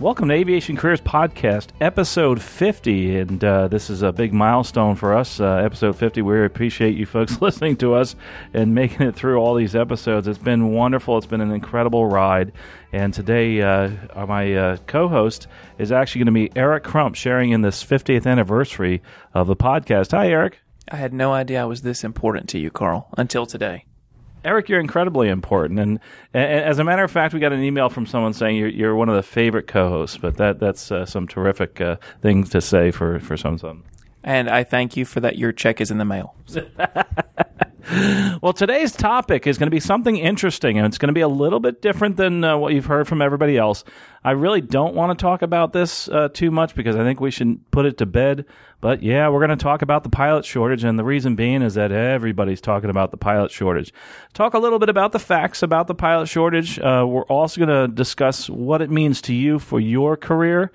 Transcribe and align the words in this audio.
Welcome 0.00 0.28
to 0.28 0.34
Aviation 0.34 0.76
Careers 0.76 1.00
Podcast, 1.00 1.68
episode 1.80 2.42
50. 2.42 3.18
And 3.18 3.44
uh, 3.44 3.68
this 3.68 3.88
is 3.88 4.02
a 4.02 4.10
big 4.10 4.32
milestone 4.32 4.96
for 4.96 5.14
us, 5.14 5.38
uh, 5.38 5.56
episode 5.56 5.94
50. 5.94 6.22
We 6.22 6.44
appreciate 6.44 6.96
you 6.96 7.06
folks 7.06 7.40
listening 7.40 7.76
to 7.76 7.94
us 7.94 8.16
and 8.52 8.74
making 8.74 9.06
it 9.06 9.14
through 9.14 9.36
all 9.38 9.54
these 9.54 9.76
episodes. 9.76 10.26
It's 10.26 10.38
been 10.38 10.72
wonderful. 10.72 11.18
It's 11.18 11.26
been 11.26 11.40
an 11.40 11.52
incredible 11.52 12.06
ride. 12.06 12.52
And 12.92 13.14
today, 13.14 13.62
uh, 13.62 13.90
my 14.26 14.54
uh, 14.54 14.76
co 14.88 15.08
host 15.08 15.46
is 15.78 15.92
actually 15.92 16.20
going 16.24 16.34
to 16.34 16.48
be 16.48 16.50
Eric 16.56 16.82
Crump, 16.82 17.14
sharing 17.14 17.50
in 17.50 17.60
this 17.60 17.84
50th 17.84 18.26
anniversary 18.26 19.02
of 19.34 19.46
the 19.46 19.56
podcast. 19.56 20.10
Hi, 20.10 20.28
Eric. 20.28 20.58
I 20.90 20.96
had 20.96 21.12
no 21.12 21.32
idea 21.32 21.62
I 21.62 21.66
was 21.66 21.82
this 21.82 22.02
important 22.02 22.48
to 22.50 22.58
you, 22.58 22.70
Carl, 22.70 23.08
until 23.16 23.46
today. 23.46 23.84
Eric, 24.44 24.68
you're 24.68 24.80
incredibly 24.80 25.28
important, 25.28 25.78
and, 25.78 26.00
and, 26.34 26.64
as 26.64 26.78
a 26.78 26.84
matter 26.84 27.04
of 27.04 27.10
fact, 27.10 27.32
we 27.32 27.40
got 27.40 27.52
an 27.52 27.62
email 27.62 27.88
from 27.88 28.06
someone 28.06 28.32
saying 28.32 28.56
you're, 28.56 28.68
you're 28.68 28.96
one 28.96 29.08
of 29.08 29.14
the 29.14 29.22
favorite 29.22 29.66
co-hosts. 29.66 30.16
But 30.16 30.36
that 30.38 30.58
that's 30.58 30.90
uh, 30.90 31.06
some 31.06 31.28
terrific 31.28 31.80
uh, 31.80 31.96
things 32.20 32.50
to 32.50 32.60
say 32.60 32.90
for 32.90 33.20
for 33.20 33.36
some 33.36 33.58
some. 33.58 33.84
And 34.24 34.48
I 34.48 34.64
thank 34.64 34.96
you 34.96 35.04
for 35.04 35.20
that. 35.20 35.36
Your 35.36 35.52
check 35.52 35.80
is 35.80 35.90
in 35.90 35.98
the 35.98 36.04
mail. 36.04 36.34
well, 38.40 38.52
today's 38.52 38.92
topic 38.92 39.46
is 39.46 39.58
going 39.58 39.66
to 39.66 39.74
be 39.74 39.80
something 39.80 40.16
interesting, 40.16 40.78
and 40.78 40.86
it's 40.86 40.98
going 40.98 41.08
to 41.08 41.14
be 41.14 41.20
a 41.20 41.28
little 41.28 41.60
bit 41.60 41.82
different 41.82 42.16
than 42.16 42.44
uh, 42.44 42.56
what 42.56 42.72
you've 42.72 42.86
heard 42.86 43.08
from 43.08 43.20
everybody 43.20 43.56
else. 43.56 43.84
I 44.24 44.32
really 44.32 44.60
don't 44.60 44.94
want 44.94 45.18
to 45.18 45.22
talk 45.22 45.42
about 45.42 45.72
this 45.72 46.08
uh, 46.08 46.28
too 46.28 46.50
much 46.50 46.74
because 46.74 46.94
I 46.94 47.02
think 47.02 47.20
we 47.20 47.30
should 47.30 47.68
put 47.72 47.86
it 47.86 47.98
to 47.98 48.06
bed. 48.06 48.44
But 48.82 49.00
yeah, 49.00 49.28
we're 49.28 49.38
going 49.38 49.56
to 49.56 49.62
talk 49.62 49.80
about 49.80 50.02
the 50.02 50.10
pilot 50.10 50.44
shortage, 50.44 50.82
and 50.82 50.98
the 50.98 51.04
reason 51.04 51.36
being 51.36 51.62
is 51.62 51.74
that 51.74 51.92
everybody's 51.92 52.60
talking 52.60 52.90
about 52.90 53.12
the 53.12 53.16
pilot 53.16 53.52
shortage. 53.52 53.94
Talk 54.34 54.54
a 54.54 54.58
little 54.58 54.80
bit 54.80 54.88
about 54.88 55.12
the 55.12 55.20
facts 55.20 55.62
about 55.62 55.86
the 55.86 55.94
pilot 55.94 56.26
shortage. 56.26 56.80
Uh, 56.80 57.06
we're 57.08 57.24
also 57.26 57.64
going 57.64 57.88
to 57.88 57.94
discuss 57.94 58.50
what 58.50 58.82
it 58.82 58.90
means 58.90 59.22
to 59.22 59.34
you 59.34 59.60
for 59.60 59.78
your 59.78 60.16
career. 60.16 60.72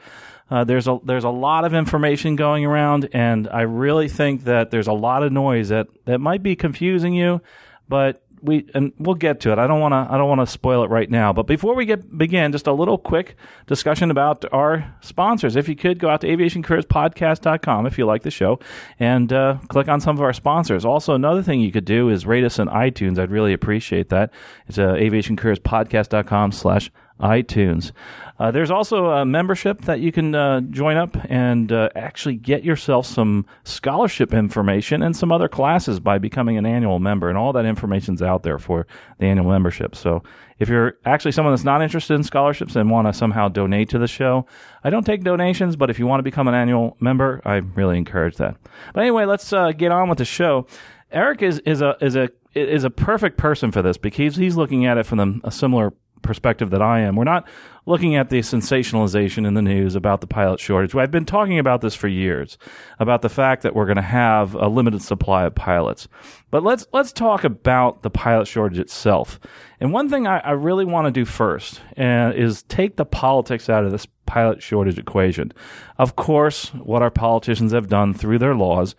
Uh, 0.50 0.64
there's 0.64 0.88
a 0.88 1.00
there's 1.04 1.26
a 1.26 1.30
lot 1.30 1.66
of 1.66 1.74
information 1.74 2.38
going 2.38 2.64
around, 2.66 3.10
and 3.12 3.50
I 3.50 3.64
really 3.64 4.08
think 4.08 4.46
that 4.46 4.72
there's 4.72 4.88
a 4.88 4.94
lot 4.94 5.22
of 5.24 5.34
noise 5.34 5.68
that 5.68 5.88
that 6.06 6.20
might 6.20 6.42
be 6.42 6.56
confusing 6.56 7.14
you, 7.14 7.42
but 7.90 8.24
we 8.42 8.70
and 8.74 8.94
we'll 8.98 9.16
get 9.16 9.40
to 9.42 9.52
it. 9.52 9.60
I 9.60 9.68
don't 9.68 9.80
want 9.80 9.94
to 9.94 10.14
I 10.14 10.18
don't 10.18 10.30
want 10.30 10.42
to 10.42 10.48
spoil 10.48 10.84
it 10.84 10.90
right 10.90 11.10
now. 11.10 11.34
But 11.34 11.44
before 11.44 11.76
we 11.76 11.86
get 11.86 12.18
begin, 12.18 12.52
just 12.52 12.68
a 12.68 12.74
little 12.74 12.98
quick 12.98 13.36
discussion 13.66 14.12
about 14.12 14.46
our 14.54 14.96
sponsors. 15.02 15.56
If 15.56 15.68
you 15.68 15.76
could 15.76 16.00
go 16.00 16.10
out 16.10 16.22
to 16.22 16.28
aviationcareerspodcast.com 16.28 17.86
if 17.86 17.98
you 17.98 18.06
like 18.06 18.24
the 18.24 18.32
show 18.32 18.60
and 19.00 19.32
uh, 19.32 19.58
click 19.68 19.88
on 19.88 20.00
some 20.00 20.16
of 20.16 20.22
our 20.22 20.34
sponsors. 20.34 20.86
Also, 20.86 21.14
another 21.14 21.44
thing 21.44 21.62
you 21.62 21.72
could 21.72 21.86
do 21.86 22.10
is 22.10 22.26
rate 22.26 22.44
us 22.44 22.60
on 22.60 22.68
iTunes. 22.68 23.20
I'd 23.20 23.32
really 23.32 23.54
appreciate 23.54 24.10
that. 24.10 24.32
It's 24.68 24.78
uh, 24.78 24.94
aviationcareerspodcast.com 24.94 26.52
slash 26.52 26.92
iTunes. 27.20 27.92
Uh, 28.40 28.52
there's 28.52 28.70
also 28.70 29.08
a 29.08 29.26
membership 29.26 29.82
that 29.82 30.00
you 30.00 30.12
can 30.12 30.36
uh, 30.36 30.62
join 30.62 30.96
up 30.96 31.18
and 31.28 31.72
uh, 31.72 31.90
actually 31.96 32.36
get 32.36 32.64
yourself 32.64 33.06
some 33.06 33.46
scholarship 33.64 34.32
information 34.34 35.02
and 35.02 35.16
some 35.16 35.32
other 35.32 35.48
classes 35.48 36.00
by 36.00 36.20
becoming 36.20 36.58
an 36.58 36.66
annual 36.66 37.00
member. 37.00 37.30
And 37.30 37.38
all 37.38 37.52
that 37.54 37.66
information's 37.66 38.22
out 38.22 38.44
there 38.44 38.60
for 38.60 38.86
the 39.18 39.26
annual 39.26 39.50
membership. 39.50 39.95
So 39.95 40.22
if 40.60 40.70
you're 40.70 40.98
actually 41.06 41.32
someone 41.32 41.54
that's 41.54 41.64
not 41.64 41.82
interested 41.82 42.14
in 42.14 42.23
scholarships 42.23 42.76
and 42.76 42.92
want 42.92 43.08
to 43.08 43.14
somehow 43.14 43.48
donate 43.48 43.89
to 43.89 43.99
the 43.99 44.08
show, 44.08 44.45
I 44.84 44.92
don't 44.92 45.05
take 45.05 45.23
donations, 45.23 45.76
but 45.76 45.89
if 45.89 45.98
you 45.98 46.05
want 46.05 46.20
to 46.20 46.23
become 46.23 46.48
an 46.48 46.54
annual 46.54 46.95
member, 46.99 47.42
I 47.44 47.55
really 47.55 47.98
encourage 47.98 48.38
that. 48.38 48.55
But 48.94 49.02
anyway, 49.02 49.26
let's 49.26 49.52
uh, 49.52 49.72
get 49.72 49.92
on 49.92 50.10
with 50.10 50.20
the 50.20 50.26
show. 50.26 50.67
Eric 51.11 51.42
is, 51.42 51.60
is 51.60 51.82
a 51.82 51.95
is 52.02 52.16
a 52.16 52.30
is 52.54 52.84
a 52.84 52.89
perfect 52.89 53.38
person 53.38 53.72
for 53.72 53.82
this 53.82 53.98
because 53.98 54.36
he's 54.36 54.58
looking 54.58 54.86
at 54.86 54.98
it 54.98 55.05
from 55.05 55.42
a 55.44 55.52
similar 55.52 55.94
perspective 56.22 56.70
that 56.72 56.82
I 56.82 57.02
am. 57.02 57.16
We're 57.16 57.23
not 57.23 57.48
looking 57.86 58.16
at 58.16 58.30
the 58.30 58.39
sensationalization 58.39 59.48
in 59.48 59.54
the 59.54 59.61
news 59.61 59.95
about 59.95 60.22
the 60.22 60.28
pilot 60.28 60.60
shortage. 60.60 60.94
I've 60.94 61.11
been 61.11 61.26
talking 61.26 61.58
about 61.58 61.82
this 61.82 61.95
for 61.95 62.08
years, 62.08 62.58
about 63.00 63.22
the 63.22 63.30
fact 63.30 63.64
that 63.64 63.76
we're 63.76 63.86
going 63.86 63.95
to 63.95 64.02
have 64.02 64.55
a 64.55 64.67
limited 64.67 65.02
supply 65.02 65.45
of 65.45 65.55
pilots. 65.55 66.08
But 66.52 66.64
let's 66.64 66.86
let's 66.92 67.11
talk 67.11 67.44
about 67.44 68.04
the 68.04 68.10
pilot 68.10 68.48
shortage 68.48 68.80
itself. 68.80 69.39
And 69.80 69.94
one 69.94 70.10
thing 70.10 70.28
I, 70.28 70.39
I 70.39 70.52
really 70.52 70.86
want 70.86 71.05
to 71.08 71.11
do 71.11 71.26
first 71.26 71.82
uh, 71.98 72.34
is 72.36 72.64
take 72.64 72.98
the 72.98 73.05
politics 73.05 73.70
out 73.70 73.86
of 73.86 73.92
this 73.92 74.08
pilot 74.26 74.61
shortage 74.61 74.99
equation. 74.99 75.54
Of 75.98 76.16
course, 76.16 76.70
what 76.70 77.02
our 77.02 77.11
politicians 77.11 77.72
have 77.72 77.88
done 77.88 78.14
through 78.14 78.39
their 78.39 78.55
laws 78.55 78.95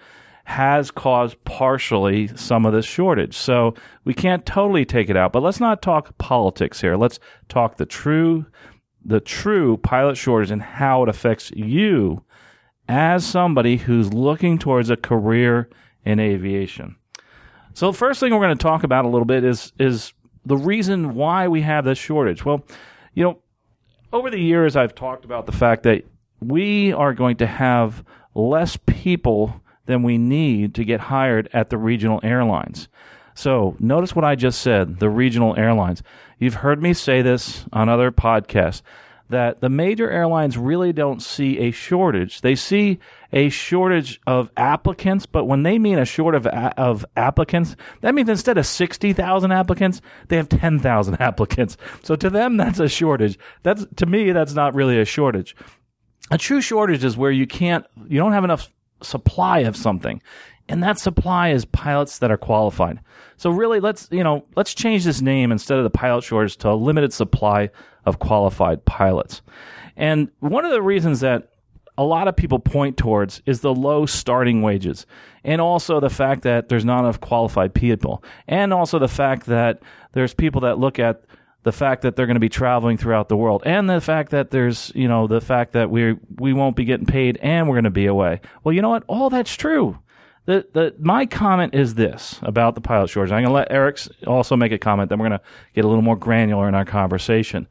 has 0.48 0.90
caused 0.90 1.44
partially 1.44 2.26
some 2.28 2.64
of 2.64 2.72
this 2.72 2.86
shortage. 2.86 3.36
So 3.36 3.74
we 4.06 4.14
can't 4.14 4.46
totally 4.46 4.86
take 4.86 5.10
it 5.10 5.16
out, 5.16 5.30
but 5.30 5.42
let's 5.42 5.60
not 5.60 5.82
talk 5.82 6.16
politics 6.16 6.80
here. 6.80 6.96
Let's 6.96 7.20
talk 7.50 7.76
the 7.76 7.84
true 7.84 8.46
the 9.04 9.20
true 9.20 9.76
pilot 9.76 10.16
shortage 10.16 10.50
and 10.50 10.62
how 10.62 11.02
it 11.02 11.10
affects 11.10 11.50
you 11.50 12.24
as 12.88 13.26
somebody 13.26 13.76
who's 13.76 14.14
looking 14.14 14.58
towards 14.58 14.88
a 14.88 14.96
career 14.96 15.68
in 16.06 16.18
aviation. 16.18 16.96
So 17.74 17.90
the 17.90 17.98
first 17.98 18.18
thing 18.18 18.32
we're 18.32 18.40
going 18.40 18.56
to 18.56 18.62
talk 18.62 18.84
about 18.84 19.04
a 19.04 19.08
little 19.08 19.26
bit 19.26 19.44
is 19.44 19.74
is 19.78 20.14
the 20.46 20.56
reason 20.56 21.14
why 21.14 21.48
we 21.48 21.60
have 21.60 21.84
this 21.84 21.98
shortage. 21.98 22.46
Well, 22.46 22.64
you 23.12 23.22
know, 23.22 23.42
over 24.14 24.30
the 24.30 24.40
years 24.40 24.76
I've 24.76 24.94
talked 24.94 25.26
about 25.26 25.44
the 25.44 25.52
fact 25.52 25.82
that 25.82 26.04
we 26.40 26.94
are 26.94 27.12
going 27.12 27.36
to 27.36 27.46
have 27.46 28.02
less 28.34 28.78
people 28.86 29.60
than 29.88 30.02
we 30.02 30.18
need 30.18 30.74
to 30.74 30.84
get 30.84 31.00
hired 31.00 31.48
at 31.52 31.70
the 31.70 31.78
regional 31.78 32.20
airlines. 32.22 32.88
So 33.34 33.74
notice 33.80 34.14
what 34.14 34.24
I 34.24 34.34
just 34.34 34.60
said 34.60 34.98
the 35.00 35.08
regional 35.08 35.56
airlines. 35.56 36.02
You've 36.38 36.54
heard 36.54 36.82
me 36.82 36.92
say 36.92 37.22
this 37.22 37.64
on 37.72 37.88
other 37.88 38.12
podcasts 38.12 38.82
that 39.30 39.60
the 39.60 39.68
major 39.68 40.10
airlines 40.10 40.58
really 40.58 40.92
don't 40.92 41.22
see 41.22 41.58
a 41.58 41.70
shortage. 41.70 42.42
They 42.42 42.54
see 42.54 42.98
a 43.32 43.48
shortage 43.48 44.20
of 44.26 44.50
applicants, 44.56 45.24
but 45.24 45.44
when 45.46 45.62
they 45.62 45.78
mean 45.78 45.98
a 45.98 46.04
short 46.04 46.34
of, 46.34 46.46
of 46.46 47.04
applicants, 47.16 47.76
that 48.02 48.14
means 48.14 48.28
instead 48.28 48.58
of 48.58 48.66
60,000 48.66 49.52
applicants, 49.52 50.00
they 50.28 50.36
have 50.36 50.48
10,000 50.48 51.14
applicants. 51.20 51.76
So 52.02 52.14
to 52.16 52.28
them, 52.28 52.56
that's 52.56 52.80
a 52.80 52.88
shortage. 52.88 53.38
That's, 53.62 53.86
to 53.96 54.06
me, 54.06 54.32
that's 54.32 54.54
not 54.54 54.74
really 54.74 54.98
a 54.98 55.04
shortage. 55.04 55.56
A 56.30 56.36
true 56.36 56.60
shortage 56.60 57.04
is 57.04 57.16
where 57.16 57.30
you 57.30 57.46
can't, 57.46 57.86
you 58.06 58.18
don't 58.18 58.32
have 58.32 58.44
enough 58.44 58.70
supply 59.02 59.60
of 59.60 59.76
something. 59.76 60.22
And 60.68 60.82
that 60.82 60.98
supply 60.98 61.50
is 61.50 61.64
pilots 61.64 62.18
that 62.18 62.30
are 62.30 62.36
qualified. 62.36 63.00
So 63.36 63.50
really, 63.50 63.80
let's, 63.80 64.08
you 64.10 64.22
know, 64.22 64.44
let's 64.54 64.74
change 64.74 65.04
this 65.04 65.22
name 65.22 65.50
instead 65.50 65.78
of 65.78 65.84
the 65.84 65.90
pilot 65.90 66.24
shortage 66.24 66.56
to 66.58 66.70
a 66.70 66.74
limited 66.74 67.12
supply 67.12 67.70
of 68.04 68.18
qualified 68.18 68.84
pilots. 68.84 69.40
And 69.96 70.28
one 70.40 70.64
of 70.64 70.72
the 70.72 70.82
reasons 70.82 71.20
that 71.20 71.50
a 71.96 72.04
lot 72.04 72.28
of 72.28 72.36
people 72.36 72.60
point 72.60 72.96
towards 72.96 73.42
is 73.44 73.60
the 73.60 73.74
low 73.74 74.06
starting 74.06 74.62
wages 74.62 75.04
and 75.42 75.60
also 75.60 75.98
the 75.98 76.08
fact 76.08 76.42
that 76.42 76.68
there's 76.68 76.84
not 76.84 77.00
enough 77.00 77.20
qualified 77.20 77.74
people 77.74 78.22
and 78.46 78.72
also 78.72 79.00
the 79.00 79.08
fact 79.08 79.46
that 79.46 79.82
there's 80.12 80.32
people 80.32 80.60
that 80.60 80.78
look 80.78 81.00
at 81.00 81.24
the 81.68 81.72
fact 81.72 82.00
that 82.00 82.16
they're 82.16 82.24
going 82.24 82.34
to 82.36 82.40
be 82.40 82.48
traveling 82.48 82.96
throughout 82.96 83.28
the 83.28 83.36
world 83.36 83.62
and 83.66 83.90
the 83.90 84.00
fact 84.00 84.30
that 84.30 84.50
there's 84.50 84.90
you 84.94 85.06
know 85.06 85.26
the 85.26 85.42
fact 85.42 85.74
that 85.74 85.90
we 85.90 86.16
we 86.38 86.54
won't 86.54 86.76
be 86.76 86.86
getting 86.86 87.04
paid 87.04 87.36
and 87.42 87.68
we're 87.68 87.74
going 87.74 87.84
to 87.84 87.90
be 87.90 88.06
away. 88.06 88.40
Well 88.64 88.72
you 88.72 88.80
know 88.80 88.88
what? 88.88 89.04
All 89.06 89.28
that's 89.28 89.54
true. 89.54 89.98
The, 90.46 90.66
the 90.72 90.94
my 90.98 91.26
comment 91.26 91.74
is 91.74 91.94
this 91.94 92.40
about 92.40 92.74
the 92.74 92.80
pilot 92.80 93.10
shortage. 93.10 93.32
I'm 93.32 93.42
going 93.42 93.50
to 93.50 93.52
let 93.52 93.70
eric 93.70 94.00
also 94.26 94.56
make 94.56 94.72
a 94.72 94.78
comment 94.78 95.10
then 95.10 95.18
we're 95.18 95.28
going 95.28 95.38
to 95.38 95.44
get 95.74 95.84
a 95.84 95.88
little 95.88 96.00
more 96.00 96.16
granular 96.16 96.66
in 96.68 96.74
our 96.74 96.86
conversation 96.86 97.68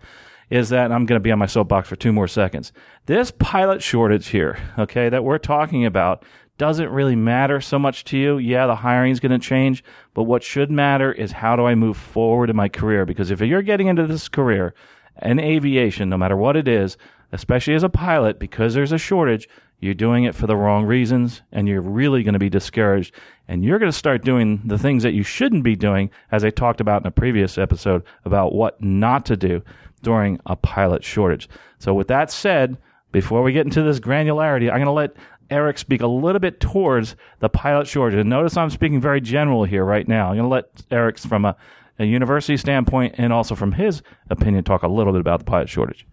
is 0.52 0.70
that 0.70 0.92
i'm 0.92 1.08
going 1.08 1.20
to 1.20 1.24
be 1.24 1.32
on 1.32 1.40
my 1.40 1.48
soapbox 1.48 1.90
for 1.90 1.96
two 1.96 2.14
more 2.14 2.28
seconds. 2.28 2.72
This 3.08 3.32
pilot 3.32 3.82
shortage 3.82 4.28
here 4.28 4.60
okay 4.78 5.10
that 5.10 5.24
we're 5.24 5.40
talking 5.40 5.88
about 5.88 6.24
doesn't 6.58 6.90
really 6.90 7.16
matter 7.16 7.62
so 7.62 7.78
much 7.78 8.04
to 8.06 8.18
you. 8.18 8.38
Yeah, 8.38 8.68
the 8.68 8.76
hiring 8.76 9.12
is 9.12 9.20
going 9.20 9.32
to 9.32 9.40
change, 9.40 9.84
but 10.14 10.24
what 10.24 10.44
should 10.44 10.72
matter 10.72 11.12
is 11.12 11.32
how 11.32 11.56
do 11.56 11.66
I 11.66 11.76
move 11.76 11.98
forward 11.98 12.50
in 12.50 12.56
my 12.56 12.70
career? 12.70 13.06
Because 13.06 13.32
if 13.32 13.42
you're 13.42 13.62
getting 13.62 13.88
into 13.88 14.08
this 14.08 14.28
career 14.28 14.74
in 15.22 15.40
aviation, 15.40 16.10
no 16.10 16.18
matter 16.18 16.36
what 16.36 16.56
it 16.56 16.68
is, 16.68 16.98
especially 17.32 17.74
as 17.74 17.84
a 17.84 17.90
pilot, 17.90 18.40
because 18.40 18.74
there's 18.74 18.92
a 18.92 18.98
shortage, 18.98 19.48
you're 19.80 19.94
doing 19.94 20.24
it 20.24 20.34
for 20.34 20.48
the 20.48 20.56
wrong 20.56 20.86
reasons 20.86 21.44
and 21.52 21.68
you're 21.68 21.82
really 21.82 22.24
going 22.24 22.34
to 22.34 22.40
be 22.40 22.50
discouraged. 22.50 23.14
And 23.48 23.64
you're 23.64 23.80
going 23.80 23.92
to 23.92 23.98
start 23.98 24.24
doing 24.24 24.62
the 24.66 24.78
things 24.78 25.04
that 25.04 25.14
you 25.14 25.24
shouldn't 25.24 25.64
be 25.64 25.76
doing, 25.76 26.10
as 26.32 26.44
I 26.44 26.50
talked 26.50 26.82
about 26.82 27.02
in 27.02 27.08
a 27.08 27.12
previous 27.12 27.58
episode 27.58 28.04
about 28.26 28.54
what 28.54 28.82
not 28.82 29.26
to 29.28 29.38
do 29.38 29.62
during 30.02 30.40
a 30.46 30.56
pilot 30.56 31.04
shortage. 31.04 31.48
So, 31.80 31.94
with 31.94 32.08
that 32.08 32.32
said, 32.32 32.78
before 33.12 33.42
we 33.42 33.54
get 33.54 33.66
into 33.66 33.84
this 33.84 34.00
granularity, 34.00 34.70
I'm 34.70 34.78
going 34.78 34.86
to 34.86 34.92
let 34.92 35.16
Eric 35.50 35.78
speak 35.78 36.02
a 36.02 36.08
little 36.08 36.40
bit 36.40 36.60
towards 36.60 37.16
the 37.40 37.50
pilot 37.50 37.88
shortage. 37.88 38.20
And 38.20 38.30
notice 38.30 38.58
I'm 38.58 38.70
speaking 38.70 39.02
very 39.02 39.22
general 39.22 39.64
here 39.64 39.84
right 39.84 40.08
now. 40.08 40.30
I'm 40.30 40.38
going 40.38 40.44
to 40.44 40.48
let 40.50 40.84
Eric 40.92 41.18
from 41.20 41.46
a 41.46 41.56
a 42.00 42.06
university 42.06 42.58
standpoint 42.58 43.16
and 43.18 43.34
also 43.34 43.56
from 43.56 43.72
his 43.74 44.02
opinion, 44.30 44.64
talk 44.64 44.84
a 44.84 44.88
little 44.88 45.14
bit 45.14 45.22
about 45.22 45.40
the 45.40 45.46
pilot 45.46 45.70
shortage. 45.70 46.06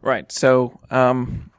Right. 0.00 0.30
So, 0.30 0.78
um, 0.90 1.50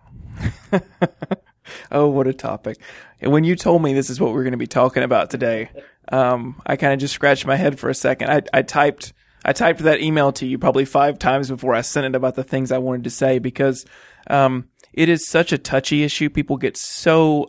oh, 1.92 2.08
what 2.08 2.28
a 2.28 2.34
topic. 2.34 2.78
When 3.22 3.44
you 3.44 3.56
told 3.56 3.81
me 3.81 3.94
this 3.94 4.10
is 4.10 4.20
what 4.20 4.34
we 4.34 4.40
are 4.40 4.44
going 4.44 4.52
to 4.52 4.58
be 4.58 4.68
talking 4.68 5.04
about 5.04 5.30
today, 5.30 5.70
um, 6.12 6.62
I 6.66 6.75
kind 6.75 6.94
of 6.94 7.00
just 7.00 7.14
scratched 7.14 7.46
my 7.46 7.56
head 7.56 7.80
for 7.80 7.90
a 7.90 7.96
second. 7.96 8.30
I, 8.30 8.42
I 8.54 8.62
typed, 8.64 9.14
I 9.46 9.54
typed 9.54 9.80
that 9.80 10.02
email 10.02 10.31
to 10.34 10.46
you 10.46 10.60
probably 10.60 10.86
five 10.86 11.20
times 11.20 11.50
before 11.50 11.74
I 11.74 11.81
sent 11.81 12.06
it 12.06 12.16
about 12.16 12.36
the 12.36 12.44
things 12.44 12.72
I 12.72 12.80
wanted 12.80 13.06
to 13.06 13.10
say 13.10 13.40
because, 13.40 13.86
um, 14.30 14.68
it 14.94 15.10
is 15.10 15.28
such 15.28 15.51
a 15.51 15.57
touchy 15.57 16.04
issue. 16.04 16.30
People 16.30 16.57
get 16.57 16.78
so, 16.78 17.48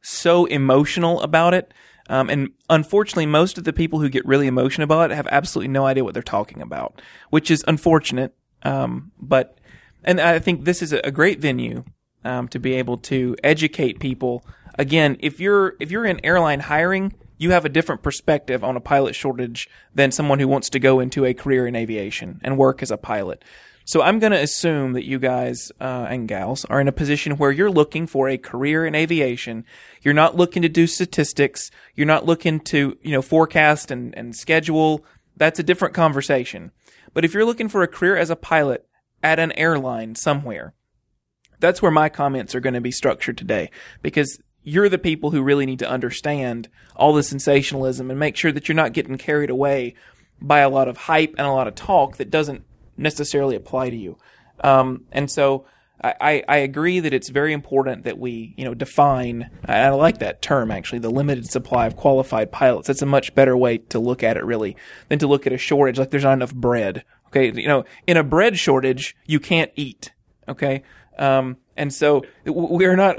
so 0.00 0.46
emotional 0.46 1.20
about 1.20 1.54
it. 1.54 1.72
Um, 2.08 2.30
and 2.30 2.50
unfortunately, 2.70 3.26
most 3.26 3.58
of 3.58 3.64
the 3.64 3.72
people 3.72 4.00
who 4.00 4.08
get 4.08 4.24
really 4.24 4.46
emotional 4.46 4.84
about 4.84 5.10
it 5.10 5.14
have 5.14 5.28
absolutely 5.30 5.68
no 5.68 5.84
idea 5.84 6.04
what 6.04 6.14
they're 6.14 6.22
talking 6.22 6.62
about, 6.62 7.02
which 7.30 7.50
is 7.50 7.62
unfortunate. 7.68 8.34
Um, 8.62 9.12
but, 9.20 9.58
and 10.04 10.20
I 10.20 10.38
think 10.38 10.64
this 10.64 10.80
is 10.80 10.92
a 10.92 11.10
great 11.10 11.40
venue, 11.40 11.84
um, 12.24 12.48
to 12.48 12.58
be 12.58 12.74
able 12.74 12.96
to 12.98 13.36
educate 13.44 14.00
people. 14.00 14.44
Again, 14.78 15.18
if 15.20 15.38
you're, 15.38 15.74
if 15.80 15.90
you're 15.90 16.06
in 16.06 16.24
airline 16.24 16.60
hiring, 16.60 17.12
you 17.36 17.50
have 17.50 17.64
a 17.64 17.68
different 17.68 18.02
perspective 18.02 18.64
on 18.64 18.76
a 18.76 18.80
pilot 18.80 19.14
shortage 19.14 19.68
than 19.94 20.10
someone 20.10 20.38
who 20.38 20.48
wants 20.48 20.70
to 20.70 20.78
go 20.78 21.00
into 21.00 21.24
a 21.24 21.34
career 21.34 21.66
in 21.66 21.76
aviation 21.76 22.40
and 22.42 22.56
work 22.56 22.82
as 22.82 22.90
a 22.90 22.96
pilot. 22.96 23.44
So 23.88 24.02
I'm 24.02 24.18
going 24.18 24.32
to 24.32 24.42
assume 24.42 24.92
that 24.92 25.06
you 25.06 25.18
guys 25.18 25.72
uh, 25.80 26.06
and 26.10 26.28
gals 26.28 26.66
are 26.66 26.78
in 26.78 26.88
a 26.88 26.92
position 26.92 27.38
where 27.38 27.50
you're 27.50 27.70
looking 27.70 28.06
for 28.06 28.28
a 28.28 28.36
career 28.36 28.84
in 28.84 28.94
aviation. 28.94 29.64
You're 30.02 30.12
not 30.12 30.36
looking 30.36 30.60
to 30.60 30.68
do 30.68 30.86
statistics. 30.86 31.70
You're 31.94 32.06
not 32.06 32.26
looking 32.26 32.60
to, 32.64 32.98
you 33.00 33.12
know, 33.12 33.22
forecast 33.22 33.90
and, 33.90 34.14
and 34.14 34.36
schedule. 34.36 35.06
That's 35.38 35.58
a 35.58 35.62
different 35.62 35.94
conversation. 35.94 36.70
But 37.14 37.24
if 37.24 37.32
you're 37.32 37.46
looking 37.46 37.70
for 37.70 37.82
a 37.82 37.88
career 37.88 38.18
as 38.18 38.28
a 38.28 38.36
pilot 38.36 38.86
at 39.22 39.38
an 39.38 39.52
airline 39.52 40.16
somewhere, 40.16 40.74
that's 41.58 41.80
where 41.80 41.90
my 41.90 42.10
comments 42.10 42.54
are 42.54 42.60
going 42.60 42.74
to 42.74 42.82
be 42.82 42.90
structured 42.90 43.38
today 43.38 43.70
because 44.02 44.38
you're 44.62 44.90
the 44.90 44.98
people 44.98 45.30
who 45.30 45.40
really 45.40 45.64
need 45.64 45.78
to 45.78 45.88
understand 45.88 46.68
all 46.94 47.14
the 47.14 47.22
sensationalism 47.22 48.10
and 48.10 48.20
make 48.20 48.36
sure 48.36 48.52
that 48.52 48.68
you're 48.68 48.76
not 48.76 48.92
getting 48.92 49.16
carried 49.16 49.48
away 49.48 49.94
by 50.42 50.58
a 50.58 50.68
lot 50.68 50.88
of 50.88 50.98
hype 50.98 51.34
and 51.38 51.46
a 51.46 51.52
lot 51.52 51.66
of 51.66 51.74
talk 51.74 52.18
that 52.18 52.28
doesn't 52.30 52.67
necessarily 52.98 53.56
apply 53.56 53.90
to 53.90 53.96
you. 53.96 54.18
Um, 54.60 55.04
and 55.12 55.30
so 55.30 55.64
I, 56.02 56.44
I 56.48 56.58
agree 56.58 57.00
that 57.00 57.12
it's 57.12 57.28
very 57.28 57.52
important 57.52 58.04
that 58.04 58.18
we, 58.18 58.54
you 58.56 58.64
know, 58.64 58.74
define, 58.74 59.50
I 59.64 59.88
like 59.88 60.18
that 60.18 60.40
term 60.42 60.70
actually, 60.70 61.00
the 61.00 61.10
limited 61.10 61.50
supply 61.50 61.86
of 61.86 61.96
qualified 61.96 62.52
pilots. 62.52 62.86
That's 62.86 63.02
a 63.02 63.06
much 63.06 63.34
better 63.34 63.56
way 63.56 63.78
to 63.78 63.98
look 63.98 64.22
at 64.22 64.36
it 64.36 64.44
really 64.44 64.76
than 65.08 65.18
to 65.18 65.26
look 65.26 65.46
at 65.46 65.52
a 65.52 65.58
shortage 65.58 65.98
like 65.98 66.10
there's 66.10 66.22
not 66.22 66.34
enough 66.34 66.54
bread. 66.54 67.04
Okay. 67.28 67.50
You 67.50 67.66
know, 67.66 67.84
in 68.06 68.16
a 68.16 68.22
bread 68.22 68.58
shortage, 68.58 69.16
you 69.26 69.40
can't 69.40 69.72
eat. 69.74 70.12
Okay. 70.48 70.84
Um, 71.18 71.56
and 71.76 71.92
so 71.92 72.24
we're 72.46 72.96
not, 72.96 73.18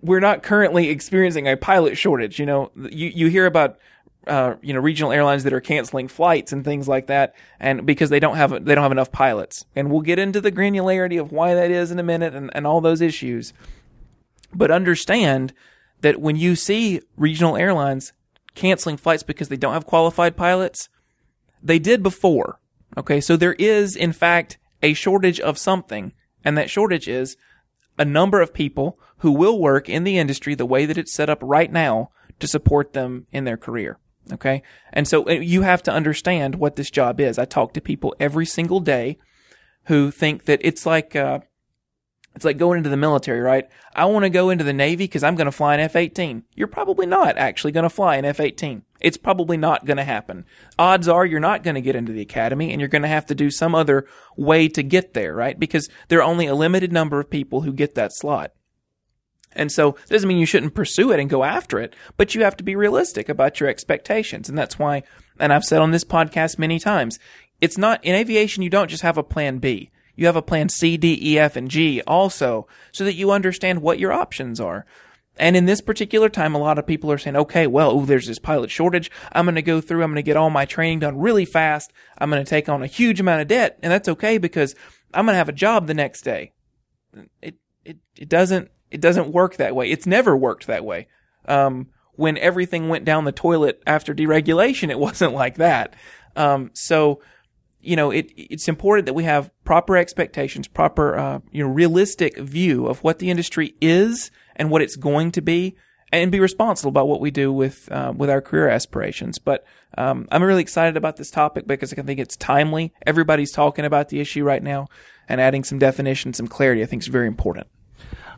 we're 0.00 0.20
not 0.20 0.42
currently 0.42 0.88
experiencing 0.88 1.46
a 1.46 1.56
pilot 1.56 1.96
shortage. 1.96 2.40
You 2.40 2.46
know, 2.46 2.72
you, 2.76 3.08
you 3.08 3.26
hear 3.28 3.46
about 3.46 3.78
uh, 4.26 4.56
you 4.62 4.72
know 4.74 4.80
regional 4.80 5.12
airlines 5.12 5.44
that 5.44 5.52
are 5.52 5.60
canceling 5.60 6.08
flights 6.08 6.52
and 6.52 6.64
things 6.64 6.88
like 6.88 7.06
that, 7.06 7.34
and 7.60 7.86
because 7.86 8.10
they 8.10 8.20
don't 8.20 8.36
have 8.36 8.64
they 8.64 8.74
don't 8.74 8.82
have 8.82 8.92
enough 8.92 9.12
pilots. 9.12 9.64
And 9.74 9.90
we'll 9.90 10.00
get 10.00 10.18
into 10.18 10.40
the 10.40 10.52
granularity 10.52 11.20
of 11.20 11.32
why 11.32 11.54
that 11.54 11.70
is 11.70 11.90
in 11.90 11.98
a 11.98 12.04
minute 12.04 12.34
and, 12.34 12.50
and 12.54 12.66
all 12.66 12.80
those 12.80 13.00
issues. 13.00 13.52
But 14.52 14.70
understand 14.70 15.52
that 16.00 16.20
when 16.20 16.36
you 16.36 16.56
see 16.56 17.00
regional 17.16 17.56
airlines 17.56 18.12
canceling 18.54 18.96
flights 18.96 19.22
because 19.22 19.48
they 19.48 19.56
don't 19.56 19.74
have 19.74 19.86
qualified 19.86 20.36
pilots, 20.36 20.88
they 21.62 21.78
did 21.78 22.02
before. 22.02 22.60
Okay, 22.96 23.20
so 23.20 23.36
there 23.36 23.54
is 23.54 23.96
in 23.96 24.12
fact 24.12 24.58
a 24.82 24.94
shortage 24.94 25.40
of 25.40 25.58
something, 25.58 26.12
and 26.44 26.56
that 26.56 26.70
shortage 26.70 27.08
is 27.08 27.36
a 27.98 28.04
number 28.04 28.40
of 28.40 28.54
people 28.54 28.98
who 29.18 29.32
will 29.32 29.60
work 29.60 29.88
in 29.88 30.04
the 30.04 30.18
industry 30.18 30.54
the 30.54 30.66
way 30.66 30.86
that 30.86 30.98
it's 30.98 31.14
set 31.14 31.30
up 31.30 31.38
right 31.42 31.72
now 31.72 32.10
to 32.38 32.46
support 32.46 32.92
them 32.92 33.26
in 33.32 33.44
their 33.44 33.56
career. 33.56 33.98
Okay. 34.32 34.62
And 34.92 35.06
so 35.06 35.28
uh, 35.28 35.32
you 35.32 35.62
have 35.62 35.82
to 35.84 35.92
understand 35.92 36.56
what 36.56 36.76
this 36.76 36.90
job 36.90 37.20
is. 37.20 37.38
I 37.38 37.44
talk 37.44 37.72
to 37.74 37.80
people 37.80 38.14
every 38.18 38.46
single 38.46 38.80
day 38.80 39.18
who 39.84 40.10
think 40.10 40.46
that 40.46 40.60
it's 40.62 40.84
like, 40.84 41.14
uh, 41.14 41.40
it's 42.34 42.44
like 42.44 42.58
going 42.58 42.78
into 42.78 42.90
the 42.90 42.96
military, 42.96 43.40
right? 43.40 43.66
I 43.94 44.04
want 44.06 44.24
to 44.24 44.30
go 44.30 44.50
into 44.50 44.64
the 44.64 44.72
Navy 44.72 45.04
because 45.04 45.22
I'm 45.22 45.36
going 45.36 45.46
to 45.46 45.52
fly 45.52 45.74
an 45.74 45.80
F-18. 45.80 46.42
You're 46.54 46.66
probably 46.66 47.06
not 47.06 47.38
actually 47.38 47.72
going 47.72 47.84
to 47.84 47.90
fly 47.90 48.16
an 48.16 48.26
F-18. 48.26 48.82
It's 49.00 49.16
probably 49.16 49.56
not 49.56 49.86
going 49.86 49.96
to 49.96 50.04
happen. 50.04 50.44
Odds 50.78 51.08
are 51.08 51.24
you're 51.24 51.40
not 51.40 51.62
going 51.62 51.76
to 51.76 51.80
get 51.80 51.96
into 51.96 52.12
the 52.12 52.20
academy 52.20 52.72
and 52.72 52.80
you're 52.80 52.88
going 52.88 53.02
to 53.02 53.08
have 53.08 53.26
to 53.26 53.34
do 53.34 53.50
some 53.50 53.74
other 53.74 54.06
way 54.36 54.68
to 54.68 54.82
get 54.82 55.14
there, 55.14 55.34
right? 55.34 55.58
Because 55.58 55.88
there 56.08 56.18
are 56.18 56.22
only 56.22 56.46
a 56.46 56.54
limited 56.54 56.92
number 56.92 57.20
of 57.20 57.30
people 57.30 57.62
who 57.62 57.72
get 57.72 57.94
that 57.94 58.12
slot. 58.12 58.52
And 59.56 59.72
so 59.72 59.90
it 59.90 60.10
doesn't 60.10 60.28
mean 60.28 60.38
you 60.38 60.46
shouldn't 60.46 60.74
pursue 60.74 61.10
it 61.10 61.18
and 61.18 61.28
go 61.30 61.42
after 61.42 61.80
it, 61.80 61.96
but 62.16 62.34
you 62.34 62.44
have 62.44 62.56
to 62.58 62.64
be 62.64 62.76
realistic 62.76 63.28
about 63.28 63.58
your 63.58 63.68
expectations. 63.68 64.48
And 64.48 64.56
that's 64.56 64.78
why, 64.78 65.02
and 65.40 65.52
I've 65.52 65.64
said 65.64 65.80
on 65.80 65.90
this 65.90 66.04
podcast 66.04 66.58
many 66.58 66.78
times, 66.78 67.18
it's 67.60 67.78
not 67.78 68.04
in 68.04 68.14
aviation, 68.14 68.62
you 68.62 68.70
don't 68.70 68.90
just 68.90 69.02
have 69.02 69.18
a 69.18 69.22
plan 69.22 69.58
B. 69.58 69.90
You 70.14 70.26
have 70.26 70.36
a 70.36 70.42
plan 70.42 70.68
C, 70.68 70.96
D, 70.96 71.18
E, 71.20 71.38
F, 71.38 71.56
and 71.56 71.70
G 71.70 72.02
also 72.02 72.66
so 72.92 73.04
that 73.04 73.14
you 73.14 73.30
understand 73.30 73.82
what 73.82 73.98
your 73.98 74.12
options 74.12 74.60
are. 74.60 74.86
And 75.38 75.54
in 75.54 75.66
this 75.66 75.82
particular 75.82 76.30
time, 76.30 76.54
a 76.54 76.58
lot 76.58 76.78
of 76.78 76.86
people 76.86 77.12
are 77.12 77.18
saying, 77.18 77.36
okay, 77.36 77.66
well, 77.66 77.98
ooh, 77.98 78.06
there's 78.06 78.26
this 78.26 78.38
pilot 78.38 78.70
shortage. 78.70 79.10
I'm 79.32 79.44
going 79.44 79.56
to 79.56 79.62
go 79.62 79.82
through. 79.82 80.02
I'm 80.02 80.10
going 80.10 80.16
to 80.16 80.22
get 80.22 80.36
all 80.36 80.48
my 80.48 80.64
training 80.64 81.00
done 81.00 81.18
really 81.18 81.44
fast. 81.44 81.92
I'm 82.16 82.30
going 82.30 82.42
to 82.42 82.48
take 82.48 82.70
on 82.70 82.82
a 82.82 82.86
huge 82.86 83.20
amount 83.20 83.42
of 83.42 83.48
debt. 83.48 83.78
And 83.82 83.92
that's 83.92 84.08
okay 84.08 84.38
because 84.38 84.74
I'm 85.12 85.26
going 85.26 85.34
to 85.34 85.38
have 85.38 85.50
a 85.50 85.52
job 85.52 85.86
the 85.86 85.94
next 85.94 86.22
day. 86.22 86.52
It, 87.42 87.56
it, 87.84 87.98
it 88.16 88.28
doesn't, 88.30 88.70
it 88.90 89.00
doesn't 89.00 89.32
work 89.32 89.56
that 89.56 89.74
way. 89.74 89.90
It's 89.90 90.06
never 90.06 90.36
worked 90.36 90.66
that 90.66 90.84
way. 90.84 91.08
Um, 91.46 91.88
when 92.16 92.38
everything 92.38 92.88
went 92.88 93.04
down 93.04 93.24
the 93.24 93.32
toilet 93.32 93.82
after 93.86 94.14
deregulation, 94.14 94.90
it 94.90 94.98
wasn't 95.08 95.34
like 95.34 95.56
that. 95.56 95.94
Um, 96.34 96.70
so, 96.74 97.20
you 97.80 97.96
know, 97.96 98.10
it, 98.10 98.32
it's 98.36 98.68
important 98.68 99.06
that 99.06 99.14
we 99.14 99.24
have 99.24 99.50
proper 99.64 99.96
expectations, 99.96 100.68
proper, 100.68 101.16
uh, 101.16 101.40
you 101.50 101.62
know, 101.62 101.70
realistic 101.70 102.36
view 102.38 102.86
of 102.86 103.02
what 103.04 103.18
the 103.18 103.30
industry 103.30 103.74
is 103.80 104.30
and 104.56 104.70
what 104.70 104.82
it's 104.82 104.96
going 104.96 105.32
to 105.32 105.40
be, 105.40 105.76
and 106.12 106.32
be 106.32 106.40
responsible 106.40 106.88
about 106.88 107.08
what 107.08 107.20
we 107.20 107.30
do 107.30 107.52
with 107.52 107.90
uh, 107.90 108.12
with 108.16 108.30
our 108.30 108.40
career 108.40 108.68
aspirations. 108.68 109.38
But 109.38 109.64
um, 109.98 110.26
I'm 110.30 110.42
really 110.42 110.62
excited 110.62 110.96
about 110.96 111.16
this 111.16 111.30
topic 111.30 111.66
because 111.66 111.92
I 111.92 112.02
think 112.02 112.20
it's 112.20 112.36
timely. 112.36 112.92
Everybody's 113.06 113.52
talking 113.52 113.84
about 113.84 114.08
the 114.08 114.20
issue 114.20 114.44
right 114.44 114.62
now, 114.62 114.86
and 115.28 115.40
adding 115.40 115.64
some 115.64 115.78
definition, 115.78 116.32
some 116.32 116.46
clarity, 116.46 116.82
I 116.82 116.86
think 116.86 117.02
is 117.02 117.08
very 117.08 117.26
important. 117.26 117.66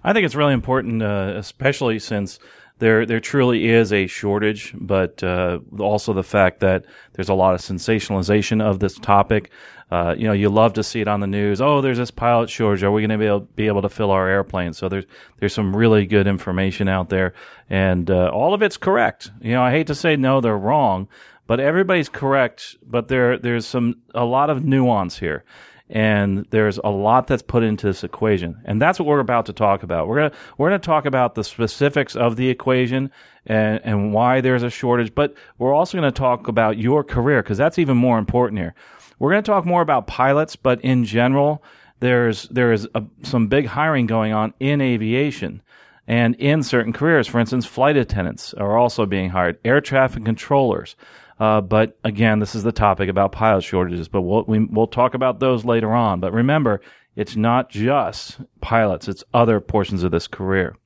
I 0.05 0.13
think 0.13 0.25
it's 0.25 0.35
really 0.35 0.55
important, 0.55 1.03
uh, 1.03 1.35
especially 1.37 1.99
since 1.99 2.39
there 2.79 3.05
there 3.05 3.21
truly 3.21 3.69
is 3.69 3.93
a 3.93 4.07
shortage, 4.07 4.75
but 4.79 5.23
uh, 5.23 5.59
also 5.79 6.13
the 6.13 6.23
fact 6.23 6.61
that 6.61 6.85
there's 7.15 7.29
a 7.29 7.35
lot 7.35 7.55
of 7.55 7.61
sensationalization 7.61 8.63
of 8.63 8.79
this 8.79 8.99
topic. 8.99 9.51
Uh, 9.91 10.15
you 10.17 10.25
know, 10.25 10.33
you 10.33 10.51
love 10.51 10.75
to 10.75 10.83
see 10.83 11.01
it 11.01 11.09
on 11.09 11.21
the 11.21 11.27
news. 11.27 11.61
Oh, 11.61 11.81
there's 11.81 11.97
this 11.97 12.11
pilot 12.11 12.51
shortage. 12.51 12.83
Are 12.83 12.93
we 12.93 13.01
going 13.01 13.11
to 13.11 13.19
be 13.19 13.25
able, 13.27 13.41
be 13.41 13.67
able 13.69 13.83
to 13.83 13.89
fill 13.89 14.11
our 14.11 14.29
airplanes? 14.29 14.77
So 14.79 14.89
there's 14.89 15.07
there's 15.39 15.55
some 15.55 15.75
really 15.75 16.07
good 16.07 16.27
information 16.27 16.89
out 16.89 17.09
there, 17.09 17.35
and 17.69 18.11
uh, 18.11 18.29
all 18.29 18.55
of 18.55 18.63
it's 18.63 18.77
correct. 18.77 19.31
You 19.41 19.53
know, 19.53 19.63
I 19.63 19.71
hate 19.71 19.87
to 19.89 19.95
say 19.95 20.17
no, 20.17 20.41
they're 20.41 20.59
wrong, 20.59 21.09
but 21.47 21.59
everybody's 21.59 22.09
correct. 22.09 22.77
But 22.87 23.09
there 23.09 23.39
there's 23.39 23.67
some 23.67 23.97
a 24.15 24.25
lot 24.25 24.51
of 24.51 24.65
nuance 24.65 25.19
here 25.19 25.45
and 25.91 26.47
there's 26.51 26.79
a 26.79 26.91
lot 26.91 27.27
that's 27.27 27.43
put 27.43 27.63
into 27.63 27.87
this 27.87 28.05
equation. 28.05 28.61
And 28.65 28.81
that's 28.81 28.99
what 28.99 29.07
we're 29.07 29.21
about 29.21 29.47
to 29.47 29.53
talk 29.53 29.83
about. 29.83 30.07
We're 30.07 30.17
going 30.17 30.31
to 30.31 30.37
we're 30.59 30.69
going 30.69 30.81
to 30.81 30.87
talk 30.87 31.07
about 31.07 31.35
the 31.35 31.45
specifics 31.45 32.15
of 32.15 32.37
the 32.37 32.49
equation 32.49 33.11
and 33.47 33.81
and 33.85 34.13
why 34.13 34.41
there's 34.41 34.63
a 34.63 34.71
shortage. 34.71 35.15
But 35.15 35.35
we're 35.59 35.73
also 35.73 35.99
going 35.99 36.11
to 36.11 36.17
talk 36.17 36.49
about 36.49 36.77
your 36.79 37.03
career 37.03 37.43
because 37.43 37.59
that's 37.59 37.79
even 37.79 37.97
more 37.97 38.19
important 38.19 38.59
here. 38.59 38.75
We're 39.19 39.31
going 39.31 39.43
to 39.43 39.51
talk 39.51 39.65
more 39.65 39.83
about 39.83 40.07
pilots 40.07 40.57
but 40.57 40.81
in 40.83 41.05
general 41.05 41.63
there's 42.01 42.45
there 42.49 42.73
is 42.73 42.87
a, 42.95 43.03
some 43.23 43.49
big 43.49 43.67
hiring 43.67 44.07
going 44.07 44.33
on 44.33 44.53
in 44.61 44.81
aviation 44.81 45.63
and 46.07 46.35
in 46.37 46.63
certain 46.63 46.93
careers. 46.93 47.27
For 47.27 47.41
instance 47.41 47.65
flight 47.65 47.97
attendants 47.97 48.53
are 48.55 48.77
also 48.77 49.07
being 49.07 49.31
hired 49.31 49.59
air 49.65 49.81
traffic 49.81 50.25
controllers 50.25 50.97
uh, 51.39 51.61
but 51.61 51.99
again, 52.05 52.41
this 52.41 52.55
is 52.55 52.63
the 52.63 52.73
topic 52.73 53.09
about 53.09 53.33
pilot 53.33 53.63
shortages, 53.63 54.09
but 54.09 54.23
we'll, 54.23 54.45
we, 54.45 54.59
we 54.59 54.67
will 54.67 54.87
talk 54.87 55.15
about 55.15 55.41
those 55.41 55.65
later 55.65 55.93
on. 55.93 56.21
But 56.21 56.33
remember, 56.33 56.81
it's 57.17 57.37
not 57.37 57.71
just 57.71 58.41
pilots, 58.61 59.09
it's 59.09 59.25
other 59.33 59.61
portions 59.61 60.03
of 60.03 60.11
this 60.11 60.27
career. 60.27 60.77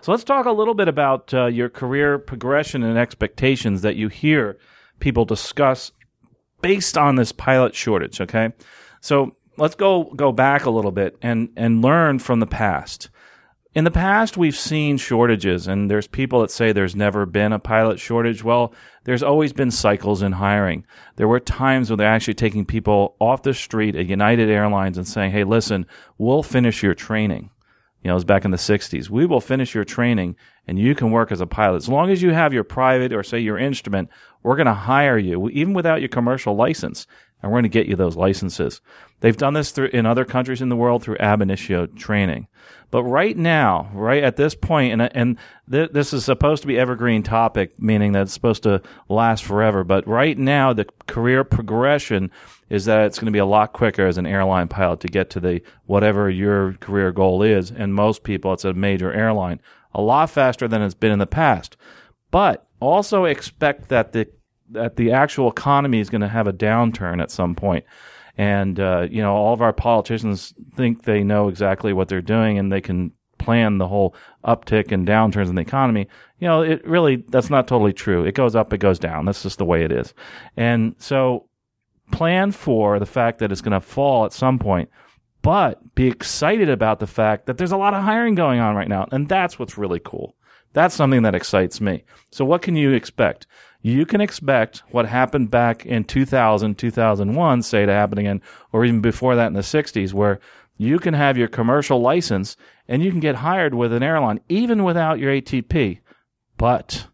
So 0.00 0.10
let's 0.10 0.24
talk 0.24 0.46
a 0.46 0.52
little 0.52 0.74
bit 0.74 0.88
about 0.88 1.32
uh, 1.32 1.46
your 1.46 1.68
career 1.68 2.18
progression 2.18 2.82
and 2.82 2.98
expectations 2.98 3.82
that 3.82 3.96
you 3.96 4.08
hear 4.08 4.58
people 5.00 5.24
discuss 5.24 5.92
based 6.60 6.96
on 6.98 7.16
this 7.16 7.32
pilot 7.32 7.74
shortage, 7.74 8.20
okay? 8.20 8.52
So 9.00 9.36
let's 9.56 9.74
go 9.74 10.04
go 10.16 10.32
back 10.32 10.64
a 10.64 10.70
little 10.70 10.90
bit 10.90 11.16
and 11.22 11.50
and 11.56 11.82
learn 11.82 12.18
from 12.18 12.40
the 12.40 12.46
past. 12.46 13.10
In 13.76 13.84
the 13.84 13.90
past, 13.90 14.38
we've 14.38 14.56
seen 14.56 14.96
shortages, 14.96 15.66
and 15.66 15.90
there's 15.90 16.06
people 16.06 16.40
that 16.40 16.50
say 16.50 16.72
there's 16.72 16.96
never 16.96 17.26
been 17.26 17.52
a 17.52 17.58
pilot 17.58 18.00
shortage. 18.00 18.42
Well, 18.42 18.72
there's 19.04 19.22
always 19.22 19.52
been 19.52 19.70
cycles 19.70 20.22
in 20.22 20.32
hiring. 20.32 20.86
There 21.16 21.28
were 21.28 21.40
times 21.40 21.90
when 21.90 21.98
they're 21.98 22.08
actually 22.08 22.34
taking 22.34 22.64
people 22.64 23.16
off 23.20 23.42
the 23.42 23.52
street 23.52 23.94
at 23.94 24.06
United 24.06 24.48
Airlines 24.48 24.96
and 24.96 25.06
saying, 25.06 25.32
hey, 25.32 25.44
listen, 25.44 25.84
we'll 26.16 26.42
finish 26.42 26.82
your 26.82 26.94
training. 26.94 27.50
You 28.02 28.08
know, 28.08 28.14
it 28.14 28.14
was 28.14 28.24
back 28.24 28.46
in 28.46 28.50
the 28.50 28.56
60s. 28.56 29.10
We 29.10 29.26
will 29.26 29.42
finish 29.42 29.74
your 29.74 29.84
training 29.84 30.36
and 30.66 30.78
you 30.78 30.94
can 30.94 31.10
work 31.10 31.30
as 31.30 31.42
a 31.42 31.46
pilot. 31.46 31.76
As 31.76 31.88
long 31.88 32.10
as 32.10 32.22
you 32.22 32.30
have 32.30 32.54
your 32.54 32.64
private 32.64 33.12
or 33.12 33.22
say 33.22 33.40
your 33.40 33.58
instrument, 33.58 34.08
we're 34.42 34.56
going 34.56 34.66
to 34.66 34.72
hire 34.72 35.18
you, 35.18 35.50
even 35.50 35.74
without 35.74 36.00
your 36.00 36.08
commercial 36.08 36.54
license, 36.54 37.06
and 37.42 37.52
we're 37.52 37.56
going 37.56 37.64
to 37.64 37.68
get 37.68 37.86
you 37.86 37.96
those 37.96 38.16
licenses. 38.16 38.80
They've 39.20 39.36
done 39.36 39.54
this 39.54 39.70
through, 39.70 39.88
in 39.88 40.06
other 40.06 40.24
countries 40.24 40.62
in 40.62 40.68
the 40.68 40.76
world 40.76 41.02
through 41.02 41.18
ab 41.18 41.40
initio 41.40 41.86
training. 41.86 42.48
But 42.90 43.04
right 43.04 43.36
now, 43.36 43.90
right 43.92 44.22
at 44.22 44.36
this 44.36 44.54
point, 44.54 44.92
and, 44.92 45.16
and 45.16 45.38
th- 45.70 45.90
this 45.92 46.12
is 46.12 46.24
supposed 46.24 46.62
to 46.62 46.68
be 46.68 46.78
evergreen 46.78 47.22
topic, 47.22 47.80
meaning 47.80 48.12
that 48.12 48.22
it's 48.22 48.32
supposed 48.32 48.62
to 48.62 48.80
last 49.08 49.44
forever. 49.44 49.84
But 49.84 50.06
right 50.06 50.36
now, 50.38 50.72
the 50.72 50.86
career 51.06 51.44
progression 51.44 52.30
is 52.70 52.84
that 52.84 53.06
it's 53.06 53.18
going 53.18 53.26
to 53.26 53.32
be 53.32 53.38
a 53.38 53.46
lot 53.46 53.72
quicker 53.72 54.06
as 54.06 54.18
an 54.18 54.26
airline 54.26 54.68
pilot 54.68 55.00
to 55.00 55.08
get 55.08 55.30
to 55.30 55.40
the 55.40 55.62
whatever 55.86 56.30
your 56.30 56.74
career 56.74 57.12
goal 57.12 57.42
is. 57.42 57.70
And 57.70 57.94
most 57.94 58.22
people, 58.22 58.52
it's 58.52 58.64
a 58.64 58.72
major 58.72 59.12
airline, 59.12 59.60
a 59.94 60.00
lot 60.00 60.30
faster 60.30 60.68
than 60.68 60.82
it's 60.82 60.94
been 60.94 61.12
in 61.12 61.18
the 61.18 61.26
past. 61.26 61.76
But 62.30 62.66
also 62.80 63.24
expect 63.24 63.88
that 63.88 64.12
the 64.12 64.28
that 64.70 64.96
the 64.96 65.12
actual 65.12 65.50
economy 65.50 66.00
is 66.00 66.10
going 66.10 66.20
to 66.20 66.28
have 66.28 66.46
a 66.46 66.52
downturn 66.52 67.22
at 67.22 67.30
some 67.30 67.54
point. 67.54 67.84
And 68.38 68.78
uh, 68.78 69.06
you 69.10 69.22
know, 69.22 69.34
all 69.34 69.54
of 69.54 69.62
our 69.62 69.72
politicians 69.72 70.54
think 70.74 71.04
they 71.04 71.22
know 71.24 71.48
exactly 71.48 71.92
what 71.92 72.08
they're 72.08 72.20
doing, 72.20 72.58
and 72.58 72.70
they 72.70 72.80
can 72.80 73.12
plan 73.38 73.78
the 73.78 73.88
whole 73.88 74.14
uptick 74.44 74.92
and 74.92 75.06
downturns 75.06 75.48
in 75.48 75.54
the 75.54 75.62
economy. 75.62 76.08
You 76.38 76.48
know, 76.48 76.62
it 76.62 76.86
really 76.86 77.24
that's 77.28 77.50
not 77.50 77.66
totally 77.66 77.92
true. 77.92 78.24
It 78.24 78.34
goes 78.34 78.54
up, 78.54 78.72
it 78.72 78.78
goes 78.78 78.98
down. 78.98 79.24
That's 79.24 79.42
just 79.42 79.58
the 79.58 79.64
way 79.64 79.84
it 79.84 79.92
is. 79.92 80.12
And 80.56 80.94
so, 80.98 81.48
plan 82.12 82.52
for 82.52 82.98
the 82.98 83.06
fact 83.06 83.38
that 83.38 83.50
it's 83.50 83.62
going 83.62 83.72
to 83.72 83.80
fall 83.80 84.26
at 84.26 84.32
some 84.32 84.58
point, 84.58 84.90
but 85.42 85.94
be 85.94 86.06
excited 86.08 86.68
about 86.68 86.98
the 86.98 87.06
fact 87.06 87.46
that 87.46 87.56
there's 87.56 87.72
a 87.72 87.76
lot 87.76 87.94
of 87.94 88.02
hiring 88.02 88.34
going 88.34 88.60
on 88.60 88.74
right 88.74 88.88
now, 88.88 89.08
and 89.12 89.28
that's 89.28 89.58
what's 89.58 89.78
really 89.78 90.00
cool. 90.04 90.34
That's 90.72 90.94
something 90.94 91.22
that 91.22 91.34
excites 91.34 91.80
me. 91.80 92.04
So, 92.30 92.44
what 92.44 92.60
can 92.60 92.76
you 92.76 92.92
expect? 92.92 93.46
You 93.86 94.04
can 94.04 94.20
expect 94.20 94.82
what 94.90 95.06
happened 95.06 95.48
back 95.48 95.86
in 95.86 96.02
2000, 96.02 96.76
2001, 96.76 97.62
say 97.62 97.86
to 97.86 97.92
happen 97.92 98.18
again, 98.18 98.42
or 98.72 98.84
even 98.84 99.00
before 99.00 99.36
that 99.36 99.46
in 99.46 99.52
the 99.52 99.60
60s, 99.60 100.12
where 100.12 100.40
you 100.76 100.98
can 100.98 101.14
have 101.14 101.38
your 101.38 101.46
commercial 101.46 102.00
license 102.00 102.56
and 102.88 103.00
you 103.00 103.12
can 103.12 103.20
get 103.20 103.36
hired 103.36 103.74
with 103.74 103.92
an 103.92 104.02
airline 104.02 104.40
even 104.48 104.82
without 104.82 105.20
your 105.20 105.32
ATP. 105.32 106.00
But 106.58 107.06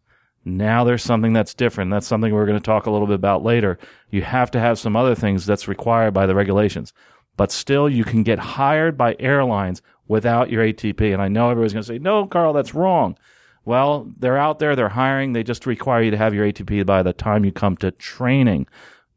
now 0.47 0.83
there's 0.83 1.03
something 1.03 1.35
that's 1.35 1.53
different. 1.53 1.91
That's 1.91 2.07
something 2.07 2.33
we're 2.33 2.47
going 2.47 2.59
to 2.59 2.65
talk 2.65 2.87
a 2.87 2.91
little 2.91 3.07
bit 3.07 3.17
about 3.17 3.45
later. 3.45 3.79
You 4.09 4.23
have 4.23 4.51
to 4.53 4.61
have 4.61 4.79
some 4.79 4.97
other 4.97 5.15
things 5.15 5.45
that's 5.45 5.69
required 5.69 6.15
by 6.15 6.25
the 6.25 6.35
regulations. 6.35 6.95
But 7.37 7.53
still, 7.53 7.87
you 7.87 8.05
can 8.05 8.23
get 8.23 8.39
hired 8.39 8.97
by 8.97 9.17
airlines 9.19 9.83
without 10.09 10.49
your 10.49 10.65
ATP. 10.65 11.13
And 11.13 11.21
I 11.21 11.29
know 11.29 11.51
everybody's 11.51 11.75
going 11.75 11.83
to 11.83 11.89
say, 11.89 11.99
no, 11.99 12.27
Carl, 12.27 12.55
that's 12.55 12.75
wrong. 12.75 13.19
Well, 13.65 14.11
they're 14.19 14.39
out 14.39 14.59
there, 14.59 14.75
they're 14.75 14.89
hiring, 14.89 15.33
they 15.33 15.43
just 15.43 15.67
require 15.67 16.03
you 16.03 16.11
to 16.11 16.17
have 16.17 16.35
your 16.35 16.47
ATP 16.47 16.85
by 16.85 17.03
the 17.03 17.13
time 17.13 17.45
you 17.45 17.53
come 17.53 17.77
to 17.79 17.93
training. 17.93 18.67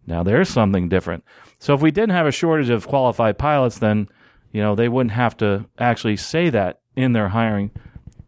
Now 0.06 0.24
there's 0.24 0.50
something 0.50 0.88
different. 0.88 1.24
So 1.60 1.74
if 1.74 1.82
we 1.82 1.92
didn't 1.92 2.12
have 2.12 2.28
a 2.28 2.32
shortage 2.32 2.70
of 2.70 2.88
qualified 2.88 3.38
pilots, 3.38 3.80
then, 3.80 4.08
you 4.52 4.62
know, 4.62 4.76
they 4.76 4.88
wouldn't 4.88 5.14
have 5.14 5.36
to 5.38 5.66
actually 5.80 6.18
say 6.18 6.50
that 6.52 6.82
in 6.96 7.14
their 7.14 7.30
hiring 7.30 7.72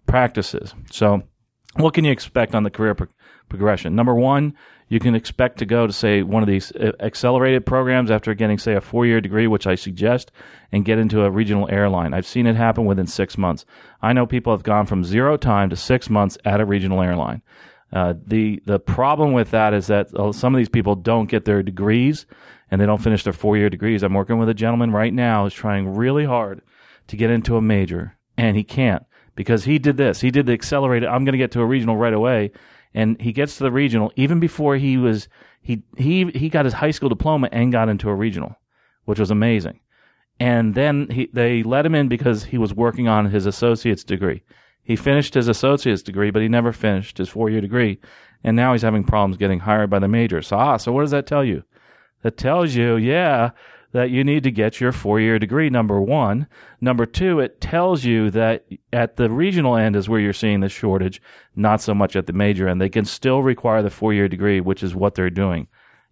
practices. 0.08 0.74
So 0.92 1.22
what 1.76 1.94
can 1.94 2.06
you 2.06 2.12
expect 2.12 2.56
on 2.56 2.64
the 2.64 2.70
career 2.70 2.96
pro- 2.96 3.08
progression? 3.50 3.96
Number 3.96 4.16
one, 4.16 4.56
you 4.90 5.00
can 5.00 5.16
expect 5.16 5.60
to 5.60 5.66
go 5.66 5.86
to 5.86 5.94
say 5.94 6.24
one 6.24 6.42
of 6.42 6.48
these 6.48 6.72
uh, 6.72 6.94
accelerated 7.00 7.66
programs 7.66 8.10
after 8.10 8.34
getting 8.34 8.58
say 8.58 8.74
a 8.74 8.82
four 8.82 9.06
year 9.06 9.20
degree, 9.20 9.48
which 9.48 9.68
I 9.68 9.76
suggest, 9.76 10.32
and 10.72 10.86
get 10.86 10.98
into 10.98 11.24
a 11.24 11.32
regional 11.32 11.70
airline. 11.70 12.14
I've 12.14 12.26
seen 12.26 12.48
it 12.48 12.56
happen 12.56 12.86
within 12.86 13.08
six 13.08 13.38
months. 13.38 13.66
I 14.02 14.14
know 14.14 14.26
people 14.26 14.54
have 14.54 14.64
gone 14.64 14.86
from 14.86 15.04
zero 15.04 15.38
time 15.38 15.70
to 15.70 15.76
six 15.76 16.10
months 16.10 16.38
at 16.46 16.62
a 16.62 16.66
regional 16.66 17.02
airline. 17.02 17.42
Uh, 17.92 18.14
the 18.26 18.62
the 18.66 18.80
problem 18.80 19.34
with 19.34 19.52
that 19.52 19.74
is 19.74 19.88
that 19.88 20.14
uh, 20.16 20.32
some 20.32 20.54
of 20.54 20.58
these 20.58 20.70
people 20.70 20.96
don't 20.96 21.30
get 21.30 21.46
their 21.46 21.64
degrees 21.64 22.26
and 22.70 22.82
they 22.82 22.86
don't 22.86 23.02
finish 23.02 23.24
their 23.24 23.34
four 23.34 23.58
year 23.58 23.70
degrees. 23.70 24.04
I'm 24.04 24.14
working 24.14 24.38
with 24.38 24.50
a 24.50 24.54
gentleman 24.54 24.92
right 24.92 25.14
now 25.14 25.44
who's 25.44 25.54
trying 25.54 25.96
really 25.96 26.26
hard 26.26 26.62
to 27.08 27.16
get 27.16 27.30
into 27.30 27.56
a 27.56 27.62
major 27.62 28.18
and 28.38 28.58
he 28.58 28.64
can't 28.64 29.06
because 29.38 29.64
he 29.64 29.80
did 29.80 29.96
this. 29.96 30.20
He 30.20 30.32
did 30.32 30.48
the 30.48 30.52
accelerated. 30.52 31.08
I'm 31.08 31.24
going 31.24 31.32
to 31.32 31.38
get 31.38 31.52
to 31.52 31.62
a 31.62 31.66
regional 31.66 31.96
right 31.96 32.14
away 32.14 32.52
and 32.94 33.22
he 33.22 33.32
gets 33.32 33.58
to 33.58 33.64
the 33.64 33.72
regional 33.72 34.12
even 34.16 34.40
before 34.40 34.76
he 34.76 34.98
was 34.98 35.28
he 35.62 35.84
he 35.98 36.26
he 36.32 36.50
got 36.50 36.66
his 36.66 36.74
high 36.74 36.92
school 36.92 37.10
diploma 37.10 37.48
and 37.52 37.72
got 37.72 37.90
into 37.90 38.10
a 38.10 38.16
regional, 38.16 38.56
which 39.06 39.20
was 39.20 39.32
amazing. 39.32 39.80
And 40.40 40.74
then 40.74 41.08
he 41.10 41.30
they 41.32 41.64
let 41.64 41.86
him 41.86 41.96
in 41.96 42.08
because 42.08 42.46
he 42.46 42.58
was 42.58 42.74
working 42.74 43.08
on 43.08 43.30
his 43.30 43.46
associate's 43.46 44.04
degree. 44.04 44.44
He 44.84 44.96
finished 44.96 45.34
his 45.34 45.48
associate's 45.48 46.02
degree, 46.02 46.32
but 46.32 46.42
he 46.42 46.48
never 46.48 46.72
finished 46.72 47.18
his 47.18 47.30
four 47.30 47.50
year 47.50 47.62
degree, 47.62 48.00
and 48.44 48.56
now 48.56 48.72
he's 48.72 48.82
having 48.82 49.04
problems 49.04 49.38
getting 49.38 49.60
hired 49.60 49.90
by 49.90 50.00
the 50.00 50.08
major. 50.08 50.42
So 50.42 50.58
ah, 50.58 50.78
so 50.78 50.92
what 50.92 51.02
does 51.02 51.12
that 51.12 51.28
tell 51.28 51.44
you? 51.44 51.64
That 52.24 52.38
tells 52.38 52.74
you, 52.74 52.96
yeah, 52.96 53.52
that 53.92 54.10
you 54.10 54.24
need 54.24 54.44
to 54.44 54.52
get 54.52 54.80
your 54.80 54.92
four 54.92 55.20
year 55.20 55.40
degree, 55.40 55.70
number 55.70 56.02
one. 56.02 56.48
Number 56.82 57.06
two, 57.06 57.40
it 57.40 57.62
tells 57.62 58.04
you 58.04 58.30
that 58.32 58.66
at 58.92 59.16
the 59.16 59.30
regional 59.30 59.76
end 59.76 59.96
is 59.96 60.10
where 60.10 60.20
you're 60.20 60.34
seeing 60.34 60.60
the 60.60 60.70
shortage, 60.70 61.22
not 61.56 61.82
so 61.82 61.94
much 61.94 62.16
at 62.16 62.28
the 62.28 62.34
major 62.34 62.68
end. 62.68 62.82
They 62.82 62.90
can 62.90 63.06
still 63.06 63.42
require 63.42 63.82
the 63.82 63.90
four 63.90 64.14
year 64.14 64.28
degree, 64.28 64.60
which 64.60 64.84
is 64.84 64.96
what 64.96 65.16
they're 65.16 65.30
doing. 65.30 65.68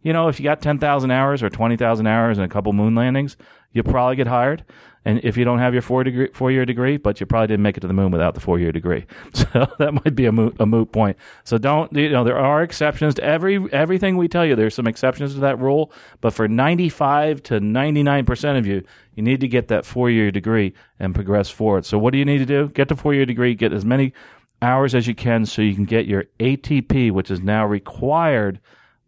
You 0.06 0.14
know, 0.14 0.28
if 0.28 0.40
you 0.40 0.44
got 0.44 0.62
10,000 0.62 1.10
hours 1.10 1.42
or 1.42 1.50
20,000 1.50 2.06
hours 2.06 2.38
and 2.38 2.46
a 2.46 2.48
couple 2.48 2.72
moon 2.74 2.94
landings, 2.94 3.38
you'll 3.72 3.86
probably 3.86 4.16
get 4.16 4.28
hired. 4.28 4.64
And 5.04 5.20
if 5.24 5.36
you 5.36 5.44
don't 5.46 5.58
have 5.58 5.74
your 5.74 5.82
four 5.82 6.04
degree, 6.04 6.28
four 6.32 6.52
year 6.52 6.64
degree, 6.64 6.98
but 6.98 7.20
you 7.20 7.26
probably 7.26 7.48
didn't 7.48 7.64
make 7.64 7.76
it 7.76 7.80
to 7.80 7.88
the 7.88 7.94
moon 7.94 8.12
without 8.12 8.36
the 8.36 8.40
four 8.40 8.60
year 8.60 8.72
degree, 8.72 9.08
so 9.34 9.68
that 9.80 9.94
might 9.94 10.16
be 10.16 10.26
a 10.26 10.32
moot, 10.32 10.56
a 10.60 10.66
moot 10.68 10.92
point. 10.92 11.18
So 11.44 11.58
don't 11.58 11.92
you 11.92 12.10
know 12.10 12.24
there 12.24 12.38
are 12.38 12.62
exceptions 12.62 13.16
to 13.16 13.24
every 13.24 13.72
everything 13.72 14.16
we 14.16 14.28
tell 14.28 14.46
you. 14.46 14.56
There's 14.56 14.76
some 14.76 14.88
exceptions 14.88 15.34
to 15.36 15.40
that 15.42 15.60
rule, 15.60 15.92
but 16.22 16.34
for 16.34 16.48
95 16.48 17.42
to 17.44 17.60
99 17.60 18.26
percent 18.26 18.58
of 18.60 18.68
you, 18.68 18.84
you 19.16 19.24
need 19.24 19.42
to 19.42 19.48
get 19.48 19.70
that 19.70 19.86
four 19.86 20.10
year 20.12 20.32
degree 20.32 20.74
and 21.00 21.16
progress 21.16 21.50
forward. 21.50 21.86
So 21.86 21.98
what 21.98 22.12
do 22.12 22.20
you 22.20 22.26
need 22.26 22.40
to 22.40 22.46
do? 22.46 22.70
Get 22.70 22.90
the 22.90 22.96
four 22.96 23.14
year 23.14 23.26
degree, 23.26 23.56
get 23.56 23.74
as 23.74 23.86
many 23.86 24.14
hours 24.62 24.96
as 24.96 25.08
you 25.08 25.16
can, 25.16 25.46
so 25.46 25.62
you 25.64 25.76
can 25.76 25.86
get 25.86 26.06
your 26.06 26.26
ATP, 26.40 27.12
which 27.12 27.30
is 27.30 27.42
now 27.42 27.66
required 27.66 28.60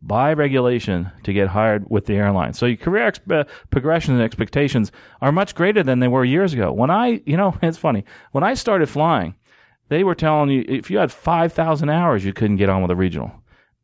by 0.08 0.32
regulation 0.32 1.12
to 1.24 1.34
get 1.34 1.50
hired 1.50 1.90
with 1.90 2.06
the 2.06 2.16
airline. 2.16 2.54
So 2.54 2.66
your 2.66 2.78
career 2.78 3.12
exp- 3.12 3.42
uh, 3.42 3.44
progression 3.70 4.14
and 4.14 4.24
expectations 4.24 4.92
are 5.22 5.34
much 5.34 5.54
greater 5.54 5.84
than 5.84 6.00
they 6.00 6.08
were 6.08 6.24
years 6.24 6.54
ago. 6.54 6.72
When 6.72 6.90
I, 6.90 7.22
you 7.26 7.36
know, 7.36 7.56
it's 7.62 7.78
funny. 7.78 8.06
When 8.32 8.44
I 8.44 8.54
started 8.54 8.90
flying, 8.90 9.36
they 9.90 10.04
were 10.04 10.16
telling 10.16 10.50
you 10.50 10.64
if 10.68 10.90
you 10.90 10.98
had 10.98 11.12
5,000 11.12 11.90
hours, 11.90 12.24
you 12.24 12.34
couldn't 12.34 12.56
get 12.58 12.70
on 12.70 12.82
with 12.82 12.92
a 12.92 12.96
regional. 12.96 13.32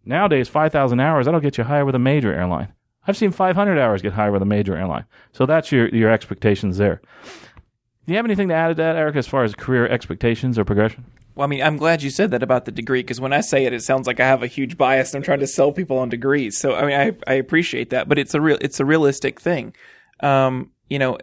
Nowadays, 0.06 0.48
5,000 0.50 1.00
hours, 1.00 1.26
that'll 1.26 1.40
get 1.40 1.58
you 1.58 1.66
hired 1.66 1.86
with 1.86 1.96
a 1.96 2.00
major 2.00 2.34
airline. 2.34 2.74
I've 3.06 3.18
seen 3.18 3.32
500 3.32 3.78
hours 3.78 4.02
get 4.02 4.14
hired 4.14 4.34
with 4.34 4.42
a 4.42 4.46
major 4.46 4.76
airline. 4.76 5.06
So 5.34 5.46
that's 5.46 5.72
your, 5.72 5.90
your 5.90 6.10
expectations 6.10 6.78
there. 6.78 7.02
Do 8.06 8.12
you 8.12 8.16
have 8.16 8.26
anything 8.26 8.50
to 8.50 8.54
add 8.54 8.70
to 8.70 8.74
that, 8.76 8.96
Eric, 8.96 9.16
as 9.18 9.28
far 9.28 9.44
as 9.44 9.56
career 9.56 9.88
expectations 9.88 10.58
or 10.58 10.66
progression? 10.66 11.06
Well, 11.36 11.46
I 11.46 11.48
mean, 11.48 11.64
I'm 11.64 11.78
glad 11.78 12.04
you 12.04 12.10
said 12.10 12.32
that 12.32 12.44
about 12.44 12.66
the 12.66 12.72
degree 12.72 13.02
because 13.02 13.20
when 13.20 13.34
I 13.34 13.42
say 13.42 13.66
it, 13.66 13.74
it 13.74 13.82
sounds 13.82 14.06
like 14.06 14.20
I 14.20 14.28
have 14.28 14.44
a 14.44 14.48
huge 14.48 14.78
bias. 14.78 15.14
and 15.14 15.20
I'm 15.20 15.26
trying 15.26 15.40
to 15.40 15.48
sell 15.48 15.72
people 15.72 15.98
on 15.98 16.10
degrees. 16.10 16.58
So, 16.58 16.76
I 16.76 16.86
mean, 16.86 16.96
I, 17.00 17.32
I 17.32 17.36
appreciate 17.36 17.90
that, 17.90 18.08
but 18.08 18.20
it's 18.20 18.36
a 18.36 18.42
real, 18.42 18.58
it's 18.62 18.80
a 18.80 18.86
realistic 18.86 19.40
thing. 19.40 19.74
Um, 20.20 20.72
you 20.90 21.00
know, 21.00 21.18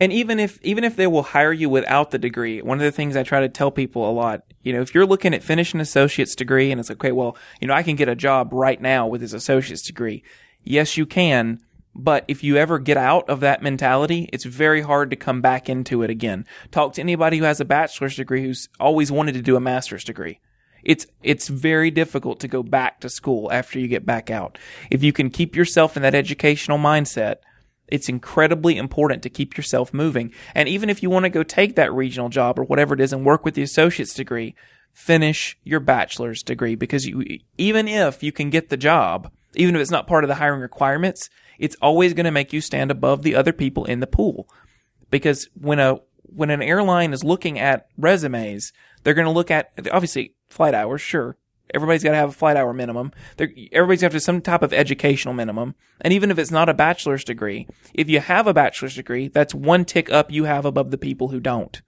and 0.00 0.12
even 0.12 0.38
if, 0.38 0.58
even 0.62 0.82
if 0.84 0.96
they 0.96 1.06
will 1.06 1.24
hire 1.24 1.52
you 1.52 1.68
without 1.68 2.10
the 2.10 2.18
degree, 2.18 2.62
one 2.62 2.78
of 2.78 2.84
the 2.84 2.92
things 2.92 3.16
I 3.16 3.22
try 3.22 3.40
to 3.40 3.48
tell 3.48 3.70
people 3.70 4.08
a 4.08 4.12
lot, 4.12 4.42
you 4.62 4.72
know, 4.72 4.80
if 4.80 4.94
you're 4.94 5.06
looking 5.06 5.34
at 5.34 5.42
finishing 5.42 5.78
an 5.78 5.82
associate's 5.82 6.34
degree 6.34 6.70
and 6.70 6.80
it's 6.80 6.90
okay, 6.90 7.12
well, 7.12 7.36
you 7.60 7.68
know, 7.68 7.74
I 7.74 7.82
can 7.82 7.96
get 7.96 8.08
a 8.08 8.14
job 8.14 8.52
right 8.52 8.80
now 8.80 9.06
with 9.06 9.20
his 9.20 9.34
associate's 9.34 9.82
degree. 9.82 10.22
Yes, 10.62 10.96
you 10.96 11.04
can, 11.04 11.60
but 11.98 12.24
if 12.28 12.44
you 12.44 12.56
ever 12.56 12.78
get 12.78 12.96
out 12.96 13.28
of 13.28 13.40
that 13.40 13.60
mentality, 13.60 14.30
it's 14.32 14.44
very 14.44 14.80
hard 14.82 15.10
to 15.10 15.16
come 15.16 15.40
back 15.40 15.68
into 15.68 16.02
it 16.02 16.10
again. 16.10 16.46
Talk 16.70 16.94
to 16.94 17.00
anybody 17.00 17.38
who 17.38 17.44
has 17.44 17.60
a 17.60 17.64
bachelor's 17.64 18.14
degree 18.14 18.42
who's 18.42 18.68
always 18.78 19.10
wanted 19.10 19.32
to 19.32 19.42
do 19.42 19.56
a 19.56 19.60
master's 19.60 20.04
degree. 20.04 20.38
It's, 20.84 21.08
it's 21.24 21.48
very 21.48 21.90
difficult 21.90 22.38
to 22.40 22.48
go 22.48 22.62
back 22.62 23.00
to 23.00 23.08
school 23.08 23.50
after 23.50 23.80
you 23.80 23.88
get 23.88 24.06
back 24.06 24.30
out. 24.30 24.58
If 24.92 25.02
you 25.02 25.12
can 25.12 25.28
keep 25.28 25.56
yourself 25.56 25.96
in 25.96 26.02
that 26.04 26.14
educational 26.14 26.78
mindset, 26.78 27.38
it's 27.88 28.08
incredibly 28.08 28.76
important 28.76 29.24
to 29.24 29.30
keep 29.30 29.56
yourself 29.56 29.92
moving. 29.92 30.32
And 30.54 30.68
even 30.68 30.88
if 30.88 31.02
you 31.02 31.10
want 31.10 31.24
to 31.24 31.30
go 31.30 31.42
take 31.42 31.74
that 31.74 31.92
regional 31.92 32.28
job 32.28 32.60
or 32.60 32.64
whatever 32.64 32.94
it 32.94 33.00
is 33.00 33.12
and 33.12 33.26
work 33.26 33.44
with 33.44 33.54
the 33.54 33.62
associate's 33.62 34.14
degree, 34.14 34.54
finish 34.92 35.58
your 35.64 35.80
bachelor's 35.80 36.44
degree 36.44 36.76
because 36.76 37.06
you, 37.06 37.24
even 37.56 37.88
if 37.88 38.22
you 38.22 38.30
can 38.30 38.50
get 38.50 38.68
the 38.68 38.76
job, 38.76 39.32
even 39.54 39.74
if 39.74 39.80
it's 39.80 39.90
not 39.90 40.06
part 40.06 40.22
of 40.22 40.28
the 40.28 40.36
hiring 40.36 40.60
requirements, 40.60 41.28
it's 41.58 41.76
always 41.82 42.14
going 42.14 42.24
to 42.24 42.30
make 42.30 42.52
you 42.52 42.60
stand 42.60 42.90
above 42.90 43.22
the 43.22 43.34
other 43.34 43.52
people 43.52 43.84
in 43.84 44.00
the 44.00 44.06
pool. 44.06 44.48
Because 45.10 45.48
when 45.54 45.78
a 45.78 46.00
when 46.22 46.50
an 46.50 46.62
airline 46.62 47.12
is 47.12 47.24
looking 47.24 47.58
at 47.58 47.88
resumes, 47.96 48.72
they're 49.02 49.14
going 49.14 49.26
to 49.26 49.30
look 49.32 49.50
at 49.50 49.72
obviously 49.90 50.34
flight 50.48 50.74
hours, 50.74 51.00
sure. 51.00 51.36
Everybody's 51.74 52.02
got 52.02 52.12
to 52.12 52.16
have 52.16 52.30
a 52.30 52.32
flight 52.32 52.56
hour 52.56 52.72
minimum. 52.72 53.12
They're, 53.36 53.52
everybody's 53.72 54.00
got 54.00 54.10
to 54.10 54.14
have 54.16 54.22
some 54.22 54.40
type 54.40 54.62
of 54.62 54.72
educational 54.72 55.34
minimum. 55.34 55.74
And 56.00 56.12
even 56.14 56.30
if 56.30 56.38
it's 56.38 56.50
not 56.50 56.68
a 56.68 56.74
bachelor's 56.74 57.24
degree, 57.24 57.66
if 57.92 58.08
you 58.08 58.20
have 58.20 58.46
a 58.46 58.54
bachelor's 58.54 58.94
degree, 58.94 59.28
that's 59.28 59.54
one 59.54 59.84
tick 59.84 60.10
up 60.10 60.30
you 60.30 60.44
have 60.44 60.64
above 60.64 60.90
the 60.90 60.98
people 60.98 61.28
who 61.28 61.40
don't. 61.40 61.80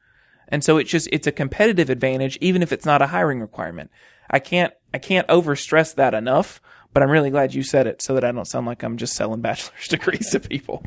And 0.48 0.62
so 0.64 0.76
it's 0.76 0.90
just, 0.90 1.08
it's 1.12 1.26
a 1.26 1.32
competitive 1.32 1.88
advantage, 1.88 2.36
even 2.40 2.62
if 2.62 2.72
it's 2.72 2.84
not 2.84 3.02
a 3.02 3.06
hiring 3.08 3.40
requirement. 3.40 3.90
I 4.28 4.38
can't, 4.38 4.74
I 4.92 4.98
can't 4.98 5.28
overstress 5.28 5.94
that 5.94 6.12
enough, 6.12 6.60
but 6.92 7.02
I'm 7.02 7.10
really 7.10 7.30
glad 7.30 7.54
you 7.54 7.62
said 7.62 7.86
it 7.86 8.02
so 8.02 8.14
that 8.14 8.24
I 8.24 8.32
don't 8.32 8.46
sound 8.46 8.66
like 8.66 8.82
I'm 8.82 8.96
just 8.96 9.14
selling 9.14 9.40
bachelor's 9.40 9.86
degrees 9.88 10.30
to 10.30 10.40
people. 10.40 10.84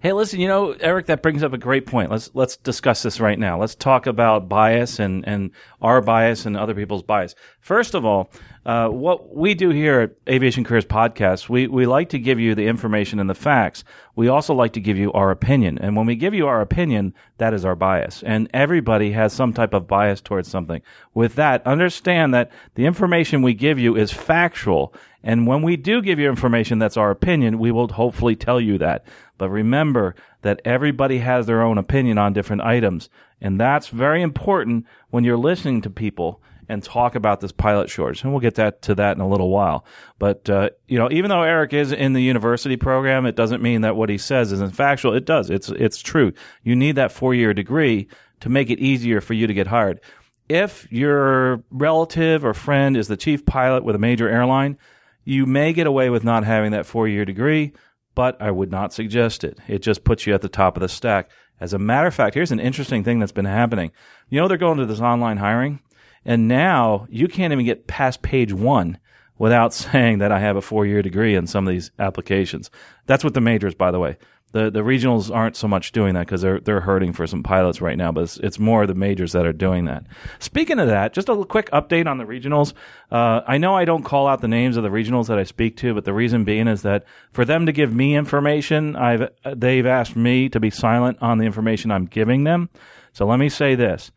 Hey, 0.00 0.12
listen, 0.12 0.40
you 0.40 0.46
know, 0.46 0.72
Eric, 0.72 1.06
that 1.06 1.22
brings 1.22 1.42
up 1.42 1.52
a 1.52 1.58
great 1.58 1.86
point. 1.86 2.10
Let's 2.10 2.30
let's 2.34 2.56
discuss 2.58 3.02
this 3.02 3.18
right 3.18 3.38
now. 3.38 3.58
Let's 3.58 3.74
talk 3.74 4.06
about 4.06 4.48
bias 4.48 4.98
and, 4.98 5.26
and 5.26 5.50
our 5.80 6.00
bias 6.00 6.44
and 6.44 6.56
other 6.56 6.74
people's 6.74 7.02
bias. 7.02 7.34
First 7.60 7.94
of 7.94 8.04
all, 8.04 8.30
uh, 8.66 8.88
what 8.88 9.32
we 9.32 9.54
do 9.54 9.70
here 9.70 10.00
at 10.00 10.10
Aviation 10.28 10.64
Careers 10.64 10.84
Podcast, 10.84 11.48
we, 11.48 11.68
we 11.68 11.86
like 11.86 12.08
to 12.08 12.18
give 12.18 12.40
you 12.40 12.52
the 12.56 12.66
information 12.66 13.20
and 13.20 13.30
the 13.30 13.34
facts. 13.34 13.84
We 14.16 14.26
also 14.26 14.54
like 14.54 14.72
to 14.72 14.80
give 14.80 14.98
you 14.98 15.12
our 15.12 15.30
opinion. 15.30 15.78
And 15.78 15.94
when 15.94 16.04
we 16.04 16.16
give 16.16 16.34
you 16.34 16.48
our 16.48 16.60
opinion, 16.60 17.14
that 17.38 17.54
is 17.54 17.64
our 17.64 17.76
bias. 17.76 18.24
And 18.24 18.50
everybody 18.52 19.12
has 19.12 19.32
some 19.32 19.52
type 19.52 19.72
of 19.72 19.86
bias 19.86 20.20
towards 20.20 20.50
something. 20.50 20.82
With 21.14 21.36
that, 21.36 21.64
understand 21.64 22.34
that 22.34 22.50
the 22.74 22.86
information 22.86 23.40
we 23.40 23.54
give 23.54 23.78
you 23.78 23.96
is 23.96 24.10
factual. 24.10 24.92
And 25.22 25.46
when 25.46 25.62
we 25.62 25.76
do 25.76 26.02
give 26.02 26.18
you 26.18 26.28
information 26.28 26.80
that's 26.80 26.96
our 26.96 27.12
opinion, 27.12 27.60
we 27.60 27.70
will 27.70 27.86
hopefully 27.86 28.34
tell 28.34 28.60
you 28.60 28.78
that. 28.78 29.06
But 29.38 29.50
remember 29.50 30.16
that 30.42 30.60
everybody 30.64 31.18
has 31.18 31.46
their 31.46 31.62
own 31.62 31.78
opinion 31.78 32.18
on 32.18 32.32
different 32.32 32.62
items. 32.62 33.10
And 33.40 33.60
that's 33.60 33.88
very 33.88 34.22
important 34.22 34.86
when 35.10 35.22
you're 35.22 35.36
listening 35.36 35.82
to 35.82 35.90
people 35.90 36.40
and 36.68 36.82
talk 36.82 37.14
about 37.14 37.40
this 37.40 37.52
pilot 37.52 37.88
shortage. 37.88 38.22
And 38.22 38.32
we'll 38.32 38.40
get 38.40 38.56
that 38.56 38.82
to 38.82 38.94
that 38.96 39.16
in 39.16 39.20
a 39.20 39.28
little 39.28 39.50
while. 39.50 39.84
But, 40.18 40.48
uh, 40.50 40.70
you 40.86 40.98
know, 40.98 41.10
even 41.10 41.28
though 41.28 41.42
Eric 41.42 41.72
is 41.72 41.92
in 41.92 42.12
the 42.12 42.22
university 42.22 42.76
program, 42.76 43.26
it 43.26 43.36
doesn't 43.36 43.62
mean 43.62 43.82
that 43.82 43.96
what 43.96 44.08
he 44.08 44.18
says 44.18 44.52
isn't 44.52 44.74
factual. 44.74 45.14
It 45.14 45.24
does. 45.24 45.50
It's, 45.50 45.68
it's 45.68 46.00
true. 46.00 46.32
You 46.62 46.74
need 46.74 46.96
that 46.96 47.12
four 47.12 47.34
year 47.34 47.54
degree 47.54 48.08
to 48.40 48.48
make 48.48 48.70
it 48.70 48.80
easier 48.80 49.20
for 49.20 49.34
you 49.34 49.46
to 49.46 49.54
get 49.54 49.68
hired. 49.68 50.00
If 50.48 50.90
your 50.92 51.64
relative 51.70 52.44
or 52.44 52.54
friend 52.54 52.96
is 52.96 53.08
the 53.08 53.16
chief 53.16 53.44
pilot 53.46 53.84
with 53.84 53.96
a 53.96 54.00
major 54.00 54.28
airline, 54.28 54.78
you 55.24 55.44
may 55.44 55.72
get 55.72 55.86
away 55.86 56.08
with 56.08 56.24
not 56.24 56.44
having 56.44 56.72
that 56.72 56.86
four 56.86 57.08
year 57.08 57.24
degree, 57.24 57.72
but 58.14 58.40
I 58.40 58.50
would 58.50 58.70
not 58.70 58.92
suggest 58.92 59.44
it. 59.44 59.58
It 59.68 59.80
just 59.80 60.04
puts 60.04 60.26
you 60.26 60.34
at 60.34 60.42
the 60.42 60.48
top 60.48 60.76
of 60.76 60.80
the 60.80 60.88
stack. 60.88 61.30
As 61.60 61.72
a 61.72 61.78
matter 61.78 62.06
of 62.06 62.14
fact, 62.14 62.34
here's 62.34 62.52
an 62.52 62.60
interesting 62.60 63.02
thing 63.02 63.18
that's 63.18 63.32
been 63.32 63.44
happening. 63.44 63.90
You 64.28 64.40
know, 64.40 64.48
they're 64.48 64.56
going 64.58 64.78
to 64.78 64.86
this 64.86 65.00
online 65.00 65.38
hiring. 65.38 65.80
And 66.26 66.48
now 66.48 67.06
you 67.08 67.28
can't 67.28 67.52
even 67.52 67.64
get 67.64 67.86
past 67.86 68.20
page 68.20 68.52
one 68.52 68.98
without 69.38 69.72
saying 69.74 70.18
that 70.18 70.32
I 70.32 70.40
have 70.40 70.56
a 70.56 70.62
four 70.62 70.84
year 70.84 71.00
degree 71.00 71.34
in 71.34 71.46
some 71.46 71.66
of 71.66 71.72
these 71.72 71.90
applications. 71.98 72.70
That's 73.06 73.24
what 73.24 73.32
the 73.32 73.40
majors, 73.40 73.74
by 73.74 73.90
the 73.90 74.00
way. 74.00 74.18
The 74.52 74.70
the 74.70 74.80
regionals 74.80 75.34
aren't 75.34 75.56
so 75.56 75.66
much 75.66 75.92
doing 75.92 76.14
that 76.14 76.26
because 76.26 76.40
they're 76.40 76.60
they're 76.60 76.80
hurting 76.80 77.12
for 77.12 77.26
some 77.26 77.42
pilots 77.42 77.80
right 77.80 77.98
now, 77.98 78.12
but 78.12 78.22
it's, 78.22 78.36
it's, 78.38 78.58
more 78.60 78.86
the 78.86 78.94
majors 78.94 79.32
that 79.32 79.44
are 79.44 79.52
doing 79.52 79.86
that. 79.86 80.04
Speaking 80.38 80.78
of 80.78 80.86
that, 80.86 81.12
just 81.12 81.28
a 81.28 81.44
quick 81.44 81.68
update 81.72 82.06
on 82.06 82.18
the 82.18 82.24
regionals. 82.24 82.72
Uh, 83.10 83.40
I 83.46 83.58
know 83.58 83.74
I 83.74 83.84
don't 83.84 84.04
call 84.04 84.28
out 84.28 84.40
the 84.40 84.48
names 84.48 84.76
of 84.76 84.84
the 84.84 84.88
regionals 84.88 85.26
that 85.26 85.38
I 85.38 85.42
speak 85.42 85.76
to, 85.78 85.94
but 85.94 86.04
the 86.04 86.14
reason 86.14 86.44
being 86.44 86.68
is 86.68 86.82
that 86.82 87.04
for 87.32 87.44
them 87.44 87.66
to 87.66 87.72
give 87.72 87.92
me 87.92 88.16
information, 88.16 88.94
I've 88.94 89.30
they've 89.44 89.84
asked 89.84 90.16
me 90.16 90.48
to 90.50 90.60
be 90.60 90.70
silent 90.70 91.18
on 91.20 91.38
the 91.38 91.44
information 91.44 91.90
I'm 91.90 92.06
giving 92.06 92.44
them. 92.44 92.70
So 93.12 93.26
let 93.26 93.40
me 93.40 93.48
say 93.48 93.74
this: 93.74 94.12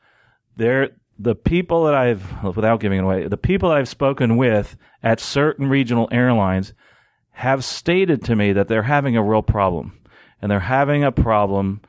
there 0.55 0.91
the 1.19 1.35
people 1.35 1.83
that 1.83 1.93
I've, 1.93 2.43
without 2.55 2.79
giving 2.79 2.99
away, 2.99 3.27
the 3.27 3.37
people 3.37 3.71
I've 3.71 3.89
spoken 3.89 4.37
with 4.37 4.77
at 5.03 5.19
certain 5.19 5.67
regional 5.67 6.07
airlines 6.11 6.73
have 7.31 7.63
stated 7.63 8.23
to 8.25 8.35
me 8.35 8.53
that 8.53 8.67
they're 8.67 8.83
having 8.83 9.17
a 9.17 9.23
real 9.23 9.41
problem. 9.41 9.99
And 10.41 10.49
they're 10.49 10.61
having 10.61 11.03
a 11.03 11.11
problem 11.11 11.81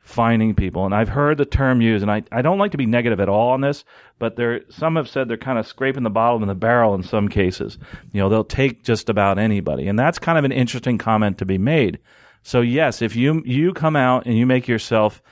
finding 0.00 0.54
people. 0.56 0.84
And 0.84 0.94
I've 0.94 1.08
heard 1.08 1.38
the 1.38 1.44
term 1.44 1.80
used, 1.80 2.02
and 2.02 2.10
I, 2.10 2.24
I 2.32 2.42
don't 2.42 2.58
like 2.58 2.72
to 2.72 2.76
be 2.76 2.86
negative 2.86 3.20
at 3.20 3.28
all 3.28 3.50
on 3.50 3.60
this, 3.60 3.84
but 4.18 4.34
there 4.34 4.62
some 4.68 4.96
have 4.96 5.08
said 5.08 5.28
they're 5.28 5.36
kind 5.36 5.60
of 5.60 5.66
scraping 5.66 6.02
the 6.02 6.10
bottom 6.10 6.42
of 6.42 6.48
the 6.48 6.54
barrel 6.56 6.94
in 6.94 7.04
some 7.04 7.28
cases. 7.28 7.78
You 8.12 8.20
know, 8.20 8.28
they'll 8.28 8.42
take 8.42 8.82
just 8.82 9.08
about 9.08 9.38
anybody. 9.38 9.86
And 9.86 9.96
that's 9.96 10.18
kind 10.18 10.38
of 10.38 10.44
an 10.44 10.50
interesting 10.50 10.98
comment 10.98 11.38
to 11.38 11.44
be 11.44 11.58
made. 11.58 12.00
So 12.42 12.60
yes, 12.60 13.00
if 13.00 13.14
you 13.14 13.42
you 13.46 13.72
come 13.72 13.94
out 13.94 14.26
and 14.26 14.36
you 14.36 14.44
make 14.44 14.66
yourself 14.66 15.22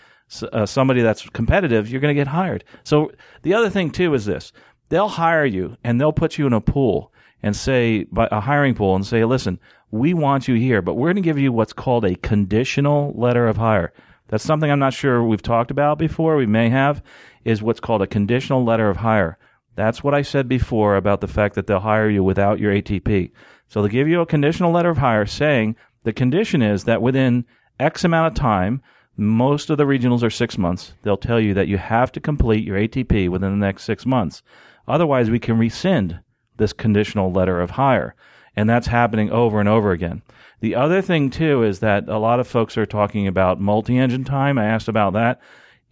uh, 0.53 0.67
somebody 0.67 1.03
that's 1.03 1.29
competitive, 1.31 1.89
you're 1.89 2.01
going 2.01 2.15
to 2.15 2.21
get 2.21 2.29
hired. 2.29 2.65
So 2.85 3.13
the 3.43 3.55
other 3.55 3.71
thing 3.71 3.91
too 3.91 4.15
is 4.15 4.27
this: 4.27 4.53
they'll 4.89 5.09
hire 5.09 5.45
you 5.45 5.77
and 5.83 6.01
they'll 6.01 6.13
put 6.13 6.39
you 6.39 6.47
in 6.47 6.53
a 6.53 6.61
pool 6.61 7.13
and 7.43 7.57
say 7.57 8.07
a 8.17 8.41
hiring 8.41 8.75
pool 8.75 8.95
and 8.95 9.07
say, 9.07 9.25
listen, 9.25 9.59
we 9.91 10.15
want 10.15 10.47
you 10.47 10.55
here, 10.55 10.83
but 10.83 10.95
we're 10.95 11.09
going 11.09 11.17
to 11.17 11.23
give 11.23 11.39
you 11.39 11.53
what's 11.53 11.73
called 11.73 12.05
a 12.05 12.17
conditional 12.17 13.13
letter 13.17 13.49
of 13.49 13.57
hire. 13.57 13.93
That's 14.29 14.45
something 14.45 14.71
I'm 14.71 14.79
not 14.79 14.93
sure 14.93 15.25
we've 15.25 15.43
talked 15.43 15.71
about 15.71 15.99
before. 15.99 16.37
We 16.37 16.47
may 16.47 16.69
have 16.69 17.03
is 17.45 17.63
what's 17.63 17.81
called 17.81 18.03
a 18.03 18.07
conditional 18.07 18.65
letter 18.65 18.89
of 18.89 18.99
hire. 18.99 19.39
That's 19.75 20.05
what 20.05 20.15
I 20.15 20.23
said 20.23 20.49
before 20.49 20.97
about 20.97 21.21
the 21.21 21.29
fact 21.29 21.55
that 21.55 21.67
they'll 21.67 21.81
hire 21.81 22.09
you 22.09 22.23
without 22.23 22.61
your 22.61 22.73
ATP. 22.73 23.31
So 23.69 23.81
they'll 23.81 23.91
give 23.91 24.09
you 24.09 24.21
a 24.21 24.27
conditional 24.27 24.73
letter 24.73 24.91
of 24.91 24.99
hire 24.99 25.27
saying 25.27 25.77
the 26.05 26.13
condition 26.13 26.61
is 26.61 26.85
that 26.85 27.03
within 27.03 27.45
X 27.79 28.05
amount 28.05 28.29
of 28.29 28.35
time, 28.35 28.83
most 29.17 29.71
of 29.71 29.79
the 29.79 29.85
regionals 29.85 30.23
are 30.23 30.31
six 30.31 30.57
months. 30.57 30.95
They'll 31.03 31.17
tell 31.17 31.41
you 31.41 31.55
that 31.55 31.69
you 31.69 31.79
have 31.79 32.13
to 32.13 32.21
complete 32.21 32.65
your 32.65 32.79
ATP 32.79 33.29
within 33.29 33.51
the 33.51 33.67
next 33.67 33.85
six 33.85 34.07
months. 34.07 34.43
Otherwise, 34.89 35.31
we 35.31 35.39
can 35.39 35.59
rescind 35.59 36.21
this 36.57 36.73
conditional 36.73 37.33
letter 37.33 37.61
of 37.61 37.71
hire. 37.71 38.15
And 38.57 38.69
that's 38.69 38.89
happening 38.89 39.31
over 39.31 39.61
and 39.61 39.69
over 39.69 39.93
again. 39.93 40.23
The 40.61 40.75
other 40.75 41.01
thing, 41.01 41.31
too, 41.31 41.63
is 41.63 41.81
that 41.81 42.09
a 42.09 42.19
lot 42.19 42.41
of 42.41 42.49
folks 42.49 42.77
are 42.77 42.87
talking 42.87 43.27
about 43.27 43.61
multi 43.61 43.97
engine 43.97 44.25
time. 44.25 44.59
I 44.59 44.67
asked 44.67 44.89
about 44.89 45.13
that. 45.15 45.41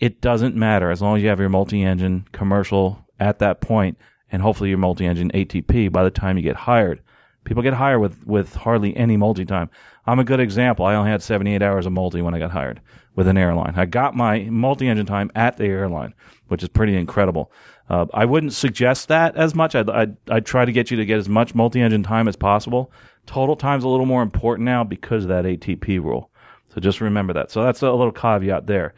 It 0.01 0.21
doesn't 0.21 0.57
matter 0.57 0.91
as 0.91 1.03
long 1.03 1.17
as 1.17 1.23
you 1.23 1.29
have 1.29 1.41
your 1.41 1.49
multi 1.49 1.83
engine 1.83 2.27
commercial 2.33 3.05
at 3.19 3.39
that 3.41 3.61
point 3.61 3.99
and 4.31 4.43
hopefully 4.43 4.69
your 4.69 4.79
multi 4.79 5.07
engine 5.07 5.31
ATP 5.33 5.91
by 5.91 6.05
the 6.05 6.11
time 6.11 6.37
you 6.37 6.43
get 6.43 6.57
hired. 6.57 7.03
People 7.45 7.63
get 7.63 7.75
hired 7.75 8.01
with, 8.01 8.27
with 8.27 8.55
hardly 8.55 8.97
any 8.97 9.17
multi 9.17 9.45
time. 9.45 9.71
I'm 10.07 10.19
a 10.19 10.25
good 10.25 10.41
example. 10.41 10.85
I 10.85 10.95
only 10.95 11.11
had 11.11 11.23
78 11.23 11.63
hours 11.63 11.87
of 11.87 11.93
multi 11.93 12.21
when 12.21 12.35
I 12.35 12.39
got 12.39 12.51
hired 12.51 12.81
with 13.19 13.27
an 13.27 13.37
airline. 13.37 13.75
I 13.77 13.85
got 13.85 14.15
my 14.15 14.45
multi-engine 14.45 15.07
time 15.07 15.33
at 15.35 15.57
the 15.57 15.65
airline, 15.65 16.15
which 16.47 16.63
is 16.63 16.69
pretty 16.69 16.95
incredible. 16.95 17.51
Uh, 17.91 18.07
I 18.15 18.25
wouldn't 18.25 18.53
suggest 18.53 19.09
that 19.09 19.35
as 19.35 19.57
much. 19.57 19.75
I'd, 19.75 19.91
I'd, 19.91 20.17
I'd, 20.31 20.47
try 20.47 20.65
to 20.65 20.71
get 20.71 20.93
you 20.93 20.99
to 20.99 21.05
get 21.05 21.19
as 21.19 21.29
much 21.29 21.53
multi-engine 21.53 22.05
time 22.05 22.29
as 22.29 22.37
possible. 22.37 22.93
Total 23.27 23.57
time's 23.57 23.83
a 23.83 23.89
little 23.89 24.07
more 24.07 24.23
important 24.23 24.67
now 24.67 24.85
because 24.85 25.25
of 25.25 25.31
that 25.31 25.47
ATP 25.47 26.01
rule. 26.01 26.31
So 26.73 26.81
just 26.81 27.01
remember 27.01 27.33
that. 27.33 27.51
So 27.51 27.65
that's 27.65 27.83
a 27.83 27.91
little 27.91 28.13
caveat 28.13 28.69
there. 28.69 28.95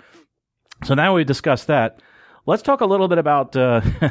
So 0.85 0.93
now 0.93 1.15
we've 1.15 1.25
discussed 1.25 1.69
that. 1.69 2.03
Let's 2.45 2.63
talk 2.63 2.83
a 2.83 2.87
little 2.87 3.09
bit 3.09 3.17
about 3.17 3.57
uh, 3.57 3.81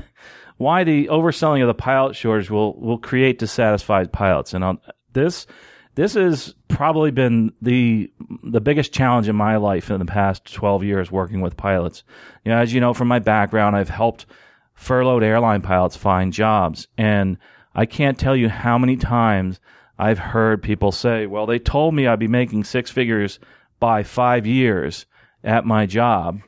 why 0.57 0.85
the 0.85 1.05
overselling 1.09 1.61
of 1.61 1.67
the 1.67 1.75
pilot 1.75 2.15
shortage 2.15 2.49
will 2.49 2.79
will 2.79 2.97
create 2.97 3.37
dissatisfied 3.37 4.11
pilots. 4.11 4.55
And 4.55 4.63
on 4.63 4.79
this 5.13 5.45
this 5.99 6.13
has 6.13 6.55
probably 6.69 7.11
been 7.11 7.51
the 7.61 8.09
the 8.41 8.61
biggest 8.61 8.93
challenge 8.93 9.27
in 9.27 9.35
my 9.35 9.57
life 9.57 9.91
in 9.91 9.99
the 9.99 10.05
past 10.05 10.53
12 10.53 10.85
years 10.85 11.11
working 11.11 11.41
with 11.41 11.57
pilots. 11.57 12.03
You 12.45 12.53
know, 12.53 12.57
as 12.57 12.73
you 12.73 12.79
know 12.79 12.93
from 12.93 13.09
my 13.09 13.19
background, 13.19 13.75
I've 13.75 13.89
helped 13.89 14.25
furloughed 14.73 15.23
airline 15.23 15.61
pilots 15.61 15.97
find 15.97 16.31
jobs, 16.31 16.87
and 16.97 17.37
I 17.75 17.85
can't 17.85 18.17
tell 18.17 18.33
you 18.33 18.47
how 18.47 18.77
many 18.77 18.95
times 18.95 19.59
I've 19.97 20.19
heard 20.19 20.63
people 20.63 20.93
say, 20.93 21.25
"Well, 21.25 21.45
they 21.45 21.59
told 21.59 21.93
me 21.93 22.07
I'd 22.07 22.17
be 22.17 22.29
making 22.29 22.63
six 22.63 22.89
figures 22.89 23.37
by 23.81 24.03
5 24.03 24.47
years 24.47 25.05
at 25.43 25.65
my 25.65 25.85
job, 25.85 26.39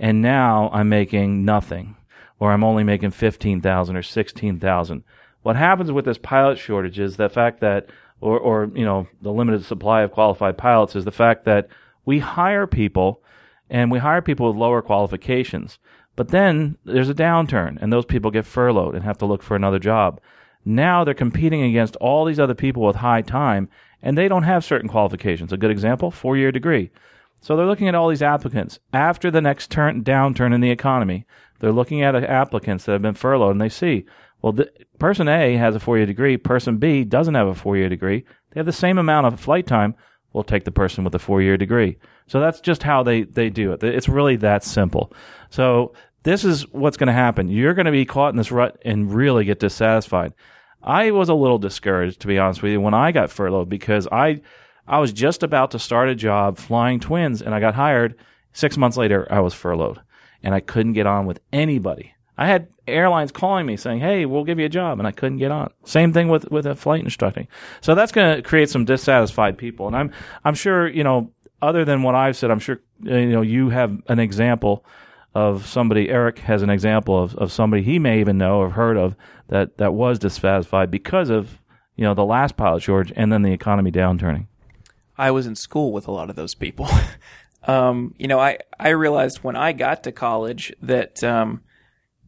and 0.00 0.20
now 0.20 0.68
I'm 0.72 0.88
making 0.88 1.44
nothing." 1.44 1.94
Or 2.40 2.50
I'm 2.50 2.64
only 2.64 2.82
making 2.82 3.12
15,000 3.12 3.96
or 3.96 4.02
16,000. 4.02 5.04
What 5.42 5.54
happens 5.54 5.92
with 5.92 6.04
this 6.06 6.18
pilot 6.18 6.58
shortage 6.58 6.98
is 6.98 7.16
the 7.16 7.28
fact 7.28 7.60
that 7.60 7.88
or, 8.20 8.38
or 8.38 8.70
you 8.74 8.84
know 8.84 9.06
the 9.22 9.32
limited 9.32 9.64
supply 9.64 10.02
of 10.02 10.12
qualified 10.12 10.58
pilots 10.58 10.96
is 10.96 11.04
the 11.04 11.10
fact 11.10 11.44
that 11.44 11.68
we 12.04 12.18
hire 12.18 12.66
people 12.66 13.22
and 13.68 13.90
we 13.90 13.98
hire 13.98 14.22
people 14.22 14.48
with 14.48 14.56
lower 14.56 14.82
qualifications. 14.82 15.78
But 16.14 16.28
then 16.28 16.78
there's 16.84 17.10
a 17.10 17.14
downturn 17.14 17.78
and 17.80 17.92
those 17.92 18.06
people 18.06 18.30
get 18.30 18.46
furloughed 18.46 18.94
and 18.94 19.04
have 19.04 19.18
to 19.18 19.26
look 19.26 19.42
for 19.42 19.54
another 19.54 19.78
job. 19.78 20.20
Now 20.64 21.04
they're 21.04 21.14
competing 21.14 21.62
against 21.62 21.96
all 21.96 22.24
these 22.24 22.40
other 22.40 22.54
people 22.54 22.82
with 22.82 22.96
high 22.96 23.22
time 23.22 23.68
and 24.02 24.16
they 24.16 24.28
don't 24.28 24.44
have 24.44 24.64
certain 24.64 24.88
qualifications. 24.88 25.52
A 25.52 25.56
good 25.56 25.70
example, 25.70 26.10
four 26.10 26.36
year 26.36 26.52
degree. 26.52 26.90
So 27.40 27.56
they're 27.56 27.66
looking 27.66 27.88
at 27.88 27.94
all 27.94 28.08
these 28.08 28.22
applicants 28.22 28.78
after 28.92 29.30
the 29.30 29.42
next 29.42 29.70
turn, 29.70 30.02
downturn 30.02 30.54
in 30.54 30.60
the 30.60 30.70
economy. 30.70 31.26
They're 31.60 31.72
looking 31.72 32.02
at 32.02 32.14
applicants 32.14 32.84
that 32.84 32.92
have 32.92 33.02
been 33.02 33.14
furloughed 33.14 33.52
and 33.52 33.60
they 33.60 33.68
see, 33.68 34.06
well, 34.42 34.52
the, 34.52 34.70
person 34.98 35.28
A 35.28 35.56
has 35.56 35.74
a 35.74 35.80
four 35.80 35.96
year 35.96 36.06
degree, 36.06 36.36
person 36.36 36.78
B 36.78 37.04
doesn't 37.04 37.34
have 37.34 37.48
a 37.48 37.54
four 37.54 37.76
year 37.76 37.88
degree. 37.88 38.24
They 38.50 38.60
have 38.60 38.66
the 38.66 38.72
same 38.72 38.98
amount 38.98 39.26
of 39.26 39.40
flight 39.40 39.66
time. 39.66 39.94
we'll 40.32 40.44
take 40.44 40.64
the 40.64 40.70
person 40.70 41.04
with 41.04 41.14
a 41.14 41.18
four 41.18 41.42
year 41.42 41.56
degree. 41.56 41.98
So 42.26 42.40
that's 42.40 42.60
just 42.60 42.82
how 42.82 43.02
they, 43.02 43.22
they 43.22 43.50
do 43.50 43.72
it. 43.72 43.82
It's 43.82 44.08
really 44.08 44.36
that 44.36 44.64
simple. 44.64 45.12
So 45.50 45.94
this 46.24 46.44
is 46.44 46.68
what's 46.72 46.96
going 46.96 47.06
to 47.06 47.12
happen. 47.12 47.48
You're 47.48 47.74
going 47.74 47.86
to 47.86 47.92
be 47.92 48.04
caught 48.04 48.30
in 48.30 48.36
this 48.36 48.50
rut 48.50 48.78
and 48.84 49.12
really 49.12 49.44
get 49.44 49.60
dissatisfied. 49.60 50.34
I 50.82 51.12
was 51.12 51.28
a 51.28 51.34
little 51.34 51.58
discouraged, 51.58 52.20
to 52.20 52.26
be 52.26 52.38
honest 52.38 52.62
with 52.62 52.72
you, 52.72 52.80
when 52.80 52.94
I 52.94 53.12
got 53.12 53.30
furloughed 53.30 53.68
because 53.68 54.08
I, 54.10 54.40
I 54.86 54.98
was 54.98 55.12
just 55.12 55.42
about 55.42 55.70
to 55.70 55.78
start 55.78 56.08
a 56.08 56.14
job 56.14 56.58
flying 56.58 57.00
twins 57.00 57.42
and 57.42 57.54
I 57.54 57.60
got 57.60 57.74
hired. 57.74 58.16
Six 58.52 58.76
months 58.76 58.96
later, 58.96 59.26
I 59.30 59.40
was 59.40 59.54
furloughed 59.54 60.00
and 60.42 60.54
I 60.54 60.60
couldn't 60.60 60.94
get 60.94 61.06
on 61.06 61.26
with 61.26 61.40
anybody. 61.52 62.15
I 62.38 62.46
had 62.46 62.68
airlines 62.86 63.32
calling 63.32 63.66
me 63.66 63.76
saying, 63.76 64.00
"Hey, 64.00 64.26
we'll 64.26 64.44
give 64.44 64.58
you 64.58 64.66
a 64.66 64.70
job," 64.70 64.98
and 64.98 65.08
I 65.08 65.12
couldn't 65.12 65.38
get 65.38 65.50
on. 65.50 65.70
Same 65.84 66.12
thing 66.12 66.28
with 66.28 66.50
with 66.50 66.66
a 66.66 66.74
flight 66.74 67.02
instructing. 67.02 67.48
So 67.80 67.94
that's 67.94 68.12
going 68.12 68.36
to 68.36 68.42
create 68.42 68.70
some 68.70 68.84
dissatisfied 68.84 69.58
people, 69.58 69.86
and 69.86 69.96
I'm 69.96 70.12
I'm 70.44 70.54
sure 70.54 70.88
you 70.88 71.04
know. 71.04 71.32
Other 71.62 71.86
than 71.86 72.02
what 72.02 72.14
I've 72.14 72.36
said, 72.36 72.50
I'm 72.50 72.58
sure 72.58 72.80
you 73.02 73.30
know 73.30 73.40
you 73.40 73.70
have 73.70 74.02
an 74.08 74.18
example 74.18 74.84
of 75.34 75.66
somebody. 75.66 76.10
Eric 76.10 76.38
has 76.40 76.60
an 76.60 76.68
example 76.68 77.20
of 77.20 77.34
of 77.36 77.50
somebody 77.50 77.82
he 77.82 77.98
may 77.98 78.20
even 78.20 78.36
know 78.36 78.58
or 78.58 78.70
heard 78.70 78.98
of 78.98 79.16
that 79.48 79.78
that 79.78 79.94
was 79.94 80.18
dissatisfied 80.18 80.90
because 80.90 81.30
of 81.30 81.58
you 81.96 82.04
know 82.04 82.12
the 82.12 82.26
last 82.26 82.58
pilot 82.58 82.82
shortage 82.82 83.12
and 83.16 83.32
then 83.32 83.40
the 83.40 83.52
economy 83.52 83.90
downturning. 83.90 84.46
I 85.18 85.30
was 85.30 85.46
in 85.46 85.56
school 85.56 85.92
with 85.92 86.06
a 86.08 86.12
lot 86.12 86.28
of 86.28 86.36
those 86.36 86.54
people. 86.54 86.88
um, 87.66 88.14
you 88.18 88.28
know, 88.28 88.38
I 88.38 88.58
I 88.78 88.90
realized 88.90 89.38
when 89.38 89.56
I 89.56 89.72
got 89.72 90.04
to 90.04 90.12
college 90.12 90.74
that 90.82 91.24
um, 91.24 91.62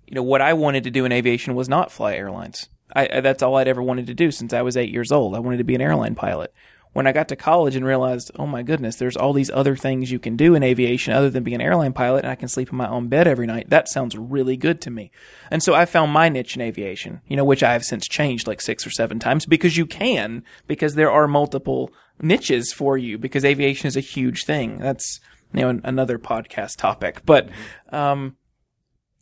you 0.09 0.14
know, 0.14 0.23
what 0.23 0.40
I 0.40 0.55
wanted 0.55 0.85
to 0.85 0.90
do 0.90 1.05
in 1.05 1.12
aviation 1.12 1.55
was 1.55 1.68
not 1.68 1.92
fly 1.92 2.14
airlines. 2.14 2.68
I, 2.97 3.21
that's 3.21 3.42
all 3.42 3.57
I'd 3.57 3.68
ever 3.68 3.83
wanted 3.83 4.07
to 4.07 4.14
do 4.14 4.31
since 4.31 4.55
I 4.55 4.62
was 4.62 4.77
eight 4.77 4.90
years 4.90 5.12
old. 5.12 5.35
I 5.35 5.40
wanted 5.40 5.59
to 5.59 5.64
be 5.64 5.75
an 5.75 5.83
airline 5.83 6.14
pilot. 6.14 6.55
When 6.94 7.07
I 7.07 7.12
got 7.12 7.29
to 7.29 7.37
college 7.37 7.77
and 7.77 7.85
realized, 7.85 8.31
oh 8.37 8.47
my 8.47 8.62
goodness, 8.62 8.97
there's 8.97 9.16
all 9.16 9.35
these 9.35 9.51
other 9.51 9.77
things 9.77 10.11
you 10.11 10.18
can 10.18 10.37
do 10.37 10.55
in 10.55 10.62
aviation 10.62 11.12
other 11.12 11.29
than 11.29 11.44
be 11.44 11.53
an 11.53 11.61
airline 11.61 11.92
pilot, 11.92 12.25
and 12.25 12.33
I 12.33 12.35
can 12.35 12.49
sleep 12.49 12.71
in 12.73 12.79
my 12.79 12.88
own 12.88 13.09
bed 13.09 13.29
every 13.29 13.47
night. 13.47 13.68
That 13.68 13.88
sounds 13.88 14.16
really 14.16 14.57
good 14.57 14.81
to 14.81 14.90
me. 14.90 15.11
And 15.51 15.62
so 15.62 15.75
I 15.75 15.85
found 15.85 16.12
my 16.12 16.31
niche 16.31 16.57
in 16.57 16.62
aviation, 16.62 17.21
you 17.29 17.37
know, 17.37 17.44
which 17.44 17.62
I 17.62 17.75
have 17.75 17.85
since 17.85 18.09
changed 18.09 18.47
like 18.47 18.62
six 18.62 18.87
or 18.87 18.90
seven 18.90 19.18
times 19.18 19.44
because 19.44 19.77
you 19.77 19.85
can, 19.85 20.42
because 20.66 20.94
there 20.94 21.11
are 21.11 21.29
multiple 21.29 21.92
niches 22.23 22.73
for 22.73 22.97
you, 22.97 23.18
because 23.18 23.44
aviation 23.44 23.87
is 23.87 23.97
a 23.97 24.01
huge 24.01 24.44
thing. 24.44 24.79
That's, 24.79 25.21
you 25.53 25.61
know, 25.61 25.81
another 25.85 26.18
podcast 26.18 26.79
topic. 26.79 27.21
But, 27.27 27.51
um, 27.92 28.38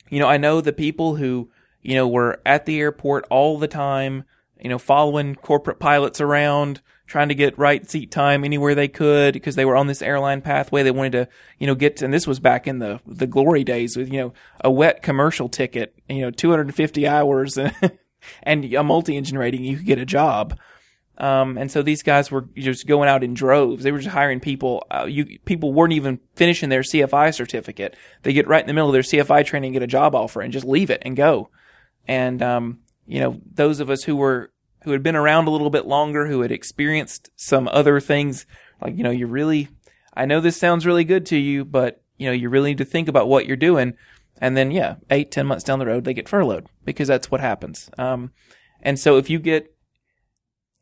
you 0.09 0.19
know, 0.19 0.27
I 0.27 0.37
know 0.37 0.61
the 0.61 0.73
people 0.73 1.16
who, 1.16 1.51
you 1.83 1.95
know, 1.95 2.07
were 2.07 2.40
at 2.45 2.66
the 2.66 2.81
airport 2.81 3.27
all 3.31 3.59
the 3.59 3.69
time, 3.69 4.25
you 4.61 4.69
know, 4.69 4.79
following 4.79 5.35
corporate 5.35 5.79
pilots 5.79 6.21
around, 6.21 6.81
trying 7.07 7.29
to 7.29 7.35
get 7.35 7.59
right 7.59 7.88
seat 7.88 8.11
time 8.11 8.45
anywhere 8.45 8.75
they 8.75 8.88
could 8.88 9.35
because 9.35 9.55
they 9.55 9.64
were 9.64 9.77
on 9.77 9.87
this 9.87 10.03
airline 10.03 10.40
pathway. 10.40 10.83
They 10.83 10.90
wanted 10.90 11.12
to, 11.12 11.29
you 11.59 11.66
know, 11.66 11.75
get, 11.75 11.99
to, 11.99 12.05
and 12.05 12.14
this 12.14 12.27
was 12.27 12.40
back 12.40 12.66
in 12.66 12.79
the, 12.79 13.01
the 13.07 13.27
glory 13.27 13.64
days 13.64 13.97
with, 13.97 14.12
you 14.12 14.21
know, 14.21 14.33
a 14.62 14.71
wet 14.71 15.03
commercial 15.03 15.49
ticket, 15.49 15.95
you 16.09 16.23
know, 16.23 16.31
250 16.31 17.07
hours 17.07 17.59
and 18.42 18.75
a 18.75 18.83
multi-engine 18.83 19.38
rating, 19.38 19.64
you 19.64 19.77
could 19.77 19.87
get 19.87 19.99
a 19.99 20.07
job. 20.07 20.59
Um, 21.18 21.57
and 21.57 21.70
so 21.70 21.83
these 21.83 22.02
guys 22.02 22.31
were 22.31 22.42
just 22.57 22.87
going 22.87 23.09
out 23.09 23.24
in 23.24 23.33
droves. 23.33 23.83
They 23.83 23.92
were 23.92 23.98
just 23.98 24.14
hiring 24.14 24.40
people. 24.40 24.87
Uh, 24.90 25.07
you 25.09 25.38
people 25.44 25.72
weren't 25.72 25.94
even 25.94 26.20
finishing 26.35 26.68
their 26.68 26.83
CFI 26.83 27.35
certificate. 27.35 27.96
They 28.22 28.33
get 28.33 28.46
right 28.46 28.61
in 28.61 28.66
the 28.66 28.74
middle 28.74 28.88
of 28.88 28.92
their 28.92 29.02
CFI 29.02 29.46
training, 29.46 29.72
get 29.72 29.83
a 29.83 29.87
job 29.87 30.14
offer, 30.14 30.42
and 30.42 30.52
just 30.52 30.66
leave 30.66 30.90
it 30.90 31.02
and 31.02 31.16
go. 31.16 31.48
And 32.07 32.42
um, 32.42 32.81
you 33.07 33.20
know, 33.20 33.40
those 33.50 33.81
of 33.81 33.88
us 33.88 34.05
who 34.05 34.16
were 34.16 34.52
who 34.83 34.92
had 34.92 35.02
been 35.02 35.16
around 35.16 35.48
a 35.48 35.50
little 35.50 35.70
bit 35.70 35.87
longer, 35.87 36.26
who 36.26 36.42
had 36.42 36.52
experienced 36.52 37.31
some 37.35 37.68
other 37.68 37.98
things, 37.98 38.46
like 38.81 38.96
you 38.96 39.02
know, 39.02 39.11
you 39.11 39.26
really, 39.26 39.68
I 40.14 40.26
know 40.26 40.40
this 40.40 40.57
sounds 40.57 40.87
really 40.87 41.05
good 41.05 41.24
to 41.26 41.37
you, 41.37 41.64
but 41.64 42.02
you 42.18 42.26
know, 42.26 42.33
you 42.33 42.48
really 42.48 42.70
need 42.70 42.79
to 42.79 42.85
think 42.85 43.09
about 43.09 43.29
what 43.29 43.46
you're 43.46 43.57
doing. 43.57 43.94
And 44.38 44.55
then, 44.55 44.70
yeah, 44.70 44.96
eight, 45.11 45.31
ten 45.31 45.46
months 45.46 45.64
down 45.64 45.79
the 45.79 45.87
road, 45.87 46.05
they 46.05 46.14
get 46.14 46.29
furloughed 46.29 46.68
because 46.85 47.09
that's 47.09 47.31
what 47.31 47.40
happens. 47.40 47.90
Um, 47.96 48.33
and 48.83 48.98
so 48.98 49.16
if 49.16 49.31
you 49.31 49.38
get 49.38 49.74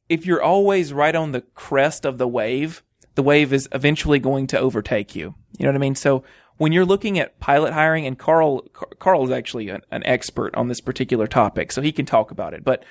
if 0.08 0.26
you're 0.26 0.42
always 0.42 0.92
right 0.92 1.14
on 1.14 1.32
the 1.32 1.42
crest 1.54 2.04
of 2.04 2.18
the 2.18 2.28
wave, 2.28 2.82
the 3.14 3.22
wave 3.22 3.52
is 3.52 3.68
eventually 3.72 4.18
going 4.18 4.46
to 4.48 4.58
overtake 4.58 5.14
you. 5.14 5.34
You 5.58 5.64
know 5.64 5.70
what 5.70 5.76
I 5.76 5.78
mean? 5.78 5.94
So 5.94 6.24
when 6.56 6.72
you're 6.72 6.84
looking 6.84 7.18
at 7.18 7.40
pilot 7.40 7.72
hiring, 7.72 8.06
and 8.06 8.18
Carl, 8.18 8.62
Carl 8.98 9.24
is 9.24 9.30
actually 9.30 9.68
an, 9.68 9.82
an 9.90 10.04
expert 10.04 10.54
on 10.54 10.68
this 10.68 10.80
particular 10.80 11.26
topic, 11.26 11.72
so 11.72 11.82
he 11.82 11.92
can 11.92 12.06
talk 12.06 12.30
about 12.30 12.54
it. 12.54 12.64
But 12.64 12.84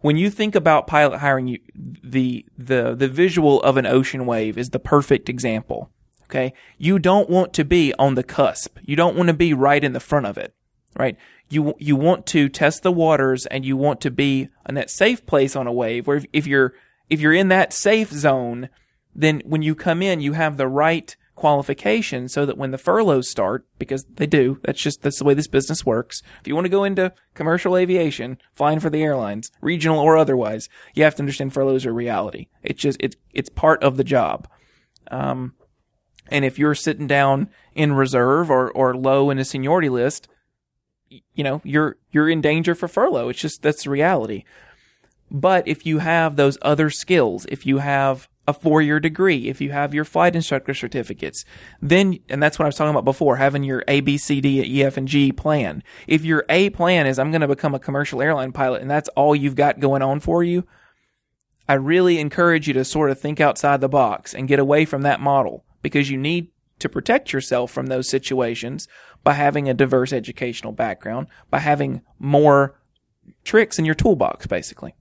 when 0.00 0.16
you 0.16 0.30
think 0.30 0.54
about 0.54 0.86
pilot 0.86 1.18
hiring, 1.18 1.48
you, 1.48 1.58
the 1.74 2.44
the 2.56 2.94
the 2.94 3.08
visual 3.08 3.62
of 3.62 3.76
an 3.76 3.86
ocean 3.86 4.26
wave 4.26 4.56
is 4.56 4.70
the 4.70 4.78
perfect 4.78 5.28
example. 5.28 5.90
Okay, 6.24 6.52
you 6.76 6.98
don't 6.98 7.30
want 7.30 7.52
to 7.54 7.64
be 7.64 7.94
on 7.98 8.14
the 8.14 8.22
cusp. 8.22 8.78
You 8.82 8.96
don't 8.96 9.16
want 9.16 9.28
to 9.28 9.34
be 9.34 9.54
right 9.54 9.82
in 9.82 9.92
the 9.92 10.00
front 10.00 10.26
of 10.26 10.36
it. 10.36 10.54
Right? 10.96 11.16
you 11.50 11.74
you 11.78 11.96
want 11.96 12.26
to 12.26 12.48
test 12.48 12.82
the 12.82 12.92
waters 12.92 13.46
and 13.46 13.64
you 13.64 13.76
want 13.76 14.00
to 14.02 14.10
be 14.10 14.48
in 14.68 14.74
that 14.74 14.90
safe 14.90 15.24
place 15.26 15.56
on 15.56 15.66
a 15.66 15.72
wave 15.72 16.06
where 16.06 16.18
if, 16.18 16.26
if 16.32 16.46
you're 16.46 16.74
if 17.08 17.20
you're 17.20 17.32
in 17.32 17.48
that 17.48 17.72
safe 17.72 18.10
zone 18.10 18.68
then 19.14 19.42
when 19.44 19.62
you 19.62 19.74
come 19.74 20.02
in 20.02 20.20
you 20.20 20.34
have 20.34 20.56
the 20.56 20.68
right 20.68 21.16
qualification 21.34 22.28
so 22.28 22.44
that 22.44 22.58
when 22.58 22.72
the 22.72 22.78
furloughs 22.78 23.30
start 23.30 23.64
because 23.78 24.04
they 24.16 24.26
do 24.26 24.58
that's 24.64 24.82
just 24.82 25.02
that's 25.02 25.18
the 25.18 25.24
way 25.24 25.34
this 25.34 25.46
business 25.46 25.86
works. 25.86 26.22
If 26.40 26.48
you 26.48 26.54
want 26.54 26.64
to 26.64 26.70
go 26.70 26.84
into 26.84 27.12
commercial 27.34 27.76
aviation 27.76 28.38
flying 28.52 28.80
for 28.80 28.90
the 28.90 29.02
airlines 29.02 29.50
regional 29.60 30.00
or 30.00 30.16
otherwise 30.16 30.68
you 30.94 31.04
have 31.04 31.14
to 31.16 31.22
understand 31.22 31.52
furloughs 31.52 31.86
are 31.86 31.94
reality. 31.94 32.48
It's 32.62 32.82
just 32.82 32.98
it's 33.00 33.16
it's 33.32 33.48
part 33.50 33.82
of 33.82 33.96
the 33.96 34.04
job. 34.04 34.48
Um 35.10 35.54
and 36.30 36.44
if 36.44 36.58
you're 36.58 36.74
sitting 36.74 37.06
down 37.06 37.48
in 37.74 37.92
reserve 37.92 38.50
or 38.50 38.70
or 38.72 38.94
low 38.94 39.30
in 39.30 39.38
a 39.38 39.44
seniority 39.44 39.88
list 39.88 40.28
you 41.10 41.44
know, 41.44 41.60
you're 41.64 41.96
you're 42.10 42.28
in 42.28 42.40
danger 42.40 42.74
for 42.74 42.88
furlough. 42.88 43.28
It's 43.28 43.40
just 43.40 43.62
that's 43.62 43.84
the 43.84 43.90
reality. 43.90 44.44
But 45.30 45.68
if 45.68 45.84
you 45.84 45.98
have 45.98 46.36
those 46.36 46.58
other 46.62 46.90
skills, 46.90 47.46
if 47.48 47.66
you 47.66 47.78
have 47.78 48.28
a 48.46 48.54
four 48.54 48.80
year 48.80 48.98
degree, 48.98 49.48
if 49.48 49.60
you 49.60 49.70
have 49.72 49.92
your 49.92 50.06
flight 50.06 50.34
instructor 50.34 50.72
certificates, 50.72 51.44
then, 51.82 52.18
and 52.30 52.42
that's 52.42 52.58
what 52.58 52.64
I 52.64 52.68
was 52.68 52.76
talking 52.76 52.90
about 52.90 53.04
before, 53.04 53.36
having 53.36 53.62
your 53.62 53.84
A, 53.86 54.00
B, 54.00 54.16
C, 54.16 54.40
D, 54.40 54.62
E, 54.62 54.82
F, 54.82 54.96
and 54.96 55.06
G 55.06 55.32
plan. 55.32 55.82
If 56.06 56.24
your 56.24 56.46
A 56.48 56.70
plan 56.70 57.06
is, 57.06 57.18
I'm 57.18 57.30
going 57.30 57.42
to 57.42 57.48
become 57.48 57.74
a 57.74 57.78
commercial 57.78 58.22
airline 58.22 58.52
pilot, 58.52 58.80
and 58.80 58.90
that's 58.90 59.10
all 59.10 59.36
you've 59.36 59.54
got 59.54 59.80
going 59.80 60.00
on 60.00 60.18
for 60.20 60.42
you, 60.42 60.64
I 61.68 61.74
really 61.74 62.18
encourage 62.18 62.66
you 62.66 62.72
to 62.74 62.86
sort 62.86 63.10
of 63.10 63.20
think 63.20 63.38
outside 63.38 63.82
the 63.82 63.88
box 63.88 64.34
and 64.34 64.48
get 64.48 64.58
away 64.58 64.86
from 64.86 65.02
that 65.02 65.20
model 65.20 65.66
because 65.82 66.08
you 66.08 66.16
need 66.16 66.48
to 66.78 66.88
protect 66.88 67.34
yourself 67.34 67.70
from 67.70 67.86
those 67.86 68.08
situations 68.08 68.88
by 69.28 69.34
having 69.34 69.68
a 69.68 69.74
diverse 69.74 70.10
educational 70.10 70.72
background, 70.72 71.26
by 71.50 71.58
having 71.58 72.00
more 72.18 72.80
tricks 73.44 73.78
in 73.78 73.84
your 73.84 73.94
toolbox, 73.94 74.46
basically. 74.46 74.94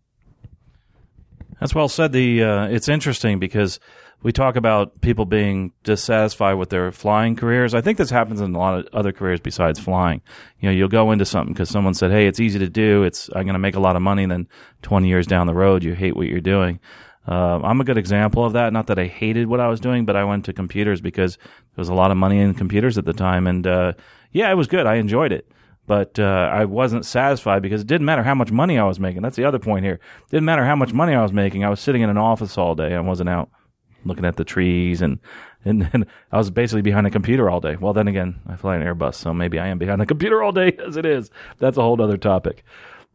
That's 1.62 1.74
well 1.74 1.88
said. 1.88 2.12
The 2.12 2.44
uh, 2.44 2.68
it's 2.68 2.90
interesting 2.90 3.40
because 3.40 3.80
we 4.24 4.34
talk 4.34 4.58
about 4.58 5.00
people 5.00 5.24
being 5.24 5.72
dissatisfied 5.86 6.58
with 6.58 6.70
their 6.70 6.92
flying 6.92 7.38
careers. 7.38 7.74
I 7.74 7.80
think 7.80 7.98
this 7.98 8.10
happens 8.10 8.42
in 8.42 8.54
a 8.54 8.60
lot 8.60 8.80
of 8.80 8.88
other 8.92 9.13
careers 9.13 9.40
besides 9.40 9.80
flying. 9.80 10.22
You 10.60 10.68
know, 10.68 10.76
you'll 10.76 10.90
go 10.90 11.12
into 11.12 11.24
something 11.24 11.54
because 11.54 11.70
someone 11.70 11.94
said, 11.94 12.12
"Hey, 12.12 12.28
it's 12.28 12.42
easy 12.42 12.60
to 12.60 12.70
do. 12.70 13.04
It's 13.04 13.30
I'm 13.30 13.46
going 13.46 13.54
to 13.54 13.60
make 13.60 13.78
a 13.78 13.80
lot 13.80 13.96
of 13.96 14.02
money." 14.02 14.24
And 14.24 14.32
then 14.34 14.50
20 14.82 15.08
years 15.08 15.26
down 15.26 15.48
the 15.48 15.54
road, 15.54 15.86
you 15.86 15.94
hate 15.94 16.18
what 16.18 16.28
you're 16.28 16.42
doing. 16.42 16.82
Uh, 17.28 17.60
I'm 17.62 17.82
a 17.82 17.84
good 17.84 17.98
example 17.98 18.46
of 18.46 18.54
that. 18.54 18.72
Not 18.72 18.88
that 18.88 18.98
I 18.98 19.06
hated 19.06 19.48
what 19.48 19.60
I 19.60 19.68
was 19.68 19.80
doing, 19.80 20.06
but 20.06 20.16
I 20.16 20.24
went 20.24 20.46
to 20.46 20.54
computers 20.54 21.02
because 21.02 21.36
there 21.36 21.82
was 21.82 21.90
a 21.90 21.94
lot 21.94 22.12
of 22.12 22.18
money 22.18 22.40
in 22.40 22.54
computers 22.54 22.98
at 22.98 23.06
the 23.06 23.13
time, 23.13 23.48
and 23.48 23.68
uh, 23.68 23.94
yeah, 24.32 24.50
it 24.50 24.56
was 24.56 24.68
good. 24.68 24.86
I 24.86 24.96
enjoyed 24.96 25.32
it, 25.32 25.52
but 25.88 26.18
uh, 26.20 26.50
I 26.52 26.66
wasn't 26.66 27.06
satisfied 27.06 27.62
because 27.62 27.82
it 27.82 27.88
didn't 27.88 28.06
matter 28.06 28.24
how 28.24 28.36
much 28.36 28.52
money 28.52 28.78
I 28.78 28.86
was 28.86 29.00
making. 29.00 29.24
That's 29.24 29.36
the 29.36 29.46
other 29.46 29.60
point 29.60 29.84
here. 29.84 29.96
It 29.96 30.32
didn't 30.32 30.46
matter 30.46 30.66
how 30.66 30.76
much 30.76 30.94
money 30.94 31.13
I 31.13 31.22
was 31.22 31.34
making. 31.34 31.66
I 31.66 31.70
was 31.70 31.82
sitting 31.82 32.02
in 32.02 32.10
an 32.10 32.18
office 32.18 32.58
all 32.58 32.76
day. 32.76 32.96
I 32.96 33.02
wasn't 33.02 33.30
out 33.30 33.50
looking 34.06 34.26
at 34.26 34.38
the 34.38 34.46
trees 34.46 35.02
and 35.02 35.20
and 35.66 35.82
then 35.82 36.06
I 36.32 36.38
was 36.38 36.50
basically 36.50 36.82
behind 36.82 37.08
a 37.08 37.12
computer 37.12 37.50
all 37.50 37.60
day. 37.60 37.76
Well, 37.76 37.94
then 37.94 38.08
again, 38.08 38.40
I 38.48 38.56
fly 38.56 38.76
an 38.76 38.84
Airbus, 38.84 39.16
so 39.16 39.34
maybe 39.34 39.60
I 39.60 39.68
am 39.68 39.78
behind 39.78 40.00
the 40.00 40.06
computer 40.06 40.42
all 40.42 40.52
day 40.52 40.78
as 40.88 40.98
it 40.98 41.06
is. 41.06 41.30
That's 41.58 41.78
a 41.78 41.82
whole 41.82 42.02
other 42.02 42.18
topic. 42.18 42.63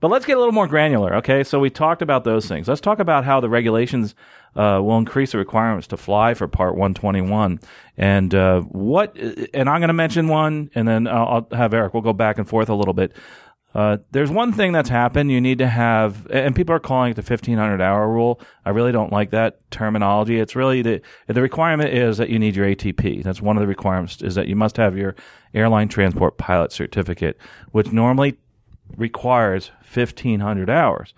But 0.03 0.11
let's 0.11 0.27
get 0.27 0.37
a 0.37 0.41
little 0.41 0.53
more 0.53 0.67
granular, 0.67 1.15
okay? 1.19 1.45
So 1.45 1.61
we 1.61 1.71
talked 1.71 2.03
about 2.03 2.25
those 2.25 2.47
things. 2.47 2.67
Let's 2.67 2.81
talk 2.81 2.99
about 2.99 3.25
how 3.25 3.38
the 3.38 3.49
regulations 3.49 4.17
uh, 4.57 4.81
will 4.83 4.99
increase 4.99 5.31
the 5.31 5.38
requirements 5.38 5.87
to 5.87 5.97
fly 5.97 6.35
for 6.35 6.49
Part 6.49 6.73
121, 6.73 7.61
and 7.97 8.35
uh, 8.35 8.62
what. 8.62 9.17
And 9.17 9.71
I'm 9.71 9.79
going 9.79 9.88
to 9.88 9.95
mention 9.95 10.27
one, 10.27 10.73
and 10.75 10.88
then 10.88 11.07
I'll, 11.07 11.47
I'll, 11.53 11.57
have 11.57 11.73
Eric. 11.73 11.95
We'll 11.95 12.03
go 12.03 12.12
back 12.12 12.38
and 12.38 12.49
forth 12.49 12.69
a 12.69 12.75
little 12.75 12.95
bit. 12.95 13.12
Uh, 13.77 13.99
there's 14.11 14.29
one 14.29 14.53
thing 14.53 14.73
that's 14.73 14.88
happened. 14.88 15.31
You 15.31 15.41
need 15.41 15.59
to 15.59 15.69
have, 15.69 16.27
and 16.31 16.57
people 16.57 16.75
are 16.75 16.81
calling 16.81 17.12
it 17.12 17.15
the 17.15 17.23
1500 17.23 17.81
hour 17.81 18.09
rule. 18.09 18.41
I 18.65 18.71
really 18.71 18.91
don't 18.91 19.12
like 19.12 19.31
that 19.31 19.61
terminology. 19.71 20.41
It's 20.41 20.57
really 20.57 20.83
the 20.83 21.01
the 21.29 21.41
requirement 21.41 21.95
is 21.95 22.19
that 22.19 22.29
you 22.29 22.41
need 22.41 22.57
your 22.57 22.67
ATP. 22.67 23.23
That's 23.23 23.41
one 23.41 23.57
of 23.57 23.61
the 23.61 23.69
requirements 23.69 24.21
is 24.21 24.35
that 24.35 24.49
you 24.49 24.57
must 24.57 24.79
have 24.79 24.97
your 24.97 25.15
airline 25.55 25.87
transport 25.87 26.38
pilot 26.38 26.73
certificate, 26.73 27.38
which 27.71 27.93
normally 27.93 28.37
requires 28.97 29.71
1500 29.92 30.71
hours. 30.71 31.14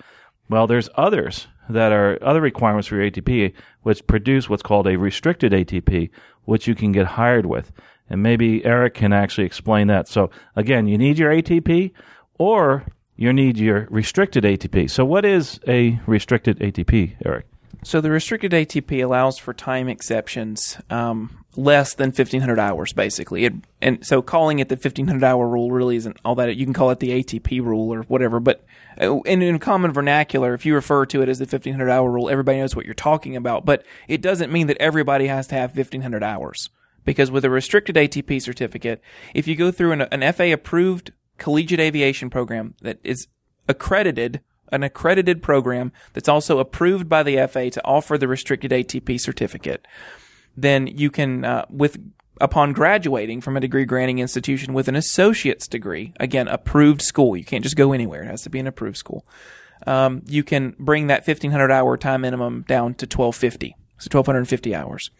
Well, 0.48 0.66
there's 0.66 0.88
others 0.94 1.48
that 1.68 1.92
are 1.92 2.18
other 2.22 2.40
requirements 2.40 2.88
for 2.88 2.96
your 2.96 3.10
ATP, 3.10 3.54
which 3.82 4.06
produce 4.06 4.48
what's 4.48 4.62
called 4.62 4.86
a 4.86 4.98
restricted 4.98 5.52
ATP, 5.52 6.10
which 6.44 6.66
you 6.66 6.74
can 6.74 6.92
get 6.92 7.06
hired 7.06 7.46
with. 7.46 7.72
And 8.10 8.22
maybe 8.22 8.64
Eric 8.64 8.94
can 8.94 9.12
actually 9.12 9.46
explain 9.46 9.86
that. 9.86 10.08
So 10.08 10.30
again, 10.56 10.86
you 10.86 10.98
need 10.98 11.18
your 11.18 11.30
ATP 11.30 11.92
or 12.38 12.84
you 13.16 13.32
need 13.32 13.56
your 13.56 13.86
restricted 13.90 14.44
ATP. 14.44 14.90
So 14.90 15.04
what 15.04 15.24
is 15.24 15.58
a 15.66 16.00
restricted 16.06 16.58
ATP, 16.58 17.16
Eric? 17.24 17.46
So 17.82 18.00
the 18.00 18.10
restricted 18.10 18.52
ATP 18.52 19.02
allows 19.02 19.38
for 19.38 19.52
time 19.52 19.88
exceptions 19.88 20.78
um, 20.90 21.44
less 21.56 21.94
than 21.94 22.08
1500 22.08 22.58
hours, 22.58 22.92
basically. 22.92 23.44
It, 23.44 23.54
and 23.80 24.04
so 24.06 24.22
calling 24.22 24.58
it 24.58 24.68
the 24.68 24.76
1500 24.76 25.24
hour 25.24 25.46
rule 25.46 25.70
really 25.70 25.96
isn't 25.96 26.18
all 26.24 26.34
that. 26.36 26.56
You 26.56 26.66
can 26.66 26.74
call 26.74 26.90
it 26.90 27.00
the 27.00 27.22
ATP 27.22 27.62
rule 27.62 27.92
or 27.92 28.02
whatever. 28.02 28.40
But 28.40 28.64
uh, 29.00 29.20
in, 29.20 29.42
in 29.42 29.58
common 29.58 29.92
vernacular, 29.92 30.54
if 30.54 30.64
you 30.64 30.74
refer 30.74 31.06
to 31.06 31.22
it 31.22 31.28
as 31.28 31.38
the 31.38 31.44
1500 31.44 31.90
hour 31.90 32.10
rule, 32.10 32.30
everybody 32.30 32.58
knows 32.58 32.76
what 32.76 32.86
you're 32.86 32.94
talking 32.94 33.36
about. 33.36 33.64
But 33.64 33.84
it 34.08 34.20
doesn't 34.20 34.52
mean 34.52 34.66
that 34.68 34.78
everybody 34.78 35.26
has 35.26 35.46
to 35.48 35.54
have 35.54 35.76
1500 35.76 36.22
hours. 36.22 36.70
Because 37.04 37.30
with 37.30 37.44
a 37.44 37.50
restricted 37.50 37.96
ATP 37.96 38.40
certificate, 38.40 39.02
if 39.34 39.46
you 39.46 39.56
go 39.56 39.70
through 39.70 39.92
an, 39.92 40.02
an 40.02 40.32
FA 40.32 40.52
approved 40.52 41.12
collegiate 41.36 41.80
aviation 41.80 42.30
program 42.30 42.74
that 42.80 42.98
is 43.04 43.26
accredited 43.68 44.40
an 44.72 44.82
accredited 44.82 45.42
program 45.42 45.92
that's 46.12 46.28
also 46.28 46.58
approved 46.58 47.08
by 47.08 47.22
the 47.22 47.46
FA 47.46 47.70
to 47.70 47.84
offer 47.84 48.18
the 48.18 48.28
restricted 48.28 48.70
ATP 48.70 49.20
certificate, 49.20 49.86
then 50.56 50.86
you 50.86 51.10
can, 51.10 51.44
uh, 51.44 51.64
with 51.68 51.98
upon 52.40 52.72
graduating 52.72 53.40
from 53.40 53.56
a 53.56 53.60
degree 53.60 53.84
granting 53.84 54.18
institution 54.18 54.74
with 54.74 54.88
an 54.88 54.96
associate's 54.96 55.68
degree, 55.68 56.12
again, 56.18 56.48
approved 56.48 57.02
school. 57.02 57.36
You 57.36 57.44
can't 57.44 57.62
just 57.62 57.76
go 57.76 57.92
anywhere. 57.92 58.24
It 58.24 58.26
has 58.26 58.42
to 58.42 58.50
be 58.50 58.58
an 58.58 58.66
approved 58.66 58.96
school. 58.96 59.26
Um, 59.86 60.22
you 60.26 60.42
can 60.42 60.74
bring 60.78 61.08
that 61.08 61.26
1500 61.26 61.70
hour 61.70 61.96
time 61.96 62.22
minimum 62.22 62.64
down 62.66 62.94
to 62.94 63.06
1250. 63.06 63.76
So 63.96 64.08
1250 64.18 64.74
hours. 64.74 65.10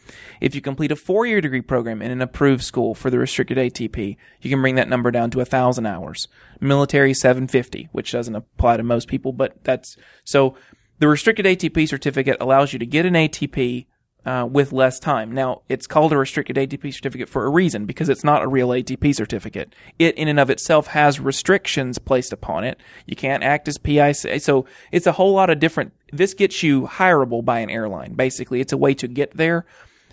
If 0.40 0.54
you 0.54 0.60
complete 0.60 0.90
a 0.90 0.96
four 0.96 1.26
year 1.26 1.40
degree 1.40 1.60
program 1.60 2.02
in 2.02 2.10
an 2.10 2.20
approved 2.20 2.64
school 2.64 2.94
for 2.94 3.08
the 3.08 3.18
restricted 3.18 3.56
ATP, 3.56 4.16
you 4.40 4.50
can 4.50 4.60
bring 4.60 4.74
that 4.74 4.88
number 4.88 5.10
down 5.10 5.30
to 5.30 5.38
1000 5.38 5.86
hours. 5.86 6.28
Military 6.60 7.14
750, 7.14 7.88
which 7.92 8.10
doesn't 8.10 8.34
apply 8.34 8.76
to 8.76 8.82
most 8.82 9.06
people, 9.06 9.32
but 9.32 9.62
that's 9.62 9.96
so 10.24 10.56
the 10.98 11.08
restricted 11.08 11.46
ATP 11.46 11.88
certificate 11.88 12.36
allows 12.40 12.72
you 12.72 12.78
to 12.78 12.86
get 12.86 13.06
an 13.06 13.14
ATP 13.14 13.86
uh, 14.26 14.48
with 14.50 14.72
less 14.72 14.98
time. 14.98 15.32
Now, 15.32 15.62
it's 15.68 15.86
called 15.86 16.12
a 16.12 16.16
restricted 16.16 16.56
ATP 16.56 16.94
certificate 16.94 17.28
for 17.28 17.44
a 17.44 17.50
reason 17.50 17.86
because 17.86 18.08
it's 18.08 18.24
not 18.24 18.42
a 18.42 18.48
real 18.48 18.68
ATP 18.68 19.14
certificate. 19.14 19.74
It, 19.98 20.14
in 20.16 20.28
and 20.28 20.40
of 20.40 20.50
itself, 20.50 20.88
has 20.88 21.20
restrictions 21.20 21.98
placed 21.98 22.32
upon 22.32 22.64
it. 22.64 22.78
You 23.06 23.16
can't 23.16 23.42
act 23.42 23.68
as 23.68 23.78
PIC. 23.78 24.40
So 24.40 24.64
it's 24.92 25.06
a 25.06 25.12
whole 25.12 25.32
lot 25.34 25.50
of 25.50 25.58
different. 25.58 25.92
This 26.12 26.34
gets 26.34 26.62
you 26.62 26.86
hireable 26.86 27.44
by 27.44 27.60
an 27.60 27.70
airline. 27.70 28.14
Basically, 28.14 28.60
it's 28.60 28.72
a 28.72 28.78
way 28.78 28.94
to 28.94 29.08
get 29.08 29.36
there. 29.36 29.66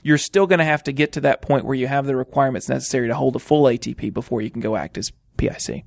You're 0.03 0.17
still 0.17 0.47
going 0.47 0.59
to 0.59 0.65
have 0.65 0.83
to 0.83 0.91
get 0.91 1.11
to 1.13 1.21
that 1.21 1.41
point 1.41 1.63
where 1.63 1.75
you 1.75 1.87
have 1.87 2.05
the 2.05 2.15
requirements 2.15 2.67
necessary 2.67 3.07
to 3.07 3.15
hold 3.15 3.35
a 3.35 3.39
full 3.39 3.63
ATP 3.65 4.13
before 4.13 4.41
you 4.41 4.49
can 4.49 4.61
go 4.61 4.75
act 4.75 4.97
as 4.97 5.11
PIC. 5.37 5.85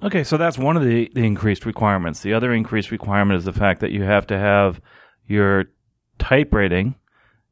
Okay, 0.00 0.22
so 0.22 0.36
that's 0.36 0.58
one 0.58 0.76
of 0.76 0.84
the, 0.84 1.10
the 1.14 1.24
increased 1.24 1.66
requirements. 1.66 2.20
The 2.20 2.34
other 2.34 2.52
increased 2.52 2.92
requirement 2.92 3.38
is 3.38 3.44
the 3.44 3.52
fact 3.52 3.80
that 3.80 3.90
you 3.90 4.04
have 4.04 4.26
to 4.28 4.38
have 4.38 4.80
your 5.26 5.64
type 6.18 6.52
rating 6.52 6.94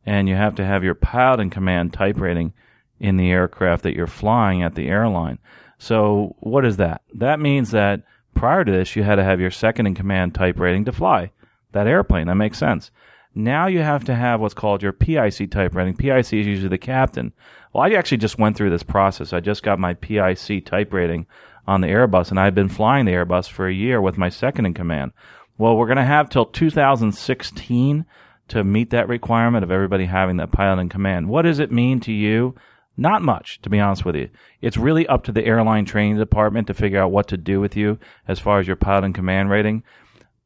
and 0.07 0.29
you 0.29 0.37
have 0.37 0.55
to 0.55 0.65
have 0.65 0.85
your 0.85 0.95
pilot 0.95 1.41
in 1.41 1.51
command 1.51 1.93
type 1.93 2.19
rating 2.19 2.55
in 3.01 3.17
the 3.17 3.31
aircraft 3.31 3.83
that 3.83 3.95
you're 3.95 4.07
flying 4.07 4.63
at 4.63 4.75
the 4.75 4.89
airline. 4.89 5.39
So 5.79 6.37
what 6.39 6.65
is 6.65 6.79
that? 6.79 7.03
That 7.15 7.41
means 7.41 7.73
that 7.73 8.03
prior 8.35 8.65
to 8.65 8.73
this, 8.73 8.97
you 8.97 9.03
had 9.03 9.17
to 9.17 9.25
have 9.25 9.41
your 9.41 9.51
second 9.51 9.87
in 9.87 9.95
command 9.95 10.35
type 10.35 10.59
rating 10.59 10.85
to 10.87 10.93
fly 10.93 11.33
that 11.73 11.87
airplane. 11.87 12.29
That 12.29 12.37
makes 12.37 12.59
sense. 12.59 12.91
Now 13.35 13.67
you 13.67 13.81
have 13.81 14.05
to 14.05 14.15
have 14.15 14.41
what's 14.41 14.55
called 14.55 14.83
your 14.83 14.93
PIC 14.93 15.51
type 15.51 15.75
rating. 15.75 15.97
PIC 15.97 16.19
is 16.19 16.33
usually 16.33 16.69
the 16.69 16.79
captain. 16.79 17.35
Well, 17.73 17.85
I 17.85 17.91
actually 17.91 18.17
just 18.19 18.39
went 18.39 18.57
through 18.57 18.71
this 18.71 18.83
process. 18.83 19.35
I 19.35 19.41
just 19.41 19.63
got 19.63 19.79
my 19.79 19.93
PIC 19.93 20.65
type 20.65 20.93
rating 20.95 21.27
on 21.67 21.83
the 21.83 21.89
Airbus, 21.89 22.31
and 22.31 22.41
I've 22.41 22.55
been 22.55 22.71
flying 22.71 23.05
the 23.05 23.13
Airbus 23.13 23.51
for 23.51 23.69
a 23.69 23.75
year 23.75 24.01
with 24.01 24.17
my 24.17 24.31
second 24.31 24.65
in 24.65 24.73
command. 24.73 25.13
Well, 25.59 25.77
we're 25.77 25.87
going 25.87 25.97
to 25.97 26.05
have 26.05 26.31
till 26.31 26.47
2016 26.47 28.07
to 28.49 28.65
meet 28.65 28.91
that 28.91 29.09
requirement 29.09 29.65
of 29.65 29.71
everybody 29.71 30.07
having 30.07 30.37
that 30.37 30.53
pilot 30.53 30.81
in 30.81 30.89
command. 30.89 31.29
What 31.29 31.43
does 31.43 31.59
it 31.59 31.73
mean 31.73 32.01
to 32.01 32.13
you? 32.13 32.55
Not 32.97 33.23
much, 33.23 33.61
to 33.63 33.71
be 33.71 33.79
honest 33.79 34.05
with 34.05 34.17
you. 34.17 34.31
It's 34.63 34.77
really 34.77 35.07
up 35.07 35.25
to 35.25 35.33
the 35.33 35.45
airline 35.45 35.85
training 35.85 36.17
department 36.17 36.67
to 36.69 36.75
figure 36.75 37.01
out 37.01 37.11
what 37.11 37.29
to 37.29 37.37
do 37.37 37.61
with 37.61 37.77
you 37.77 37.99
as 38.27 38.39
far 38.39 38.59
as 38.59 38.67
your 38.67 38.77
pilot 38.77 39.05
in 39.05 39.13
command 39.13 39.51
rating. 39.51 39.83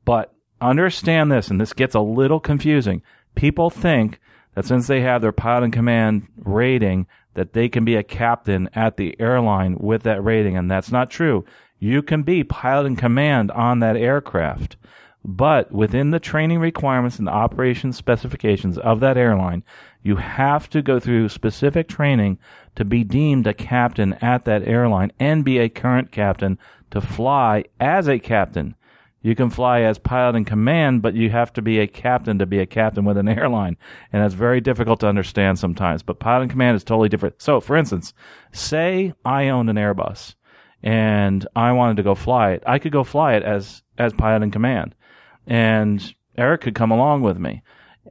But 0.04 0.34
understand 0.60 1.30
this, 1.30 1.48
and 1.48 1.60
this 1.60 1.72
gets 1.72 1.94
a 1.94 2.00
little 2.00 2.40
confusing. 2.40 3.02
People 3.34 3.70
think 3.70 4.18
that 4.54 4.66
since 4.66 4.88
they 4.88 5.00
have 5.02 5.22
their 5.22 5.32
pilot 5.32 5.66
in 5.66 5.70
command 5.70 6.26
rating, 6.36 7.06
that 7.34 7.52
they 7.52 7.68
can 7.68 7.84
be 7.84 7.94
a 7.94 8.02
captain 8.02 8.68
at 8.74 8.96
the 8.96 9.14
airline 9.20 9.76
with 9.78 10.02
that 10.02 10.24
rating, 10.24 10.56
and 10.56 10.68
that's 10.68 10.90
not 10.90 11.10
true. 11.10 11.44
You 11.78 12.02
can 12.02 12.22
be 12.22 12.42
pilot 12.42 12.86
in 12.86 12.96
command 12.96 13.52
on 13.52 13.78
that 13.78 13.96
aircraft. 13.96 14.76
But 15.24 15.70
within 15.70 16.10
the 16.10 16.20
training 16.20 16.60
requirements 16.60 17.18
and 17.18 17.28
operation 17.28 17.92
specifications 17.92 18.78
of 18.78 19.00
that 19.00 19.18
airline, 19.18 19.62
you 20.02 20.16
have 20.16 20.70
to 20.70 20.80
go 20.80 20.98
through 20.98 21.28
specific 21.28 21.88
training 21.88 22.38
to 22.76 22.86
be 22.86 23.04
deemed 23.04 23.46
a 23.46 23.52
captain 23.52 24.14
at 24.14 24.46
that 24.46 24.66
airline 24.66 25.12
and 25.20 25.44
be 25.44 25.58
a 25.58 25.68
current 25.68 26.10
captain 26.10 26.58
to 26.90 27.02
fly 27.02 27.64
as 27.78 28.08
a 28.08 28.18
captain. 28.18 28.74
You 29.20 29.34
can 29.34 29.50
fly 29.50 29.82
as 29.82 29.98
pilot 29.98 30.36
in 30.36 30.46
command, 30.46 31.02
but 31.02 31.12
you 31.12 31.28
have 31.28 31.52
to 31.52 31.60
be 31.60 31.78
a 31.80 31.86
captain 31.86 32.38
to 32.38 32.46
be 32.46 32.58
a 32.58 32.66
captain 32.66 33.04
with 33.04 33.18
an 33.18 33.28
airline. 33.38 33.76
And 34.14 34.22
that's 34.22 34.32
very 34.32 34.62
difficult 34.62 35.00
to 35.00 35.08
understand 35.08 35.58
sometimes. 35.58 36.02
But 36.02 36.20
pilot 36.20 36.44
in 36.44 36.48
command 36.48 36.76
is 36.76 36.84
totally 36.84 37.10
different. 37.10 37.42
So, 37.42 37.60
for 37.60 37.76
instance, 37.76 38.14
say 38.52 39.12
I 39.26 39.50
owned 39.50 39.68
an 39.68 39.76
Airbus 39.76 40.34
and 40.82 41.46
I 41.54 41.72
wanted 41.72 41.98
to 41.98 42.02
go 42.02 42.14
fly 42.14 42.52
it. 42.52 42.62
I 42.66 42.78
could 42.78 42.92
go 42.92 43.04
fly 43.04 43.34
it 43.34 43.42
as, 43.42 43.82
as 43.98 44.14
pilot 44.14 44.42
in 44.42 44.50
command 44.50 44.94
and 45.50 46.14
Eric 46.38 46.62
could 46.62 46.76
come 46.76 46.92
along 46.92 47.22
with 47.22 47.36
me. 47.36 47.62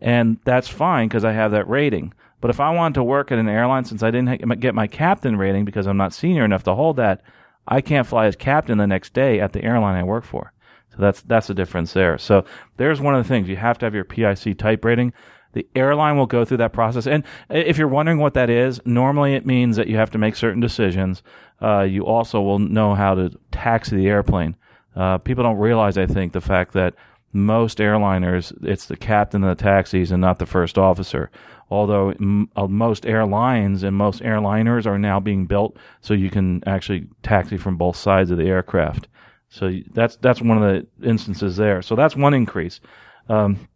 And 0.02 0.38
that's 0.43 0.67
fine 0.67 1.08
because 1.08 1.25
I 1.25 1.32
have 1.32 1.52
that 1.52 1.67
rating. 1.67 2.13
But 2.41 2.52
if 2.52 2.60
I 2.60 2.69
wanted 2.69 2.95
to 2.95 3.04
work 3.04 3.32
at 3.32 3.39
an 3.39 3.49
airline, 3.49 3.86
since 3.86 4.04
I 4.04 4.12
didn't 4.12 4.60
get 4.60 4.75
my 4.75 4.88
captain 4.88 5.38
rating 5.38 5.65
because 5.65 5.88
I'm 5.88 5.97
not 5.97 6.13
senior 6.13 6.45
enough 6.45 6.63
to 6.63 6.75
hold 6.75 6.97
that, 6.97 7.21
I 7.67 7.82
can't 7.82 8.08
fly 8.08 8.25
as 8.28 8.36
captain 8.36 8.78
the 8.78 8.88
next 8.88 9.13
day 9.13 9.39
at 9.39 9.54
the 9.54 9.63
airline 9.63 9.95
I 9.95 10.04
work 10.04 10.25
for. 10.25 10.54
So 10.89 10.97
that's 10.99 11.21
that's 11.21 11.47
the 11.47 11.54
difference 11.54 11.93
there. 11.93 12.17
So 12.17 12.45
there's 12.78 13.02
one 13.02 13.15
of 13.15 13.23
the 13.23 13.28
things 13.28 13.47
you 13.47 13.56
have 13.56 13.78
to 13.80 13.86
have 13.86 13.95
your 13.95 14.04
PIC 14.04 14.58
type 14.58 14.84
rating. 14.84 15.13
The 15.54 15.67
airline 15.75 16.17
will 16.17 16.28
go 16.28 16.45
through 16.45 16.58
that 16.58 16.73
process. 16.73 17.08
And 17.08 17.23
if 17.49 17.78
you're 17.78 17.88
wondering 17.88 18.19
what 18.19 18.36
that 18.36 18.49
is, 18.49 18.80
normally 18.86 19.34
it 19.34 19.45
means 19.45 19.78
that 19.78 19.88
you 19.88 19.97
have 19.97 20.12
to 20.12 20.17
make 20.17 20.36
certain 20.36 20.60
decisions. 20.60 21.23
Uh, 21.62 21.82
you 21.82 22.06
also 22.06 22.41
will 22.41 22.60
know 22.60 22.95
how 22.95 23.15
to 23.15 23.32
taxi 23.52 23.95
the 23.95 24.08
airplane. 24.08 24.56
Uh, 24.95 25.17
people 25.17 25.43
don't 25.43 25.58
realize, 25.58 25.97
I 25.97 26.06
think, 26.06 26.34
the 26.34 26.41
fact 26.41 26.73
that 26.73 26.93
most 27.32 27.78
airliners, 27.78 28.54
it's 28.63 28.86
the 28.86 28.98
captain 28.98 29.44
of 29.44 29.58
the 29.58 29.63
taxis 29.63 30.12
and 30.12 30.22
not 30.22 30.39
the 30.39 30.46
first 30.46 30.78
officer. 30.78 31.30
Although 31.70 32.10
m- 32.12 32.50
uh, 32.56 32.68
most 32.68 33.06
airlines 33.06 33.84
and 33.84 33.96
most 33.96 34.22
airliners 34.22 34.86
are 34.86 34.98
now 34.98 35.20
being 35.20 35.46
built 35.46 35.78
so 36.02 36.13
you 36.13 36.30
can 36.30 36.63
actually 36.65 37.08
taxi 37.22 37.58
from 37.58 37.78
both 37.78 37.96
sides 37.96 38.32
of 38.32 38.38
the 38.38 38.48
aircraft. 38.48 39.08
So 39.50 39.72
that's 39.94 40.15
that's 40.18 40.42
one 40.42 40.62
of 40.62 40.63
the 40.63 41.08
instances 41.08 41.58
there. 41.58 41.82
So 41.82 41.96
that's 41.96 42.15
one 42.15 42.34
increase. 42.34 42.80
Um, 43.28 43.68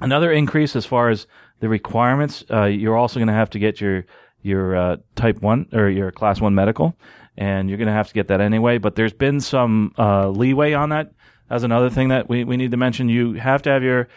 another 0.00 0.32
increase 0.32 0.74
as 0.76 0.86
far 0.86 1.08
as 1.10 1.26
the 1.60 1.68
requirements, 1.68 2.44
uh, 2.50 2.64
you're 2.64 2.96
also 2.96 3.18
going 3.18 3.28
to 3.28 3.34
have 3.34 3.50
to 3.50 3.58
get 3.58 3.80
your 3.80 4.04
your 4.42 4.76
uh, 4.76 4.96
type 5.14 5.40
one 5.40 5.66
or 5.72 5.88
your 5.88 6.12
class 6.12 6.40
one 6.40 6.54
medical, 6.54 6.96
and 7.36 7.68
you're 7.68 7.78
going 7.78 7.88
to 7.88 7.92
have 7.92 8.08
to 8.08 8.14
get 8.14 8.28
that 8.28 8.40
anyway. 8.40 8.78
But 8.78 8.94
there's 8.94 9.12
been 9.12 9.40
some 9.40 9.92
uh, 9.98 10.28
leeway 10.28 10.72
on 10.72 10.90
that 10.90 11.12
that's 11.48 11.64
another 11.64 11.90
thing 11.90 12.08
that 12.08 12.28
we, 12.28 12.44
we 12.44 12.56
need 12.56 12.70
to 12.70 12.76
mention. 12.76 13.08
You 13.08 13.34
have 13.34 13.62
to 13.62 13.70
have 13.70 13.82
your 13.82 14.08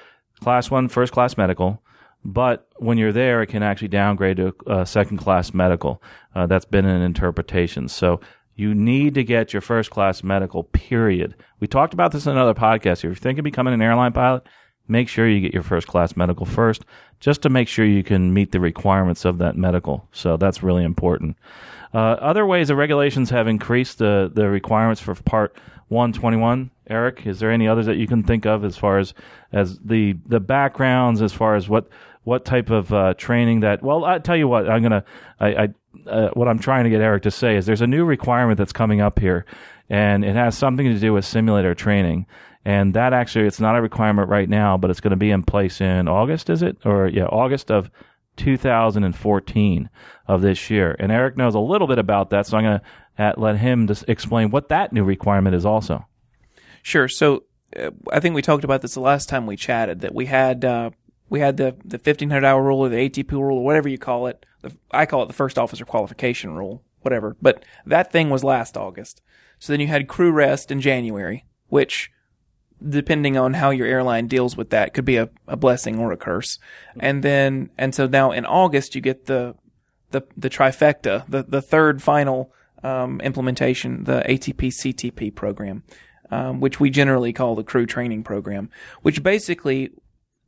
class 0.41 0.71
one 0.71 0.87
first 0.87 1.13
class 1.13 1.37
medical, 1.37 1.81
but 2.23 2.67
when 2.77 2.97
you're 2.97 3.11
there, 3.11 3.41
it 3.41 3.47
can 3.47 3.63
actually 3.63 3.87
downgrade 3.89 4.37
to 4.37 4.53
a 4.67 4.85
second 4.85 5.17
class 5.17 5.53
medical. 5.53 6.01
Uh, 6.35 6.47
that's 6.47 6.65
been 6.65 6.85
an 6.85 7.01
interpretation. 7.01 7.87
So 7.87 8.19
you 8.55 8.73
need 8.73 9.13
to 9.13 9.23
get 9.23 9.53
your 9.53 9.61
first 9.61 9.89
class 9.89 10.23
medical, 10.23 10.63
period. 10.63 11.35
We 11.59 11.67
talked 11.67 11.93
about 11.93 12.11
this 12.11 12.25
in 12.25 12.33
another 12.33 12.53
podcast. 12.53 12.97
If 12.97 13.03
you're 13.03 13.15
thinking 13.15 13.39
of 13.39 13.45
becoming 13.45 13.73
an 13.73 13.81
airline 13.81 14.11
pilot, 14.11 14.43
make 14.87 15.07
sure 15.07 15.29
you 15.29 15.39
get 15.39 15.53
your 15.53 15.63
first 15.63 15.87
class 15.87 16.17
medical 16.17 16.45
first, 16.45 16.83
just 17.19 17.41
to 17.43 17.49
make 17.49 17.67
sure 17.67 17.85
you 17.85 18.03
can 18.03 18.33
meet 18.33 18.51
the 18.51 18.59
requirements 18.59 19.23
of 19.23 19.37
that 19.37 19.55
medical. 19.55 20.07
So 20.11 20.35
that's 20.35 20.61
really 20.61 20.83
important. 20.83 21.37
Uh, 21.93 21.97
other 21.97 22.45
ways 22.45 22.67
the 22.67 22.75
regulations 22.75 23.29
have 23.29 23.47
increased 23.47 23.99
the, 23.99 24.29
the 24.33 24.49
requirements 24.49 25.01
for 25.01 25.15
Part 25.15 25.55
121. 25.89 26.71
Eric, 26.89 27.25
is 27.25 27.39
there 27.39 27.51
any 27.51 27.67
others 27.67 27.85
that 27.85 27.97
you 27.97 28.07
can 28.07 28.23
think 28.23 28.45
of 28.45 28.63
as 28.63 28.77
far 28.77 28.97
as 28.97 29.13
as 29.51 29.77
the 29.79 30.15
the 30.25 30.39
backgrounds, 30.39 31.21
as 31.21 31.33
far 31.33 31.55
as 31.55 31.69
what 31.69 31.87
what 32.23 32.45
type 32.45 32.69
of 32.69 32.93
uh, 32.93 33.13
training 33.15 33.59
that? 33.61 33.83
Well, 33.83 34.05
I 34.05 34.19
tell 34.19 34.37
you 34.37 34.47
what, 34.47 34.69
I'm 34.69 34.81
gonna 34.81 35.03
I, 35.39 35.47
I 35.47 35.67
uh, 36.07 36.29
what 36.33 36.47
I'm 36.47 36.59
trying 36.59 36.85
to 36.85 36.89
get 36.89 37.01
Eric 37.01 37.23
to 37.23 37.31
say 37.31 37.55
is 37.55 37.65
there's 37.65 37.81
a 37.81 37.87
new 37.87 38.05
requirement 38.05 38.57
that's 38.57 38.73
coming 38.73 39.01
up 39.01 39.19
here 39.19 39.45
and 39.89 40.23
it 40.23 40.35
has 40.35 40.57
something 40.57 40.85
to 40.85 40.99
do 40.99 41.13
with 41.13 41.25
simulator 41.25 41.73
training. 41.73 42.27
And 42.65 42.93
that 42.93 43.13
actually, 43.13 43.47
it's 43.47 43.59
not 43.59 43.75
a 43.75 43.81
requirement 43.81 44.29
right 44.29 44.47
now, 44.47 44.77
but 44.77 44.89
it's 44.91 44.99
going 44.99 45.11
to 45.11 45.17
be 45.17 45.31
in 45.31 45.43
place 45.43 45.81
in 45.81 46.07
August, 46.07 46.49
is 46.49 46.61
it? 46.61 46.77
Or 46.85 47.07
yeah, 47.07 47.25
August 47.25 47.71
of 47.71 47.89
2014 48.37 49.89
of 50.27 50.41
this 50.41 50.69
year. 50.69 50.95
And 50.99 51.11
Eric 51.11 51.37
knows 51.37 51.55
a 51.55 51.59
little 51.59 51.87
bit 51.87 51.97
about 51.97 52.29
that, 52.29 52.45
so 52.45 52.57
I'm 52.57 52.63
going 52.63 52.79
to 52.79 52.85
let 53.37 53.57
him 53.57 53.89
explain 54.07 54.49
what 54.49 54.69
that 54.69 54.93
new 54.93 55.03
requirement 55.03 55.55
is 55.55 55.65
also. 55.65 56.05
Sure. 56.81 57.07
So 57.07 57.43
uh, 57.77 57.91
I 58.11 58.19
think 58.19 58.35
we 58.35 58.41
talked 58.41 58.63
about 58.63 58.81
this 58.81 58.93
the 58.93 59.01
last 59.01 59.29
time 59.29 59.45
we 59.45 59.55
chatted 59.55 60.01
that 60.01 60.13
we 60.13 60.25
had 60.25 60.63
uh, 60.65 60.91
we 61.29 61.39
had 61.39 61.57
the 61.57 61.75
the 61.83 61.97
1500 61.97 62.43
hour 62.45 62.63
rule 62.63 62.79
or 62.79 62.89
the 62.89 63.09
ATP 63.09 63.31
rule 63.31 63.59
or 63.59 63.65
whatever 63.65 63.89
you 63.89 63.97
call 63.97 64.27
it. 64.27 64.45
The, 64.61 64.75
I 64.91 65.05
call 65.05 65.23
it 65.23 65.27
the 65.27 65.33
first 65.33 65.57
officer 65.57 65.85
qualification 65.85 66.55
rule, 66.55 66.83
whatever. 67.01 67.35
But 67.41 67.63
that 67.85 68.11
thing 68.11 68.29
was 68.29 68.43
last 68.43 68.77
August. 68.77 69.21
So 69.59 69.73
then 69.73 69.79
you 69.79 69.87
had 69.87 70.07
crew 70.07 70.31
rest 70.31 70.71
in 70.71 70.81
January, 70.81 71.45
which 71.67 72.11
depending 72.87 73.35
on 73.35 73.55
how 73.55 73.71
your 73.71 73.87
airline 73.87 74.27
deals 74.27 74.55
with 74.55 74.69
that 74.69 74.93
could 74.93 75.03
be 75.03 75.17
a, 75.17 75.29
a 75.47 75.57
blessing 75.57 75.99
or 75.99 76.13
a 76.13 76.17
curse. 76.17 76.57
And 76.99 77.23
then 77.23 77.69
and 77.77 77.93
so 77.93 78.07
now 78.07 78.31
in 78.31 78.45
August 78.45 78.95
you 78.95 79.01
get 79.01 79.25
the 79.25 79.55
the 80.11 80.23
the 80.35 80.49
trifecta, 80.49 81.25
the 81.29 81.43
the 81.43 81.61
third 81.61 82.01
final 82.01 82.53
um, 82.83 83.21
implementation, 83.21 84.03
the 84.05 84.23
ATP 84.27 84.71
CTP 84.71 85.33
program 85.33 85.83
um, 86.31 86.59
which 86.59 86.79
we 86.79 86.89
generally 86.89 87.33
call 87.33 87.55
the 87.55 87.63
crew 87.63 87.85
training 87.85 88.23
program, 88.23 88.69
which 89.01 89.23
basically 89.23 89.91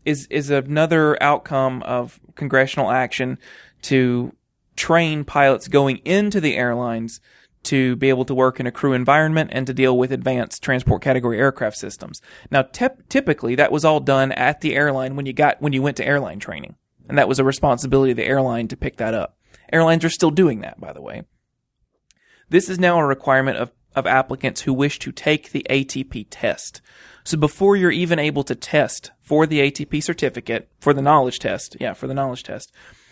is 0.05 0.27
is 0.29 0.49
another 0.49 1.21
outcome 1.21 1.83
of 1.83 2.19
congressional 2.35 2.91
action 2.91 3.37
to 3.83 4.33
train 4.75 5.23
pilots 5.23 5.67
going 5.67 5.97
into 5.97 6.41
the 6.41 6.55
airlines 6.55 7.19
to 7.63 7.95
be 7.97 8.09
able 8.09 8.25
to 8.25 8.33
work 8.33 8.59
in 8.59 8.65
a 8.65 8.71
crew 8.71 8.93
environment 8.93 9.51
and 9.53 9.67
to 9.67 9.73
deal 9.73 9.95
with 9.95 10.11
advanced 10.11 10.63
transport 10.63 11.03
category 11.03 11.37
aircraft 11.37 11.77
systems. 11.77 12.19
Now, 12.49 12.63
typically 12.63 13.53
that 13.53 13.71
was 13.71 13.85
all 13.85 13.99
done 13.99 14.31
at 14.31 14.61
the 14.61 14.75
airline 14.75 15.15
when 15.15 15.27
you 15.27 15.33
got 15.33 15.61
when 15.61 15.73
you 15.73 15.81
went 15.81 15.97
to 15.97 16.05
airline 16.05 16.39
training, 16.39 16.75
and 17.07 17.17
that 17.17 17.27
was 17.27 17.39
a 17.39 17.43
responsibility 17.43 18.11
of 18.11 18.17
the 18.17 18.25
airline 18.25 18.67
to 18.69 18.77
pick 18.77 18.97
that 18.97 19.13
up. 19.13 19.37
Airlines 19.71 20.03
are 20.03 20.09
still 20.09 20.31
doing 20.31 20.61
that, 20.61 20.79
by 20.81 20.91
the 20.91 21.01
way. 21.01 21.23
This 22.51 22.69
is 22.69 22.79
now 22.79 22.99
a 22.99 23.05
requirement 23.05 23.57
of 23.57 23.71
of 23.95 24.07
applicants 24.07 24.61
who 24.61 24.73
wish 24.73 24.99
to 24.99 25.11
take 25.11 25.51
the 25.51 25.65
ATP 25.69 26.27
test. 26.29 26.81
So 27.23 27.37
before 27.37 27.75
you're 27.75 27.91
even 27.91 28.19
able 28.19 28.43
to 28.45 28.55
test 28.55 29.11
for 29.19 29.45
the 29.45 29.59
ATP 29.59 30.01
certificate, 30.01 30.69
for 30.79 30.93
the 30.93 31.01
knowledge 31.01 31.39
test, 31.39 31.75
yeah, 31.79 31.93
for 31.93 32.07
the 32.07 32.13
knowledge 32.13 32.43
test, 32.43 32.71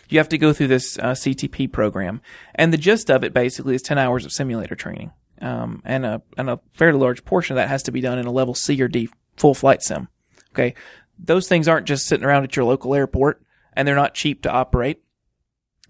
you 0.10 0.20
have 0.20 0.30
to 0.30 0.38
go 0.38 0.54
through 0.54 0.68
this 0.68 0.98
uh, 0.98 1.12
CTP 1.12 1.72
program. 1.72 2.22
And 2.56 2.72
the 2.72 2.78
gist 2.78 3.12
of 3.12 3.24
it 3.24 3.34
basically 3.34 3.76
is 3.76 3.82
10 3.82 3.98
hours 3.98 4.26
of 4.26 4.32
simulator 4.32 4.76
training. 4.76 5.12
Um, 5.42 5.82
and 5.86 6.06
a, 6.06 6.22
and 6.38 6.50
a 6.50 6.60
fairly 6.74 7.00
large 7.00 7.26
portion 7.26 7.56
of 7.56 7.62
that 7.62 7.70
has 7.70 7.84
to 7.84 7.92
be 7.92 8.02
done 8.02 8.20
in 8.20 8.26
a 8.26 8.32
level 8.32 8.54
C 8.54 8.82
or 8.82 8.88
D 8.88 9.10
full 9.38 9.54
flight 9.54 9.84
sim. 9.84 10.08
Okay. 10.54 10.76
Those 11.18 11.48
things 11.48 11.68
aren't 11.68 11.88
just 11.88 12.08
sitting 12.08 12.26
around 12.26 12.46
at 12.46 12.56
your 12.56 12.66
local 12.66 12.96
airport 12.96 13.42
and 13.74 13.88
they're 13.88 13.96
not 13.96 14.14
cheap 14.14 14.42
to 14.44 14.52
operate. 14.52 15.04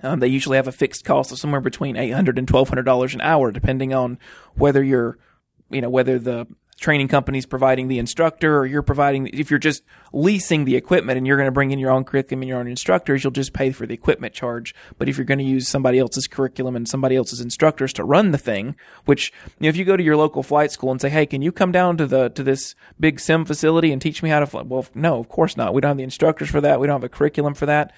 Um, 0.01 0.19
they 0.19 0.27
usually 0.27 0.57
have 0.57 0.67
a 0.67 0.71
fixed 0.71 1.05
cost 1.05 1.31
of 1.31 1.39
somewhere 1.39 1.61
between 1.61 1.97
eight 1.97 2.11
hundred 2.11 2.37
and 2.37 2.47
twelve 2.47 2.69
hundred 2.69 2.83
dollars 2.83 3.13
an 3.13 3.21
hour, 3.21 3.51
depending 3.51 3.93
on 3.93 4.17
whether 4.55 4.83
you're, 4.83 5.17
you 5.69 5.81
know, 5.81 5.89
whether 5.89 6.17
the 6.17 6.47
training 6.79 7.09
company's 7.09 7.45
providing 7.45 7.89
the 7.89 7.99
instructor 7.99 8.57
or 8.57 8.65
you're 8.65 8.81
providing. 8.81 9.27
If 9.27 9.49
you're 9.49 9.59
just 9.59 9.83
leasing 10.13 10.65
the 10.65 10.75
equipment 10.75 11.17
and 11.17 11.27
you're 11.27 11.37
going 11.37 11.47
to 11.47 11.51
bring 11.51 11.71
in 11.71 11.79
your 11.79 11.91
own 11.91 12.05
curriculum 12.05 12.41
and 12.41 12.49
your 12.49 12.59
own 12.59 12.67
instructors, 12.67 13.23
you'll 13.23 13.31
just 13.31 13.53
pay 13.53 13.71
for 13.71 13.85
the 13.85 13.93
equipment 13.93 14.33
charge. 14.33 14.73
But 14.97 15.09
if 15.09 15.17
you're 15.17 15.25
going 15.25 15.39
to 15.39 15.43
use 15.43 15.67
somebody 15.67 15.99
else's 15.99 16.27
curriculum 16.27 16.75
and 16.75 16.87
somebody 16.87 17.15
else's 17.15 17.41
instructors 17.41 17.93
to 17.93 18.03
run 18.03 18.31
the 18.31 18.37
thing, 18.37 18.75
which 19.05 19.33
you 19.59 19.63
know, 19.63 19.69
if 19.69 19.75
you 19.75 19.85
go 19.85 19.97
to 19.97 20.03
your 20.03 20.15
local 20.17 20.43
flight 20.43 20.71
school 20.71 20.91
and 20.91 21.01
say, 21.01 21.09
"Hey, 21.09 21.25
can 21.25 21.41
you 21.41 21.51
come 21.51 21.71
down 21.71 21.97
to 21.97 22.07
the 22.07 22.29
to 22.29 22.43
this 22.43 22.75
big 22.99 23.19
sim 23.19 23.45
facility 23.45 23.91
and 23.91 24.01
teach 24.01 24.23
me 24.23 24.29
how 24.29 24.39
to 24.39 24.47
fly?" 24.47 24.61
Well, 24.61 24.85
no, 24.95 25.19
of 25.19 25.27
course 25.27 25.57
not. 25.57 25.73
We 25.73 25.81
don't 25.81 25.89
have 25.89 25.97
the 25.97 26.03
instructors 26.03 26.49
for 26.49 26.61
that. 26.61 26.79
We 26.79 26.87
don't 26.87 27.01
have 27.01 27.03
a 27.03 27.09
curriculum 27.09 27.53
for 27.53 27.65
that. 27.65 27.91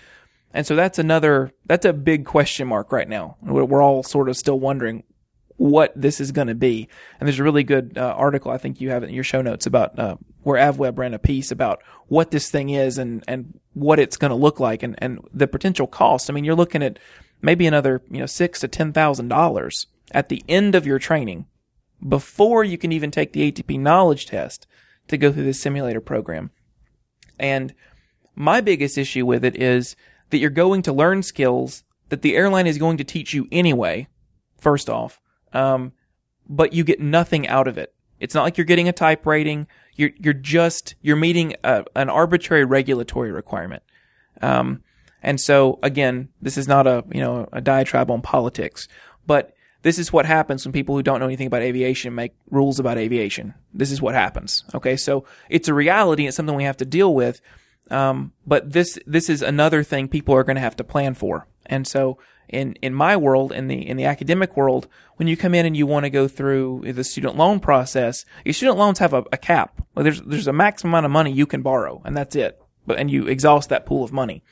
And 0.54 0.68
so 0.68 0.76
that's 0.76 1.00
another, 1.00 1.52
that's 1.66 1.86
a 1.86 1.94
big 1.94 2.26
question 2.26 2.68
mark 2.68 2.92
right 2.92 3.08
now. 3.08 3.38
We're 3.42 3.82
all 3.82 4.04
sort 4.04 4.30
of 4.30 4.38
still 4.38 4.60
wondering 4.60 5.04
what 5.62 5.94
this 5.96 6.20
is 6.20 6.32
going 6.32 6.48
to 6.48 6.56
be. 6.56 6.90
And 7.20 7.28
there's 7.28 7.40
a 7.40 7.44
really 7.44 7.64
good 7.64 7.96
uh, 7.96 8.16
article 8.18 8.52
I 8.52 8.58
think 8.58 8.82
you 8.82 8.90
have 8.90 9.04
in 9.04 9.12
your 9.12 9.24
show 9.24 9.44
notes 9.44 9.68
about 9.68 9.98
uh, 10.00 10.16
where 10.42 10.60
AvWeb 10.60 10.98
ran 10.98 11.14
a 11.14 11.20
piece 11.20 11.52
about 11.52 11.84
what 12.08 12.32
this 12.32 12.50
thing 12.50 12.72
is 12.72 12.98
and 12.98 13.24
and 13.28 13.60
what 13.74 14.00
it's 14.00 14.18
going 14.18 14.32
to 14.32 14.36
look 14.36 14.60
like 14.60 14.82
and 14.82 14.96
and 14.98 15.20
the 15.32 15.48
potential 15.48 15.86
cost. 15.86 16.30
I 16.30 16.34
mean, 16.34 16.46
you're 16.46 16.56
looking 16.56 16.82
at 16.82 16.98
maybe 17.44 17.68
another 17.68 18.02
you 18.10 18.20
know 18.20 18.26
six 18.26 18.60
to 18.62 18.68
ten 18.68 18.92
thousand 18.92 19.28
dollars 19.28 19.86
at 20.12 20.30
the 20.30 20.44
end 20.50 20.74
of 20.74 20.88
your 20.88 20.98
training 20.98 21.46
before 22.08 22.64
you 22.64 22.80
can 22.80 22.92
even 22.92 23.12
take 23.12 23.34
the 23.34 23.52
ATP 23.52 23.80
knowledge 23.80 24.26
test 24.26 24.66
to 25.10 25.18
go 25.18 25.32
through 25.32 25.44
this 25.44 25.62
simulator 25.62 26.02
program. 26.02 26.50
And 27.38 27.76
my 28.36 28.62
biggest 28.62 28.98
issue 28.98 29.28
with 29.28 29.46
it 29.46 29.62
is 29.62 29.96
that 30.32 30.40
you're 30.40 30.50
going 30.50 30.82
to 30.84 30.94
learn 30.94 31.24
skills 31.24 31.84
that 32.10 32.22
the 32.22 32.36
airline 32.36 32.68
is 32.68 32.78
going 32.78 32.98
to 32.98 33.04
teach 33.04 33.34
you 33.34 33.48
anyway, 33.52 34.08
first 34.60 34.90
off, 34.90 35.22
um, 35.54 35.94
but 36.48 36.74
you 36.74 36.84
get 36.84 37.00
nothing 37.00 37.48
out 37.48 37.68
of 37.68 37.78
it. 37.78 37.94
It's 38.20 38.36
not 38.36 38.44
like 38.44 38.58
you're 38.58 38.66
getting 38.66 38.90
a 38.90 38.94
type 38.94 39.26
rating. 39.26 39.68
You're, 39.96 40.12
you're 40.18 40.34
just, 40.34 40.96
you're 41.02 41.16
meeting 41.16 41.56
a, 41.64 41.86
an 41.96 42.10
arbitrary 42.10 42.66
regulatory 42.66 43.32
requirement. 43.32 43.84
Um, 44.42 44.84
and 45.24 45.40
so 45.40 45.80
again, 45.82 46.30
this 46.42 46.58
is 46.58 46.68
not 46.68 46.86
a, 46.86 47.04
you 47.12 47.22
know, 47.22 47.48
a 47.52 47.62
diatribe 47.62 48.12
on 48.12 48.22
politics, 48.22 48.88
but 49.26 49.54
this 49.84 49.98
is 49.98 50.14
what 50.14 50.26
happens 50.26 50.66
when 50.66 50.74
people 50.74 50.96
who 50.96 51.04
don't 51.04 51.20
know 51.20 51.26
anything 51.26 51.48
about 51.48 51.62
aviation 51.62 52.14
make 52.14 52.34
rules 52.50 52.80
about 52.80 52.98
aviation. 52.98 53.54
This 53.74 53.92
is 53.92 54.02
what 54.02 54.14
happens. 54.14 54.64
Okay. 54.76 54.96
So 54.96 55.26
it's 55.50 55.68
a 55.68 55.74
reality. 55.74 56.28
It's 56.28 56.38
something 56.38 56.56
we 56.56 56.64
have 56.66 56.78
to 56.78 56.86
deal 56.86 57.14
with. 57.14 57.42
Um, 57.92 58.32
but 58.48 58.72
this 58.72 58.98
this 59.06 59.30
is 59.30 59.42
another 59.42 59.84
thing 59.84 60.08
people 60.08 60.34
are 60.36 60.44
going 60.44 60.56
to 60.56 60.62
have 60.62 60.78
to 60.78 60.84
plan 60.84 61.14
for. 61.14 61.48
And 61.66 61.86
so 61.86 62.18
in 62.48 62.74
in 62.82 62.94
my 62.94 63.18
world, 63.18 63.52
in 63.52 63.68
the 63.68 63.88
in 63.88 63.98
the 63.98 64.06
academic 64.06 64.56
world, 64.56 64.88
when 65.18 65.28
you 65.28 65.38
come 65.38 65.54
in 65.54 65.66
and 65.66 65.76
you 65.76 65.86
want 65.86 66.06
to 66.06 66.10
go 66.10 66.28
through 66.28 66.84
the 66.94 67.04
student 67.04 67.36
loan 67.36 67.60
process, 67.60 68.26
your 68.46 68.54
student 68.54 68.78
loans 68.78 69.00
have 69.00 69.14
a, 69.14 69.24
a 69.32 69.38
cap. 69.38 69.82
there's 69.96 70.22
there's 70.22 70.48
a 70.48 70.54
maximum 70.54 70.92
amount 70.92 71.06
of 71.06 71.12
money 71.12 71.32
you 71.32 71.46
can 71.46 71.62
borrow, 71.62 72.02
and 72.06 72.16
that's 72.16 72.36
it. 72.36 72.62
But 72.86 72.98
and 72.98 73.12
you 73.12 73.28
exhaust 73.28 73.70
that 73.70 73.86
pool 73.86 74.04
of 74.04 74.14
money. 74.14 74.44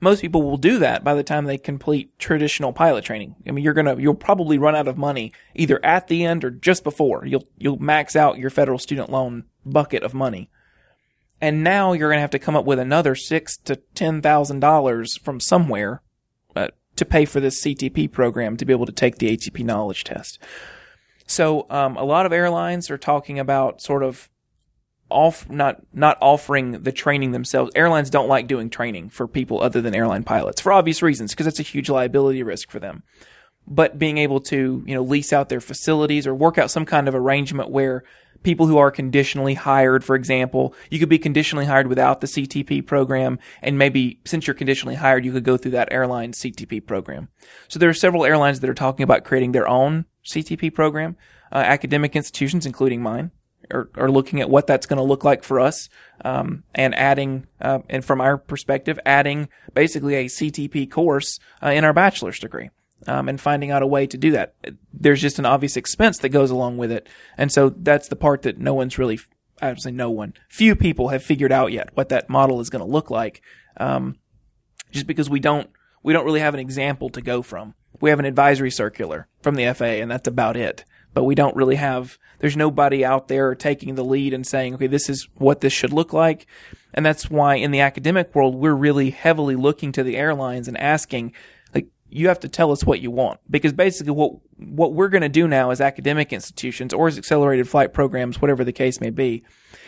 Most 0.00 0.20
people 0.20 0.44
will 0.44 0.58
do 0.58 0.78
that 0.78 1.02
by 1.02 1.14
the 1.14 1.24
time 1.24 1.44
they 1.44 1.58
complete 1.58 2.16
traditional 2.20 2.72
pilot 2.72 3.04
training. 3.04 3.34
I 3.48 3.50
mean, 3.50 3.64
you're 3.64 3.74
gonna 3.74 3.96
you'll 3.96 4.14
probably 4.14 4.58
run 4.58 4.76
out 4.76 4.86
of 4.86 4.96
money 4.96 5.32
either 5.54 5.84
at 5.84 6.06
the 6.08 6.24
end 6.24 6.44
or 6.44 6.50
just 6.50 6.84
before. 6.84 7.26
You'll 7.26 7.48
you'll 7.56 7.78
max 7.78 8.14
out 8.14 8.38
your 8.38 8.50
federal 8.50 8.78
student 8.78 9.10
loan 9.10 9.44
bucket 9.64 10.02
of 10.02 10.14
money 10.14 10.50
and 11.40 11.62
now 11.62 11.92
you're 11.92 12.08
going 12.08 12.18
to 12.18 12.22
have 12.22 12.30
to 12.30 12.38
come 12.38 12.56
up 12.56 12.64
with 12.64 12.78
another 12.78 13.14
six 13.14 13.56
to 13.58 13.76
ten 13.94 14.20
thousand 14.20 14.60
dollars 14.60 15.16
from 15.18 15.40
somewhere 15.40 16.02
uh, 16.56 16.68
to 16.96 17.04
pay 17.04 17.24
for 17.24 17.40
this 17.40 17.62
CTP 17.62 18.10
program 18.10 18.56
to 18.56 18.64
be 18.64 18.72
able 18.72 18.86
to 18.86 18.92
take 18.92 19.18
the 19.18 19.36
ATP 19.36 19.64
knowledge 19.64 20.04
test. 20.04 20.38
So 21.26 21.66
um, 21.68 21.96
a 21.96 22.04
lot 22.04 22.26
of 22.26 22.32
airlines 22.32 22.90
are 22.90 22.98
talking 22.98 23.38
about 23.38 23.82
sort 23.82 24.02
of 24.02 24.30
off 25.10 25.48
not 25.48 25.80
not 25.92 26.18
offering 26.20 26.82
the 26.82 26.92
training 26.92 27.32
themselves. 27.32 27.70
Airlines 27.74 28.10
don't 28.10 28.28
like 28.28 28.46
doing 28.46 28.70
training 28.70 29.10
for 29.10 29.26
people 29.26 29.62
other 29.62 29.80
than 29.80 29.94
airline 29.94 30.24
pilots 30.24 30.60
for 30.60 30.72
obvious 30.72 31.02
reasons 31.02 31.32
because 31.32 31.46
it's 31.46 31.60
a 31.60 31.64
huge 31.64 31.88
liability 31.88 32.42
risk 32.42 32.70
for 32.70 32.78
them. 32.78 33.02
But 33.66 33.98
being 33.98 34.18
able 34.18 34.40
to 34.42 34.82
you 34.86 34.94
know 34.94 35.02
lease 35.02 35.32
out 35.32 35.48
their 35.48 35.60
facilities 35.60 36.26
or 36.26 36.34
work 36.34 36.58
out 36.58 36.70
some 36.70 36.86
kind 36.86 37.08
of 37.08 37.14
arrangement 37.14 37.70
where 37.70 38.04
people 38.42 38.66
who 38.66 38.78
are 38.78 38.90
conditionally 38.90 39.54
hired, 39.54 40.04
for 40.04 40.14
example. 40.14 40.74
You 40.90 40.98
could 40.98 41.08
be 41.08 41.18
conditionally 41.18 41.66
hired 41.66 41.86
without 41.86 42.20
the 42.20 42.26
CTP 42.26 42.86
program, 42.86 43.38
and 43.62 43.78
maybe 43.78 44.20
since 44.24 44.46
you're 44.46 44.54
conditionally 44.54 44.96
hired, 44.96 45.24
you 45.24 45.32
could 45.32 45.44
go 45.44 45.56
through 45.56 45.72
that 45.72 45.92
airline 45.92 46.32
CTP 46.32 46.86
program. 46.86 47.28
So 47.68 47.78
there 47.78 47.88
are 47.88 47.94
several 47.94 48.24
airlines 48.24 48.60
that 48.60 48.70
are 48.70 48.74
talking 48.74 49.04
about 49.04 49.24
creating 49.24 49.52
their 49.52 49.68
own 49.68 50.06
CTP 50.24 50.72
program. 50.72 51.16
Uh, 51.50 51.58
academic 51.58 52.14
institutions, 52.14 52.66
including 52.66 53.02
mine, 53.02 53.30
are, 53.70 53.90
are 53.94 54.10
looking 54.10 54.40
at 54.40 54.50
what 54.50 54.66
that's 54.66 54.86
going 54.86 54.98
to 54.98 55.02
look 55.02 55.24
like 55.24 55.42
for 55.42 55.60
us, 55.60 55.88
um, 56.24 56.64
and 56.74 56.94
adding, 56.94 57.46
uh, 57.60 57.80
and 57.88 58.04
from 58.04 58.20
our 58.20 58.36
perspective, 58.36 58.98
adding 59.06 59.48
basically 59.74 60.14
a 60.14 60.26
CTP 60.26 60.90
course 60.90 61.38
uh, 61.62 61.68
in 61.68 61.84
our 61.84 61.92
bachelor's 61.92 62.38
degree 62.38 62.70
um, 63.06 63.28
and 63.28 63.40
finding 63.40 63.70
out 63.70 63.82
a 63.82 63.86
way 63.86 64.06
to 64.06 64.18
do 64.18 64.32
that. 64.32 64.54
There's 64.92 65.20
just 65.20 65.38
an 65.38 65.46
obvious 65.46 65.76
expense 65.76 66.18
that 66.18 66.30
goes 66.30 66.50
along 66.50 66.78
with 66.78 66.90
it, 66.90 67.08
and 67.36 67.52
so 67.52 67.70
that's 67.70 68.08
the 68.08 68.16
part 68.16 68.42
that 68.42 68.58
no 68.58 68.74
one's 68.74 68.98
really. 68.98 69.18
I 69.60 69.70
would 69.70 69.82
say 69.82 69.90
no 69.90 70.08
one. 70.08 70.34
Few 70.48 70.76
people 70.76 71.08
have 71.08 71.22
figured 71.22 71.50
out 71.50 71.72
yet 71.72 71.90
what 71.94 72.10
that 72.10 72.28
model 72.28 72.60
is 72.60 72.70
going 72.70 72.84
to 72.84 72.90
look 72.90 73.10
like. 73.10 73.42
Um, 73.76 74.16
just 74.92 75.06
because 75.06 75.28
we 75.28 75.40
don't 75.40 75.68
we 76.02 76.12
don't 76.12 76.24
really 76.24 76.40
have 76.40 76.54
an 76.54 76.60
example 76.60 77.10
to 77.10 77.20
go 77.20 77.42
from. 77.42 77.74
We 78.00 78.10
have 78.10 78.18
an 78.18 78.24
advisory 78.24 78.70
circular 78.70 79.28
from 79.42 79.56
the 79.56 79.72
FAA, 79.74 79.84
and 79.84 80.10
that's 80.10 80.28
about 80.28 80.56
it. 80.56 80.84
But 81.14 81.24
we 81.24 81.34
don't 81.34 81.56
really 81.56 81.76
have. 81.76 82.18
There's 82.38 82.56
nobody 82.56 83.04
out 83.04 83.28
there 83.28 83.54
taking 83.54 83.94
the 83.94 84.04
lead 84.04 84.32
and 84.32 84.46
saying, 84.46 84.74
okay, 84.74 84.86
this 84.86 85.08
is 85.08 85.28
what 85.34 85.60
this 85.60 85.72
should 85.72 85.92
look 85.92 86.12
like. 86.12 86.46
And 86.94 87.04
that's 87.04 87.28
why 87.28 87.56
in 87.56 87.72
the 87.72 87.80
academic 87.80 88.34
world, 88.34 88.54
we're 88.54 88.74
really 88.74 89.10
heavily 89.10 89.56
looking 89.56 89.90
to 89.92 90.02
the 90.02 90.16
airlines 90.16 90.68
and 90.68 90.78
asking, 90.78 91.32
you 92.10 92.28
have 92.28 92.40
to 92.40 92.48
tell 92.48 92.72
us 92.72 92.84
what 92.84 93.00
you 93.00 93.10
want 93.10 93.40
because 93.50 93.72
basically 93.72 94.12
what 94.12 94.32
what 94.56 94.92
we're 94.92 95.08
going 95.08 95.22
to 95.22 95.28
do 95.28 95.46
now 95.46 95.70
as 95.70 95.80
academic 95.80 96.32
institutions 96.32 96.92
or 96.92 97.06
as 97.06 97.16
accelerated 97.16 97.68
flight 97.68 97.92
programs, 97.92 98.40
whatever 98.40 98.64
the 98.64 98.72
case 98.72 99.00
may 99.00 99.10
be, 99.10 99.44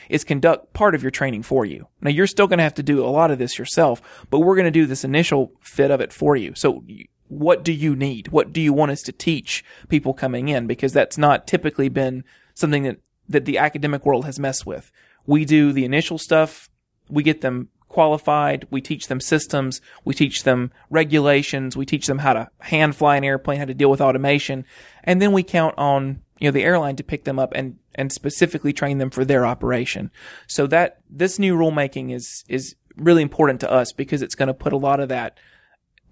is 0.09 0.23
conduct 0.23 0.73
part 0.73 0.95
of 0.95 1.03
your 1.03 1.11
training 1.11 1.43
for 1.43 1.65
you. 1.65 1.89
Now 2.01 2.11
you're 2.11 2.27
still 2.27 2.47
going 2.47 2.59
to 2.59 2.65
have 2.65 2.75
to 2.75 2.83
do 2.83 3.05
a 3.05 3.09
lot 3.09 3.31
of 3.31 3.39
this 3.39 3.59
yourself, 3.59 4.27
but 4.31 4.41
we're 4.41 4.55
going 4.55 4.67
to 4.67 4.71
do 4.71 4.87
this 4.87 5.05
initial 5.05 5.53
fit 5.61 5.91
of 5.91 6.01
it 6.01 6.13
for 6.13 6.37
you. 6.37 6.55
So 6.55 6.85
what 7.29 7.65
do 7.65 7.73
you 7.73 7.97
need? 7.97 8.29
What 8.29 8.53
do 8.53 8.61
you 8.61 8.73
want 8.73 8.91
us 8.91 9.03
to 9.03 9.13
teach 9.13 9.65
people 9.89 10.15
coming 10.15 10.49
in? 10.49 10.67
Because 10.67 10.93
that's 10.93 11.17
not 11.17 11.47
typically 11.47 11.89
been 11.89 12.25
something 12.55 12.83
that, 12.83 12.99
that 13.29 13.45
the 13.45 13.59
academic 13.59 14.05
world 14.05 14.25
has 14.25 14.39
messed 14.39 14.67
with. 14.67 14.93
We 15.27 15.45
do 15.45 15.73
the 15.73 15.85
initial 15.85 16.19
stuff. 16.19 16.69
We 17.09 17.23
get 17.23 17.41
them 17.41 17.69
qualified. 17.91 18.67
We 18.71 18.81
teach 18.81 19.09
them 19.09 19.21
systems. 19.21 19.83
We 20.05 20.15
teach 20.15 20.45
them 20.45 20.73
regulations. 20.89 21.77
We 21.77 21.85
teach 21.85 22.07
them 22.07 22.19
how 22.19 22.33
to 22.33 22.51
hand 22.61 22.97
fly 22.97 23.17
an 23.17 23.25
airplane, 23.25 23.59
how 23.59 23.67
to 23.67 23.75
deal 23.75 23.91
with 23.91 24.01
automation. 24.01 24.65
And 25.05 25.21
then 25.21 25.33
we 25.33 25.43
count 25.43 25.75
on, 25.77 26.23
you 26.39 26.49
know, 26.49 26.53
the 26.53 26.63
airline 26.63 26.97
to 26.97 27.05
pick 27.05 27.25
them 27.25 27.39
up 27.39 27.53
and, 27.55 27.79
and 27.95 28.11
specifically 28.11 28.73
train 28.73 28.99
them 28.99 29.11
for 29.11 29.25
their 29.25 29.45
operation. 29.45 30.11
So 30.47 30.67
that 30.69 31.01
this 31.11 31.39
new 31.39 31.57
rulemaking 31.57 32.15
is, 32.15 32.45
is 32.49 32.77
really 32.97 33.23
important 33.23 33.61
to 33.61 33.71
us 33.71 33.93
because 33.93 34.23
it's 34.23 34.37
going 34.37 34.47
to 34.47 34.55
put 34.55 34.73
a 34.73 34.79
lot 34.79 35.01
of 35.01 35.09
that 35.11 35.39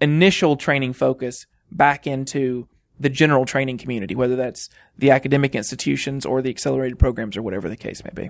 initial 0.01 0.57
training 0.57 0.93
focus 0.93 1.47
back 1.71 2.05
into 2.05 2.67
the 2.99 3.09
general 3.09 3.45
training 3.45 3.77
community, 3.77 4.15
whether 4.15 4.35
that's 4.35 4.69
the 4.97 5.11
academic 5.11 5.55
institutions 5.55 6.25
or 6.25 6.41
the 6.41 6.49
accelerated 6.49 6.99
programs 6.99 7.37
or 7.37 7.41
whatever 7.41 7.69
the 7.69 7.77
case 7.77 8.03
may 8.03 8.11
be. 8.13 8.29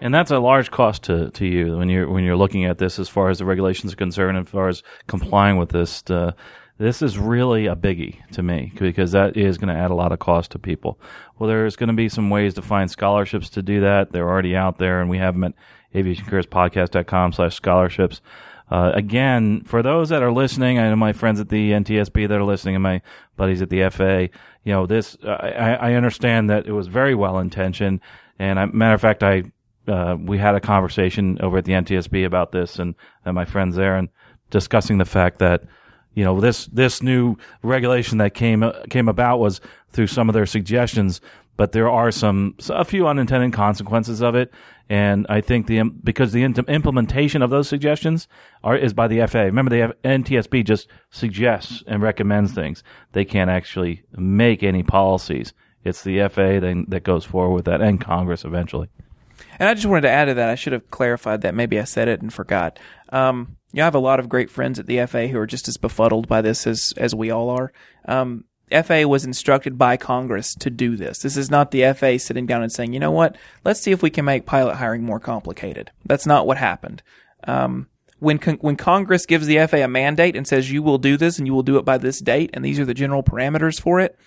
And 0.00 0.12
that's 0.12 0.30
a 0.30 0.38
large 0.38 0.70
cost 0.70 1.04
to, 1.04 1.30
to 1.30 1.46
you 1.46 1.78
when 1.78 1.88
you're 1.88 2.08
when 2.08 2.22
you're 2.22 2.36
looking 2.36 2.66
at 2.66 2.78
this 2.78 2.98
as 2.98 3.08
far 3.08 3.30
as 3.30 3.38
the 3.38 3.46
regulations 3.46 3.92
are 3.92 3.96
concerned, 3.96 4.36
as 4.36 4.48
far 4.48 4.68
as 4.68 4.82
complying 5.06 5.56
with 5.56 5.70
this. 5.70 6.02
Uh, 6.08 6.32
this 6.78 7.00
is 7.00 7.18
really 7.18 7.66
a 7.66 7.74
biggie 7.74 8.16
to 8.32 8.42
me 8.42 8.72
because 8.78 9.12
that 9.12 9.36
is 9.36 9.56
going 9.56 9.74
to 9.74 9.80
add 9.80 9.90
a 9.90 9.94
lot 9.94 10.12
of 10.12 10.18
cost 10.18 10.50
to 10.50 10.58
people. 10.58 11.00
Well, 11.38 11.48
there's 11.48 11.76
going 11.76 11.88
to 11.88 11.94
be 11.94 12.10
some 12.10 12.28
ways 12.28 12.52
to 12.54 12.62
find 12.62 12.90
scholarships 12.90 13.48
to 13.50 13.62
do 13.62 13.80
that. 13.80 14.12
They're 14.12 14.28
already 14.28 14.54
out 14.54 14.76
there, 14.76 15.00
and 15.00 15.08
we 15.08 15.16
have 15.16 15.34
them 15.34 15.44
at 15.44 15.54
aviationcareerspodcast.com 15.94 17.32
slash 17.32 17.54
scholarships. 17.54 18.20
Uh, 18.70 18.90
again, 18.94 19.62
for 19.64 19.82
those 19.82 20.10
that 20.10 20.22
are 20.22 20.32
listening, 20.32 20.78
I 20.78 20.90
know 20.90 20.96
my 20.96 21.12
friends 21.12 21.40
at 21.40 21.48
the 21.48 21.70
NTSB 21.70 22.28
that 22.28 22.36
are 22.36 22.44
listening 22.44 22.74
and 22.74 22.82
my 22.82 23.00
buddies 23.36 23.62
at 23.62 23.70
the 23.70 23.88
FA, 23.90 24.28
you 24.64 24.72
know, 24.72 24.86
this, 24.86 25.16
I, 25.24 25.76
I 25.80 25.92
understand 25.94 26.50
that 26.50 26.66
it 26.66 26.72
was 26.72 26.88
very 26.88 27.14
well 27.14 27.38
intentioned. 27.38 28.00
And 28.38 28.58
I, 28.58 28.66
matter 28.66 28.94
of 28.94 29.00
fact, 29.00 29.22
I 29.22 29.44
uh, 29.88 30.16
we 30.18 30.38
had 30.38 30.54
a 30.54 30.60
conversation 30.60 31.38
over 31.40 31.58
at 31.58 31.64
the 31.64 31.72
NTSB 31.72 32.24
about 32.24 32.52
this 32.52 32.78
and, 32.78 32.94
and 33.24 33.34
my 33.34 33.44
friends 33.44 33.76
there 33.76 33.96
and 33.96 34.08
discussing 34.50 34.98
the 34.98 35.04
fact 35.04 35.38
that 35.38 35.64
you 36.14 36.24
know 36.24 36.40
this 36.40 36.66
this 36.66 37.02
new 37.02 37.36
regulation 37.62 38.18
that 38.18 38.34
came 38.34 38.64
came 38.90 39.08
about 39.08 39.38
was 39.38 39.60
through 39.92 40.06
some 40.06 40.28
of 40.28 40.34
their 40.34 40.46
suggestions 40.46 41.20
but 41.56 41.72
there 41.72 41.90
are 41.90 42.10
some 42.10 42.54
a 42.70 42.84
few 42.84 43.06
unintended 43.06 43.52
consequences 43.52 44.22
of 44.22 44.34
it 44.34 44.52
and 44.88 45.26
I 45.28 45.40
think 45.40 45.66
the 45.66 45.82
because 45.82 46.32
the 46.32 46.44
implementation 46.44 47.42
of 47.42 47.50
those 47.50 47.68
suggestions 47.68 48.28
are 48.62 48.76
is 48.76 48.94
by 48.94 49.08
the 49.08 49.26
FAA. 49.26 49.40
Remember, 49.40 49.70
the 49.70 49.96
NTSB 50.04 50.64
just 50.64 50.88
suggests 51.10 51.82
and 51.88 52.02
recommends 52.02 52.52
things. 52.52 52.84
They 53.12 53.24
can't 53.24 53.50
actually 53.50 54.04
make 54.16 54.62
any 54.62 54.84
policies. 54.84 55.52
It's 55.82 56.02
the 56.02 56.28
FAA 56.28 56.60
that 56.88 57.02
goes 57.02 57.24
forward 57.24 57.54
with 57.54 57.64
that, 57.64 57.80
and 57.80 58.00
Congress 58.00 58.44
eventually. 58.44 58.88
And 59.58 59.68
I 59.68 59.74
just 59.74 59.86
wanted 59.86 60.02
to 60.02 60.10
add 60.10 60.26
to 60.26 60.34
that. 60.34 60.48
I 60.48 60.54
should 60.54 60.72
have 60.72 60.90
clarified 60.90 61.42
that. 61.42 61.54
Maybe 61.54 61.78
I 61.78 61.84
said 61.84 62.08
it 62.08 62.20
and 62.20 62.32
forgot. 62.32 62.78
Um, 63.10 63.56
you 63.72 63.78
know, 63.78 63.84
I 63.84 63.86
have 63.86 63.94
a 63.94 64.00
lot 64.00 64.20
of 64.20 64.28
great 64.28 64.50
friends 64.50 64.78
at 64.78 64.86
the 64.86 65.04
FAA 65.06 65.26
who 65.26 65.38
are 65.38 65.46
just 65.46 65.68
as 65.68 65.76
befuddled 65.76 66.28
by 66.28 66.42
this 66.42 66.66
as 66.66 66.92
as 66.96 67.14
we 67.14 67.30
all 67.30 67.50
are. 67.50 67.72
Um, 68.06 68.44
FAA 68.70 69.06
was 69.06 69.24
instructed 69.24 69.78
by 69.78 69.96
Congress 69.96 70.54
to 70.56 70.70
do 70.70 70.96
this. 70.96 71.20
This 71.20 71.36
is 71.36 71.50
not 71.50 71.70
the 71.70 71.92
FA 71.92 72.18
sitting 72.18 72.46
down 72.46 72.62
and 72.62 72.72
saying, 72.72 72.92
you 72.92 73.00
know 73.00 73.12
what, 73.12 73.36
let's 73.64 73.80
see 73.80 73.92
if 73.92 74.02
we 74.02 74.10
can 74.10 74.24
make 74.24 74.44
pilot 74.44 74.76
hiring 74.76 75.04
more 75.04 75.20
complicated. 75.20 75.92
That's 76.04 76.26
not 76.26 76.46
what 76.46 76.58
happened. 76.58 77.02
Um, 77.44 77.86
when 78.18 78.38
con- 78.38 78.58
when 78.60 78.76
Congress 78.76 79.26
gives 79.26 79.46
the 79.46 79.64
FA 79.66 79.84
a 79.84 79.88
mandate 79.88 80.36
and 80.36 80.46
says 80.46 80.70
you 80.70 80.82
will 80.82 80.98
do 80.98 81.16
this 81.16 81.38
and 81.38 81.46
you 81.46 81.54
will 81.54 81.62
do 81.62 81.76
it 81.76 81.84
by 81.84 81.98
this 81.98 82.20
date 82.20 82.50
and 82.54 82.64
these 82.64 82.80
are 82.80 82.84
the 82.84 82.94
general 82.94 83.22
parameters 83.22 83.80
for 83.80 84.00
it, 84.00 84.18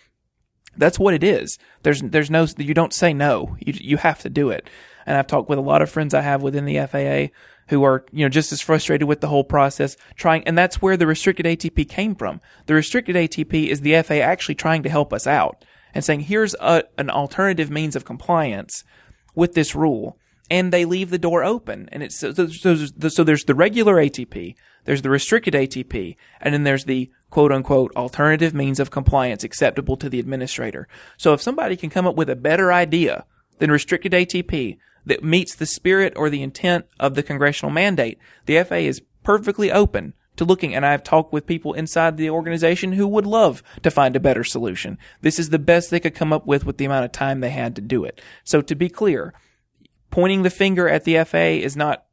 that's 0.77 0.99
what 0.99 1.13
it 1.13 1.23
is. 1.23 1.57
There's 1.83 2.01
there's 2.01 2.29
no 2.29 2.47
you 2.57 2.73
don't 2.73 2.93
say 2.93 3.13
no. 3.13 3.57
You 3.59 3.73
you 3.75 3.97
have 3.97 4.19
to 4.19 4.29
do 4.29 4.49
it. 4.51 4.69
And 5.05 5.17
I've 5.17 5.27
talked 5.27 5.49
with 5.49 5.59
a 5.59 5.63
lot 5.63 5.81
of 5.81 5.89
friends 5.89 6.13
I 6.13 6.21
have 6.21 6.41
within 6.41 6.65
the 6.65 6.85
FAA 6.85 7.33
who 7.69 7.83
are, 7.83 8.03
you 8.11 8.25
know, 8.25 8.29
just 8.29 8.51
as 8.51 8.61
frustrated 8.61 9.07
with 9.07 9.21
the 9.21 9.27
whole 9.27 9.43
process, 9.43 9.95
trying, 10.15 10.43
and 10.47 10.57
that's 10.57 10.81
where 10.81 10.97
the 10.97 11.07
restricted 11.07 11.45
ATP 11.45 11.87
came 11.87 12.15
from. 12.15 12.41
The 12.65 12.73
restricted 12.73 13.15
ATP 13.15 13.67
is 13.67 13.81
the 13.81 14.01
FAA 14.01 14.15
actually 14.15 14.55
trying 14.55 14.83
to 14.83 14.89
help 14.89 15.13
us 15.13 15.27
out 15.27 15.63
and 15.93 16.03
saying, 16.03 16.21
here's 16.21 16.55
a, 16.59 16.83
an 16.97 17.09
alternative 17.09 17.69
means 17.69 17.95
of 17.95 18.05
compliance 18.05 18.83
with 19.35 19.53
this 19.53 19.75
rule. 19.75 20.17
And 20.51 20.73
they 20.73 20.83
leave 20.83 21.11
the 21.11 21.19
door 21.19 21.43
open. 21.43 21.87
And 21.91 22.01
it's, 22.01 22.19
so, 22.19 22.33
so, 22.33 22.75
so 22.75 23.23
there's 23.23 23.43
the 23.43 23.53
regular 23.53 23.95
ATP, 23.95 24.55
there's 24.85 25.03
the 25.03 25.11
restricted 25.11 25.53
ATP, 25.53 26.15
and 26.41 26.53
then 26.53 26.63
there's 26.63 26.85
the 26.85 27.11
quote 27.29 27.51
unquote 27.51 27.95
alternative 27.95 28.55
means 28.55 28.79
of 28.79 28.89
compliance 28.89 29.43
acceptable 29.43 29.95
to 29.97 30.09
the 30.09 30.19
administrator. 30.19 30.87
So 31.17 31.33
if 31.33 31.41
somebody 31.41 31.75
can 31.75 31.91
come 31.91 32.07
up 32.07 32.15
with 32.15 32.31
a 32.31 32.35
better 32.35 32.73
idea 32.73 33.25
than 33.59 33.69
restricted 33.69 34.13
ATP, 34.13 34.79
that 35.09 35.23
meets 35.23 35.55
the 35.55 35.65
spirit 35.65 36.13
or 36.15 36.29
the 36.29 36.41
intent 36.41 36.85
of 36.99 37.15
the 37.15 37.23
congressional 37.23 37.71
mandate. 37.71 38.17
The 38.45 38.63
FAA 38.63 38.75
is 38.75 39.01
perfectly 39.23 39.71
open 39.71 40.13
to 40.37 40.45
looking, 40.45 40.73
and 40.73 40.85
I've 40.85 41.03
talked 41.03 41.33
with 41.33 41.45
people 41.45 41.73
inside 41.73 42.15
the 42.15 42.29
organization 42.29 42.93
who 42.93 43.07
would 43.07 43.25
love 43.27 43.61
to 43.83 43.91
find 43.91 44.15
a 44.15 44.21
better 44.21 44.43
solution. 44.43 44.97
This 45.21 45.37
is 45.37 45.49
the 45.49 45.59
best 45.59 45.89
they 45.89 45.99
could 45.99 46.15
come 46.15 46.31
up 46.31 46.47
with 46.47 46.65
with 46.65 46.77
the 46.77 46.85
amount 46.85 47.05
of 47.05 47.11
time 47.11 47.41
they 47.41 47.49
had 47.49 47.75
to 47.75 47.81
do 47.81 48.05
it. 48.05 48.21
So 48.45 48.61
to 48.61 48.75
be 48.75 48.87
clear, 48.87 49.33
pointing 50.11 50.43
the 50.43 50.49
finger 50.49 50.87
at 50.87 51.03
the 51.03 51.23
FAA 51.23 51.59
is 51.65 51.75
not 51.75 52.05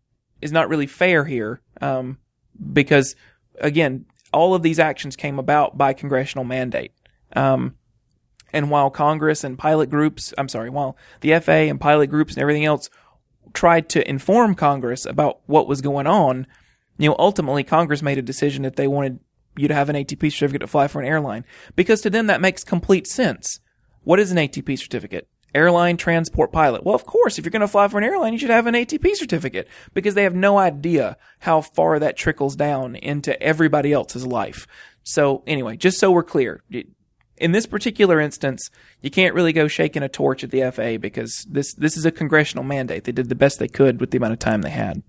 is 0.42 0.52
not 0.52 0.68
really 0.68 0.86
fair 0.86 1.24
here, 1.24 1.62
um, 1.80 2.18
because 2.72 3.14
again, 3.60 4.06
all 4.32 4.54
of 4.54 4.62
these 4.62 4.78
actions 4.78 5.16
came 5.16 5.38
about 5.38 5.78
by 5.78 5.92
congressional 5.92 6.44
mandate. 6.44 6.92
Um, 7.34 7.76
and 8.56 8.70
while 8.70 8.88
Congress 8.88 9.44
and 9.44 9.58
pilot 9.58 9.90
groups, 9.90 10.32
I'm 10.38 10.48
sorry, 10.48 10.70
while 10.70 10.96
the 11.20 11.38
FAA 11.38 11.68
and 11.68 11.78
pilot 11.78 12.06
groups 12.06 12.32
and 12.32 12.40
everything 12.40 12.64
else 12.64 12.88
tried 13.52 13.90
to 13.90 14.08
inform 14.08 14.54
Congress 14.54 15.04
about 15.04 15.40
what 15.44 15.68
was 15.68 15.82
going 15.82 16.06
on, 16.06 16.46
you 16.96 17.10
know, 17.10 17.16
ultimately 17.18 17.62
Congress 17.62 18.00
made 18.00 18.16
a 18.16 18.22
decision 18.22 18.62
that 18.62 18.76
they 18.76 18.88
wanted 18.88 19.20
you 19.58 19.68
to 19.68 19.74
have 19.74 19.90
an 19.90 19.96
ATP 19.96 20.32
certificate 20.32 20.62
to 20.62 20.66
fly 20.66 20.88
for 20.88 21.02
an 21.02 21.06
airline 21.06 21.44
because 21.74 22.00
to 22.00 22.08
them 22.08 22.28
that 22.28 22.40
makes 22.40 22.64
complete 22.64 23.06
sense. 23.06 23.60
What 24.04 24.20
is 24.20 24.32
an 24.32 24.38
ATP 24.38 24.78
certificate? 24.78 25.28
Airline 25.54 25.98
transport 25.98 26.50
pilot. 26.50 26.82
Well, 26.82 26.94
of 26.94 27.04
course, 27.04 27.38
if 27.38 27.44
you're 27.44 27.50
going 27.50 27.60
to 27.60 27.68
fly 27.68 27.88
for 27.88 27.98
an 27.98 28.04
airline, 28.04 28.32
you 28.32 28.38
should 28.38 28.48
have 28.48 28.66
an 28.66 28.74
ATP 28.74 29.16
certificate 29.16 29.68
because 29.92 30.14
they 30.14 30.22
have 30.22 30.34
no 30.34 30.56
idea 30.56 31.18
how 31.40 31.60
far 31.60 31.98
that 31.98 32.16
trickles 32.16 32.56
down 32.56 32.96
into 32.96 33.38
everybody 33.42 33.92
else's 33.92 34.26
life. 34.26 34.66
So 35.02 35.42
anyway, 35.46 35.76
just 35.76 35.98
so 35.98 36.10
we're 36.10 36.22
clear, 36.22 36.62
in 37.38 37.52
this 37.52 37.66
particular 37.66 38.20
instance, 38.20 38.70
you 39.02 39.10
can't 39.10 39.34
really 39.34 39.52
go 39.52 39.68
shaking 39.68 40.02
a 40.02 40.08
torch 40.08 40.42
at 40.42 40.50
the 40.50 40.70
FAA 40.70 40.98
because 40.98 41.46
this 41.48 41.74
this 41.74 41.96
is 41.96 42.06
a 42.06 42.10
congressional 42.10 42.64
mandate. 42.64 43.04
They 43.04 43.12
did 43.12 43.28
the 43.28 43.34
best 43.34 43.58
they 43.58 43.68
could 43.68 44.00
with 44.00 44.10
the 44.10 44.18
amount 44.18 44.32
of 44.32 44.38
time 44.38 44.62
they 44.62 44.70
had. 44.70 45.02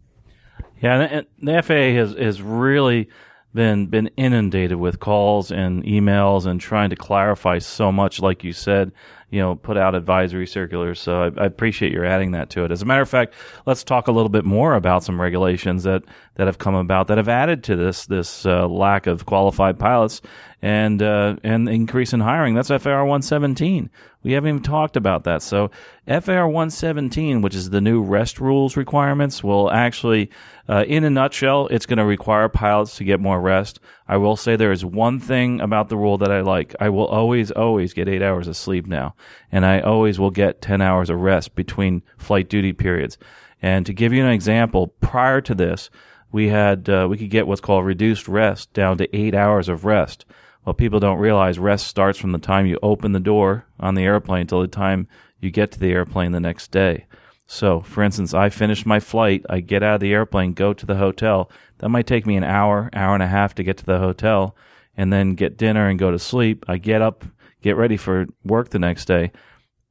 Yeah, 0.81 1.01
and 1.01 1.27
the 1.41 1.61
FAA 1.61 1.97
has 1.97 2.13
has 2.13 2.41
really 2.41 3.09
been 3.53 3.87
been 3.87 4.09
inundated 4.17 4.77
with 4.77 4.99
calls 4.99 5.51
and 5.51 5.83
emails 5.83 6.45
and 6.45 6.59
trying 6.59 6.89
to 6.89 6.95
clarify 6.95 7.59
so 7.59 7.91
much. 7.91 8.19
Like 8.19 8.43
you 8.43 8.53
said, 8.53 8.91
you 9.29 9.39
know, 9.39 9.55
put 9.55 9.77
out 9.77 9.95
advisory 9.95 10.47
circulars. 10.47 10.99
So 10.99 11.23
I, 11.23 11.41
I, 11.41 11.45
appreciate 11.45 11.91
your 11.91 12.05
adding 12.05 12.31
that 12.31 12.49
to 12.51 12.63
it. 12.63 12.71
As 12.71 12.81
a 12.81 12.85
matter 12.85 13.01
of 13.01 13.09
fact, 13.09 13.33
let's 13.65 13.83
talk 13.83 14.07
a 14.07 14.11
little 14.11 14.29
bit 14.29 14.45
more 14.45 14.73
about 14.73 15.03
some 15.03 15.19
regulations 15.19 15.83
that, 15.83 16.03
that 16.35 16.47
have 16.47 16.59
come 16.59 16.75
about 16.75 17.07
that 17.07 17.17
have 17.17 17.27
added 17.27 17.63
to 17.65 17.75
this 17.75 18.05
this 18.05 18.45
uh, 18.45 18.67
lack 18.67 19.07
of 19.07 19.25
qualified 19.25 19.79
pilots 19.79 20.21
and 20.61 21.01
uh, 21.01 21.35
and 21.43 21.69
increase 21.69 22.13
in 22.13 22.19
hiring. 22.19 22.55
That's 22.55 22.69
FAR 22.69 23.05
117. 23.05 23.89
We 24.23 24.33
haven't 24.33 24.49
even 24.49 24.63
talked 24.63 24.97
about 24.97 25.23
that. 25.25 25.41
So 25.41 25.71
FAR 26.07 26.47
117, 26.47 27.41
which 27.41 27.55
is 27.55 27.69
the 27.69 27.79
new 27.79 28.01
rest 28.01 28.39
rules 28.39 28.75
requirements, 28.75 29.43
will 29.43 29.71
actually, 29.71 30.31
uh, 30.67 30.83
in 30.87 31.03
a 31.03 31.09
nutshell, 31.09 31.67
it's 31.67 31.85
going 31.85 31.97
to 31.97 32.05
require 32.05 32.49
pilots 32.49 32.97
to 32.97 33.03
get 33.03 33.19
more 33.19 33.39
rest. 33.39 33.79
I 34.07 34.17
will 34.17 34.35
say 34.35 34.55
there 34.55 34.71
is 34.71 34.83
one 34.83 35.19
thing 35.19 35.61
about 35.61 35.89
the 35.89 35.97
rule 35.97 36.17
that 36.17 36.31
I 36.31 36.41
like. 36.41 36.75
I 36.79 36.89
will 36.89 37.05
always, 37.05 37.51
always 37.51 37.93
get 37.93 38.09
eight 38.09 38.23
hours 38.23 38.47
of 38.47 38.57
sleep 38.57 38.87
now, 38.87 39.15
and 39.51 39.65
I 39.65 39.79
always 39.79 40.19
will 40.19 40.31
get 40.31 40.61
10 40.61 40.81
hours 40.81 41.09
of 41.09 41.21
rest 41.21 41.55
between 41.55 42.01
flight 42.17 42.49
duty 42.49 42.73
periods. 42.73 43.17
And 43.61 43.85
to 43.85 43.93
give 43.93 44.11
you 44.11 44.25
an 44.25 44.31
example, 44.31 44.87
prior 44.99 45.39
to 45.41 45.55
this, 45.55 45.89
we 46.31 46.49
had 46.49 46.89
uh, 46.89 47.07
we 47.09 47.17
could 47.17 47.29
get 47.29 47.47
what's 47.47 47.61
called 47.61 47.85
reduced 47.85 48.27
rest 48.27 48.73
down 48.73 48.97
to 48.97 49.15
eight 49.15 49.33
hours 49.33 49.69
of 49.69 49.85
rest. 49.85 50.25
Well, 50.67 50.73
people 50.73 50.99
don't 50.99 51.19
realize 51.19 51.57
rest 51.57 51.87
starts 51.87 52.19
from 52.19 52.33
the 52.33 52.39
time 52.39 52.65
you 52.65 52.77
open 52.83 53.13
the 53.13 53.21
door 53.21 53.65
on 53.79 53.95
the 53.95 54.03
airplane 54.03 54.41
until 54.41 54.59
the 54.59 54.67
time 54.67 55.07
you 55.39 55.49
get 55.49 55.71
to 55.71 55.79
the 55.79 55.93
airplane 55.93 56.33
the 56.33 56.41
next 56.41 56.71
day. 56.71 57.05
So, 57.45 57.79
for 57.79 58.03
instance, 58.03 58.33
I 58.33 58.49
finish 58.49 58.85
my 58.85 58.99
flight, 58.99 59.45
I 59.49 59.61
get 59.61 59.81
out 59.81 59.95
of 59.95 60.01
the 60.01 60.11
airplane, 60.11 60.51
go 60.51 60.73
to 60.73 60.85
the 60.85 60.97
hotel. 60.97 61.49
That 61.77 61.87
might 61.87 62.05
take 62.05 62.25
me 62.25 62.35
an 62.35 62.43
hour, 62.43 62.89
hour 62.91 63.13
and 63.13 63.23
a 63.23 63.27
half 63.27 63.55
to 63.55 63.63
get 63.63 63.77
to 63.77 63.85
the 63.85 63.99
hotel, 63.99 64.57
and 64.97 65.13
then 65.13 65.35
get 65.35 65.55
dinner 65.55 65.87
and 65.87 65.97
go 65.97 66.11
to 66.11 66.19
sleep. 66.19 66.65
I 66.67 66.79
get 66.79 67.01
up, 67.01 67.23
get 67.61 67.77
ready 67.77 67.95
for 67.95 68.27
work 68.43 68.71
the 68.71 68.77
next 68.77 69.05
day, 69.05 69.31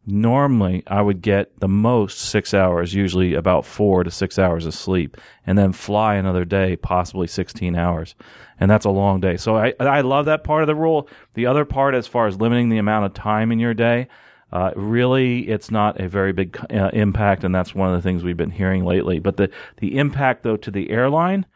normally 0.06 0.84
I 0.86 1.02
would 1.02 1.20
get 1.20 1.58
the 1.58 1.68
most 1.68 2.18
six 2.18 2.54
hours, 2.54 2.94
usually 2.94 3.34
about 3.34 3.66
four 3.66 4.04
to 4.04 4.10
six 4.10 4.38
hours 4.38 4.64
of 4.64 4.74
sleep, 4.74 5.16
and 5.46 5.58
then 5.58 5.72
fly 5.72 6.14
another 6.14 6.44
day, 6.44 6.76
possibly 6.76 7.26
16 7.26 7.74
hours. 7.74 8.14
And 8.58 8.70
that's 8.70 8.86
a 8.86 8.90
long 8.90 9.20
day. 9.20 9.36
So 9.36 9.56
I, 9.56 9.74
I 9.80 10.00
love 10.00 10.26
that 10.26 10.44
part 10.44 10.62
of 10.62 10.68
the 10.68 10.74
rule. 10.74 11.08
The 11.34 11.46
other 11.46 11.64
part, 11.64 11.94
as 11.94 12.06
far 12.06 12.26
as 12.26 12.40
limiting 12.40 12.68
the 12.68 12.78
amount 12.78 13.06
of 13.06 13.14
time 13.14 13.50
in 13.52 13.58
your 13.58 13.74
day, 13.74 14.08
uh, 14.52 14.70
really, 14.76 15.40
it's 15.48 15.70
not 15.70 16.00
a 16.00 16.08
very 16.08 16.32
big 16.32 16.56
uh, 16.72 16.90
impact, 16.92 17.42
and 17.42 17.54
that's 17.54 17.74
one 17.74 17.92
of 17.92 17.96
the 17.96 18.02
things 18.02 18.22
we've 18.22 18.36
been 18.36 18.50
hearing 18.50 18.84
lately. 18.84 19.18
But 19.18 19.36
the, 19.36 19.50
the 19.78 19.98
impact, 19.98 20.44
though, 20.44 20.56
to 20.56 20.70
the 20.70 20.90
airline 20.90 21.46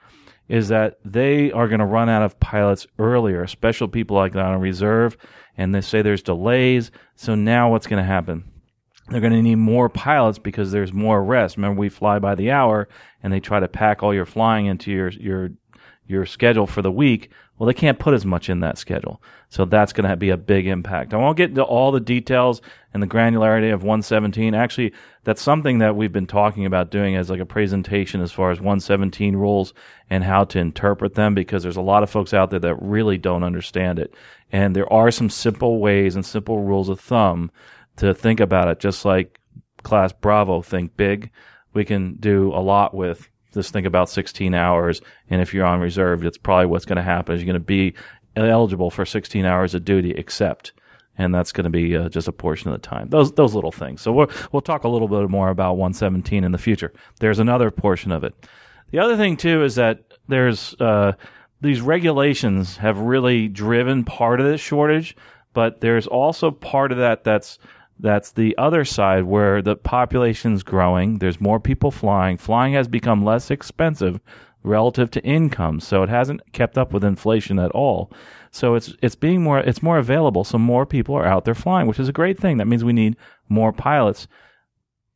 is 0.48 0.68
that 0.68 0.98
they 1.05 1.53
are 1.53 1.68
going 1.68 1.78
to 1.78 1.86
run 1.86 2.09
out 2.09 2.22
of 2.22 2.38
pilots 2.40 2.88
earlier, 2.98 3.46
special 3.46 3.86
people 3.86 4.16
like 4.16 4.32
that 4.32 4.46
on 4.46 4.61
reserve, 4.61 5.16
and 5.61 5.74
they 5.74 5.82
say 5.82 6.00
there's 6.00 6.22
delays. 6.22 6.90
So 7.16 7.34
now 7.34 7.70
what's 7.70 7.86
going 7.86 8.02
to 8.02 8.06
happen? 8.06 8.44
They're 9.08 9.20
going 9.20 9.34
to 9.34 9.42
need 9.42 9.56
more 9.56 9.90
pilots 9.90 10.38
because 10.38 10.72
there's 10.72 10.92
more 10.92 11.22
rest. 11.22 11.56
Remember, 11.56 11.78
we 11.78 11.90
fly 11.90 12.18
by 12.18 12.34
the 12.34 12.50
hour, 12.50 12.88
and 13.22 13.30
they 13.30 13.40
try 13.40 13.61
to 13.61 13.68
pack 13.68 14.02
all 14.02 14.14
your 14.14 14.24
flying 14.24 14.66
into 14.66 14.90
your 14.90 15.11
your 15.11 15.50
your 16.11 16.26
schedule 16.26 16.66
for 16.66 16.82
the 16.82 16.90
week. 16.90 17.30
Well, 17.56 17.66
they 17.66 17.74
can't 17.74 17.98
put 17.98 18.14
as 18.14 18.26
much 18.26 18.48
in 18.48 18.61
that 18.61 18.78
schedule. 18.78 19.22
So 19.48 19.64
that's 19.64 19.92
going 19.92 20.08
to 20.08 20.16
be 20.16 20.30
a 20.30 20.36
big 20.36 20.66
impact. 20.66 21.14
I 21.14 21.18
won't 21.18 21.36
get 21.36 21.50
into 21.50 21.62
all 21.62 21.92
the 21.92 22.00
details 22.00 22.61
and 22.92 23.02
the 23.02 23.06
granularity 23.06 23.72
of 23.72 23.82
117. 23.82 24.54
Actually, 24.54 24.92
that's 25.24 25.42
something 25.42 25.78
that 25.78 25.94
we've 25.94 26.12
been 26.12 26.26
talking 26.26 26.66
about 26.66 26.90
doing 26.90 27.16
as 27.16 27.30
like 27.30 27.40
a 27.40 27.46
presentation 27.46 28.20
as 28.20 28.32
far 28.32 28.50
as 28.50 28.58
117 28.58 29.36
rules 29.36 29.72
and 30.08 30.24
how 30.24 30.44
to 30.44 30.58
interpret 30.58 31.14
them 31.14 31.34
because 31.34 31.62
there's 31.62 31.76
a 31.76 31.82
lot 31.82 32.02
of 32.02 32.11
folks 32.11 32.34
out 32.34 32.50
there 32.50 32.58
that 32.58 32.82
really 32.82 33.18
don't 33.18 33.44
understand 33.44 33.98
it. 33.98 34.14
And 34.50 34.74
there 34.74 34.92
are 34.92 35.11
some 35.11 35.30
simple 35.30 35.78
ways 35.78 36.16
and 36.16 36.26
simple 36.26 36.61
rules 36.61 36.88
of 36.88 36.98
thumb 36.98 37.52
to 37.96 38.14
think 38.14 38.40
about 38.40 38.68
it, 38.68 38.80
just 38.80 39.04
like 39.04 39.38
class 39.82 40.12
Bravo, 40.12 40.62
think 40.62 40.96
big. 40.96 41.30
We 41.72 41.84
can 41.84 42.16
do 42.16 42.52
a 42.52 42.61
lot 42.61 42.94
with 42.94 43.29
just 43.53 43.72
think 43.72 43.86
about 43.86 44.09
16 44.09 44.55
hours. 44.55 45.01
And 45.28 45.40
if 45.40 45.53
you're 45.53 45.66
on 45.66 45.80
reserve, 45.80 46.24
it's 46.24 46.38
probably 46.38 46.66
what's 46.66 46.84
going 46.84 46.96
to 46.96 47.03
happen 47.03 47.34
is 47.34 47.42
you're 47.42 47.46
going 47.46 47.55
to 47.55 47.61
be 47.61 47.94
eligible 48.36 48.90
for 48.90 49.05
16 49.05 49.44
hours 49.44 49.74
of 49.74 49.84
duty, 49.84 50.12
except, 50.12 50.72
and 51.18 51.34
that's 51.34 51.53
going 51.53 51.64
to 51.64 51.70
be 51.70 51.96
uh, 51.96 52.09
just 52.09 52.28
a 52.28 52.32
portion 52.32 52.70
of 52.70 52.80
the 52.80 52.86
time. 52.86 53.09
Those 53.09 53.32
those 53.32 53.55
little 53.55 53.72
things. 53.72 54.01
So 54.01 54.12
we'll 54.12 54.30
we'll 54.53 54.62
talk 54.62 54.84
a 54.84 54.88
little 54.88 55.09
bit 55.09 55.28
more 55.28 55.51
about 55.51 55.76
117 55.76 56.44
in 56.44 56.53
the 56.53 56.59
future. 56.59 56.92
There's 57.18 57.38
another 57.38 57.70
portion 57.70 58.12
of 58.12 58.24
it. 58.24 58.34
The 58.90 58.98
other 58.98 59.16
thing 59.16 59.36
too 59.36 59.62
is 59.64 59.74
that 59.76 60.01
there's 60.28 60.74
uh, 60.80 61.12
these 61.61 61.80
regulations 61.80 62.76
have 62.78 62.98
really 62.98 63.48
driven 63.48 64.05
part 64.05 64.40
of 64.40 64.46
this 64.46 64.61
shortage, 64.61 65.16
but 65.53 65.80
there's 65.80 66.07
also 66.07 66.51
part 66.51 66.92
of 66.92 66.98
that 66.98 67.24
that's 67.24 67.59
that's 68.03 68.32
the 68.32 68.57
other 68.59 68.84
side 68.84 69.24
where 69.24 69.62
the 69.62 69.76
population's 69.76 70.62
growing. 70.62 71.18
There's 71.18 71.40
more 71.40 71.61
people 71.61 71.90
flying. 71.90 72.36
Flying 72.36 72.74
has 72.74 72.88
become 72.88 73.24
less 73.24 73.51
expensive 73.51 74.20
relative 74.62 75.11
to 75.12 75.24
income, 75.24 75.80
so 75.80 76.03
it 76.03 76.09
hasn't 76.09 76.53
kept 76.53 76.76
up 76.76 76.92
with 76.92 77.05
inflation 77.05 77.59
at 77.59 77.70
all. 77.70 78.12
So 78.51 78.74
it's 78.74 78.94
it's 79.03 79.14
being 79.14 79.42
more 79.42 79.59
it's 79.61 79.82
more 79.82 79.98
available. 79.98 80.44
So 80.44 80.59
more 80.59 80.86
people 80.86 81.14
are 81.14 81.26
out 81.26 81.44
there 81.44 81.55
flying, 81.55 81.86
which 81.86 82.01
is 82.01 82.09
a 82.09 82.12
great 82.12 82.38
thing. 82.38 82.57
That 82.57 82.66
means 82.66 82.84
we 82.84 82.92
need 82.92 83.16
more 83.48 83.72
pilots. 83.72 84.26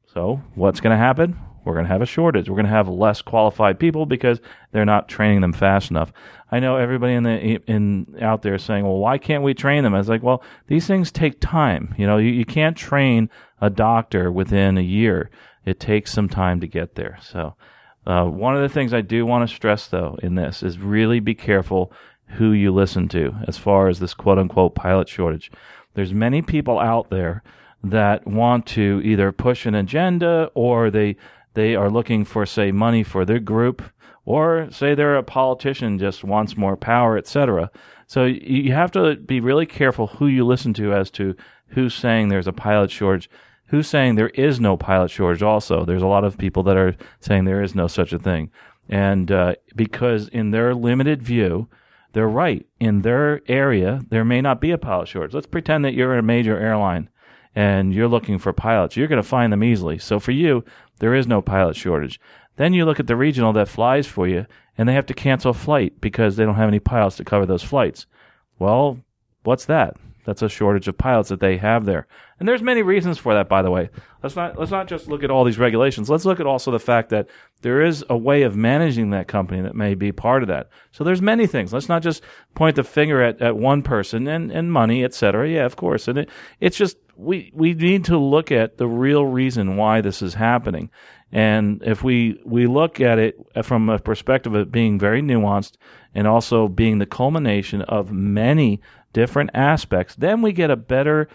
So 0.07 0.43
what's 0.55 0.80
going 0.80 0.93
to 0.93 0.97
happen? 0.97 1.37
We're 1.64 1.74
going 1.74 1.86
to 1.86 1.92
have 1.92 2.02
a 2.02 2.06
shortage. 2.06 2.48
We're 2.48 2.56
going 2.56 2.66
to 2.66 2.72
have 2.72 2.88
less 2.88 3.22
qualified 3.22 3.78
people 3.78 4.06
because 4.06 4.40
they're 4.72 4.84
not 4.84 5.08
training 5.08 5.40
them 5.40 5.52
fast 5.52 5.90
enough. 5.90 6.12
I 6.50 6.60
know 6.60 6.76
everybody 6.76 7.14
in 7.14 7.22
the 7.22 7.60
in 7.66 8.16
out 8.20 8.42
there 8.42 8.58
saying, 8.58 8.84
"Well, 8.84 8.98
why 8.98 9.18
can't 9.18 9.42
we 9.42 9.54
train 9.54 9.82
them?" 9.82 9.94
I 9.94 9.98
was 9.98 10.08
like, 10.08 10.22
"Well, 10.22 10.42
these 10.66 10.86
things 10.86 11.10
take 11.10 11.40
time. 11.40 11.94
You 11.98 12.06
know, 12.06 12.18
you, 12.18 12.30
you 12.30 12.44
can't 12.44 12.76
train 12.76 13.30
a 13.60 13.70
doctor 13.70 14.30
within 14.30 14.78
a 14.78 14.82
year. 14.82 15.30
It 15.64 15.80
takes 15.80 16.12
some 16.12 16.28
time 16.28 16.60
to 16.60 16.68
get 16.68 16.94
there." 16.94 17.18
So, 17.22 17.54
uh, 18.06 18.26
one 18.26 18.54
of 18.54 18.62
the 18.62 18.68
things 18.68 18.92
I 18.92 19.00
do 19.00 19.26
want 19.26 19.48
to 19.48 19.54
stress, 19.54 19.88
though, 19.88 20.18
in 20.22 20.34
this 20.34 20.62
is 20.62 20.78
really 20.78 21.20
be 21.20 21.34
careful 21.34 21.92
who 22.26 22.52
you 22.52 22.72
listen 22.72 23.08
to 23.08 23.34
as 23.46 23.58
far 23.58 23.88
as 23.88 23.98
this 23.98 24.14
quote 24.14 24.38
unquote 24.38 24.74
pilot 24.74 25.08
shortage. 25.08 25.50
There's 25.94 26.12
many 26.12 26.42
people 26.42 26.78
out 26.78 27.10
there 27.10 27.42
that 27.82 28.26
want 28.26 28.66
to 28.66 29.00
either 29.04 29.30
push 29.30 29.66
an 29.66 29.74
agenda 29.74 30.50
or 30.54 30.90
they 30.90 31.16
they 31.55 31.74
are 31.74 31.90
looking 31.90 32.24
for, 32.24 32.44
say, 32.46 32.72
money 32.72 33.02
for 33.02 33.24
their 33.24 33.38
group, 33.38 33.82
or 34.24 34.68
say 34.70 34.94
they're 34.94 35.16
a 35.16 35.22
politician 35.22 35.98
just 35.98 36.24
wants 36.24 36.57
more 36.57 36.76
power, 36.76 37.16
etc. 37.16 37.70
So 38.07 38.24
you 38.24 38.72
have 38.72 38.90
to 38.92 39.16
be 39.16 39.40
really 39.40 39.66
careful 39.66 40.07
who 40.07 40.26
you 40.26 40.44
listen 40.44 40.74
to 40.74 40.92
as 40.92 41.11
to 41.12 41.34
who's 41.68 41.94
saying 41.94 42.28
there's 42.28 42.46
a 42.46 42.52
pilot 42.52 42.90
shortage, 42.90 43.30
who's 43.66 43.88
saying 43.88 44.14
there 44.14 44.28
is 44.30 44.61
no 44.61 44.76
pilot 44.76 45.11
shortage. 45.11 45.42
Also, 45.42 45.84
there's 45.84 46.02
a 46.02 46.07
lot 46.07 46.24
of 46.24 46.38
people 46.38 46.62
that 46.64 46.76
are 46.76 46.96
saying 47.20 47.44
there 47.44 47.62
is 47.62 47.74
no 47.74 47.86
such 47.86 48.12
a 48.12 48.18
thing, 48.18 48.50
and 48.88 49.30
uh, 49.30 49.55
because 49.74 50.28
in 50.28 50.50
their 50.50 50.74
limited 50.74 51.22
view, 51.22 51.68
they're 52.12 52.28
right. 52.28 52.64
In 52.80 53.02
their 53.02 53.40
area, 53.48 54.02
there 54.09 54.24
may 54.24 54.40
not 54.40 54.61
be 54.61 54.70
a 54.70 54.78
pilot 54.78 55.09
shortage. 55.09 55.34
Let's 55.34 55.46
pretend 55.46 55.84
that 55.84 55.94
you're 55.94 56.16
a 56.16 56.22
major 56.22 56.59
airline 56.59 57.11
and 57.55 57.94
you're 57.94 58.09
looking 58.09 58.38
for 58.38 58.52
pilots. 58.52 58.96
You're 58.96 59.09
going 59.09 59.22
to 59.22 59.28
find 59.28 59.52
them 59.52 59.62
easily. 59.62 59.98
So 59.98 60.18
for 60.18 60.32
you, 60.32 60.64
there 60.99 61.14
is 61.14 61.26
no 61.26 61.42
pilot 61.42 61.76
shortage. 61.76 62.20
Then 62.57 62.72
you 62.72 62.84
look 62.84 63.01
at 63.01 63.07
the 63.07 63.16
regional 63.16 63.53
that 63.55 63.68
flies 63.68 64.07
for 64.07 64.28
you, 64.28 64.47
and 64.78 64.88
they 64.88 64.95
have 64.95 65.07
to 65.07 65.14
cancel 65.14 65.51
a 65.51 65.55
flight 65.55 66.01
because 66.01 66.36
they 66.36 66.45
don't 66.45 66.55
have 66.55 66.68
any 66.68 66.80
pilots 66.80 67.16
to 67.16 67.24
cover 67.24 67.47
those 67.47 67.62
flights. 67.62 68.07
Well, 68.59 69.01
what's 69.42 69.64
that? 69.66 69.97
That's 70.25 70.43
a 70.43 70.49
shortage 70.49 70.89
of 70.89 70.97
pilots 70.97 71.29
that 71.29 71.41
they 71.41 71.57
have 71.59 71.85
there. 71.85 72.07
And 72.39 72.49
there's 72.49 72.62
many 72.62 72.83
reasons 72.83 73.18
for 73.18 73.35
that, 73.35 73.49
by 73.49 73.62
the 73.62 73.70
way. 73.70 73.91
Let's 74.22 74.37
not 74.37 74.59
let's 74.59 74.70
not 74.70 74.89
just 74.89 75.07
look 75.07 75.22
at 75.22 75.31
all 75.31 75.45
these 75.45 75.59
regulations. 75.59 76.11
Let's 76.11 76.25
look 76.25 76.41
at 76.41 76.47
also 76.47 76.70
the 76.70 76.79
fact 76.79 77.11
that 77.11 77.29
there 77.62 77.83
is 77.83 78.05
a 78.09 78.16
way 78.16 78.43
of 78.43 78.57
managing 78.57 79.11
that 79.11 79.29
company 79.29 79.62
that 79.62 79.75
may 79.75 79.95
be 79.95 80.12
part 80.12 80.43
of 80.43 80.49
that. 80.49 80.70
So 80.93 81.05
there's 81.05 81.22
many 81.22 81.47
things. 81.47 81.72
Let's 81.72 81.89
not 81.89 82.03
just 82.03 82.22
point 82.55 82.77
the 82.77 82.85
finger 82.85 83.22
at, 83.22 83.41
at 83.41 83.57
one 83.57 83.83
person 83.83 84.27
and, 84.27 84.51
and 84.51 84.72
money, 84.72 85.05
et 85.05 85.14
cetera. 85.14 85.49
Yeah, 85.49 85.66
of 85.66 85.77
course. 85.77 86.09
And 86.09 86.18
it, 86.18 86.31
it's 86.59 86.77
just 86.77 86.97
we 87.16 87.53
we 87.55 87.75
need 87.75 88.07
to 88.07 88.18
look 88.18 88.51
at 88.51 88.79
the 88.79 88.89
real 88.89 89.25
reason 89.25 89.77
why 89.77 90.01
this 90.01 90.22
is 90.22 90.35
happening. 90.35 90.91
And 91.31 91.83
if 91.85 92.03
we 92.03 92.41
we 92.45 92.66
look 92.66 93.01
at 93.01 93.18
it 93.18 93.37
from 93.62 93.89
a 93.89 93.99
perspective 93.99 94.55
of 94.55 94.72
being 94.72 94.99
very 94.99 95.20
nuanced 95.20 95.77
and 96.14 96.27
also 96.27 96.68
being 96.68 96.99
the 96.99 97.07
culmination 97.07 97.83
of 97.83 98.12
many 98.12 98.81
different 99.14 99.48
aspects, 99.54 100.14
then 100.14 100.42
we 100.42 100.52
get 100.52 100.70
a 100.70 100.76
better 100.76 101.26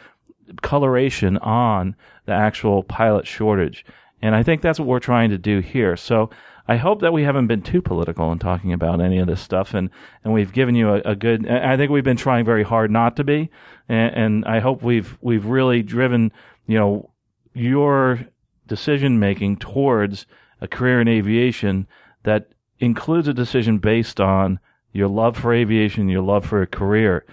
coloration 0.62 1.38
on 1.38 1.96
the 2.26 2.34
actual 2.34 2.84
pilot 2.84 3.26
shortage. 3.26 3.84
And 4.22 4.36
I 4.36 4.44
think 4.44 4.62
that's 4.62 4.78
what 4.78 4.88
we're 4.88 5.00
trying 5.00 5.32
to 5.32 5.38
do 5.40 5.60
here. 5.60 5.96
So 5.96 6.30
I 6.70 6.76
hope 6.76 7.02
that 7.02 7.14
we 7.14 7.24
haven't 7.24 7.48
been 7.48 7.64
too 7.64 7.82
political 7.82 8.32
in 8.32 8.38
talking 8.38 8.74
about 8.74 9.02
any 9.02 9.18
of 9.18 9.26
this 9.26 9.42
stuff, 9.42 9.74
and, 9.74 9.90
and 10.24 10.32
we've 10.32 10.54
given 10.54 10.76
you 10.76 10.90
a, 10.90 11.00
a 11.00 11.16
good. 11.16 11.50
I 11.50 11.76
think 11.76 11.90
we've 11.90 12.04
been 12.04 12.16
trying 12.16 12.46
very 12.46 12.62
hard 12.62 12.92
not 12.92 13.16
to 13.16 13.24
be, 13.24 13.50
and, 13.88 14.16
and 14.16 14.46
I 14.46 14.60
hope 14.60 14.84
we've 14.84 15.18
we've 15.20 15.48
really 15.48 15.82
driven 15.82 16.32
you 16.68 16.78
know 16.78 17.10
your 17.56 18.20
decision 18.68 19.18
making 19.18 19.58
towards 19.58 20.28
a 20.62 20.68
career 20.68 21.02
in 21.02 21.08
aviation 21.08 21.88
that 22.22 22.50
includes 22.78 23.28
a 23.28 23.34
decision 23.34 23.80
based 23.80 24.22
on 24.22 24.60
your 24.92 25.08
love 25.08 25.38
for 25.38 25.54
aviation, 25.54 26.10
your 26.10 26.22
love 26.22 26.46
for 26.46 26.62
a 26.62 26.68
career. 26.68 27.26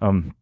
Um, 0.00 0.34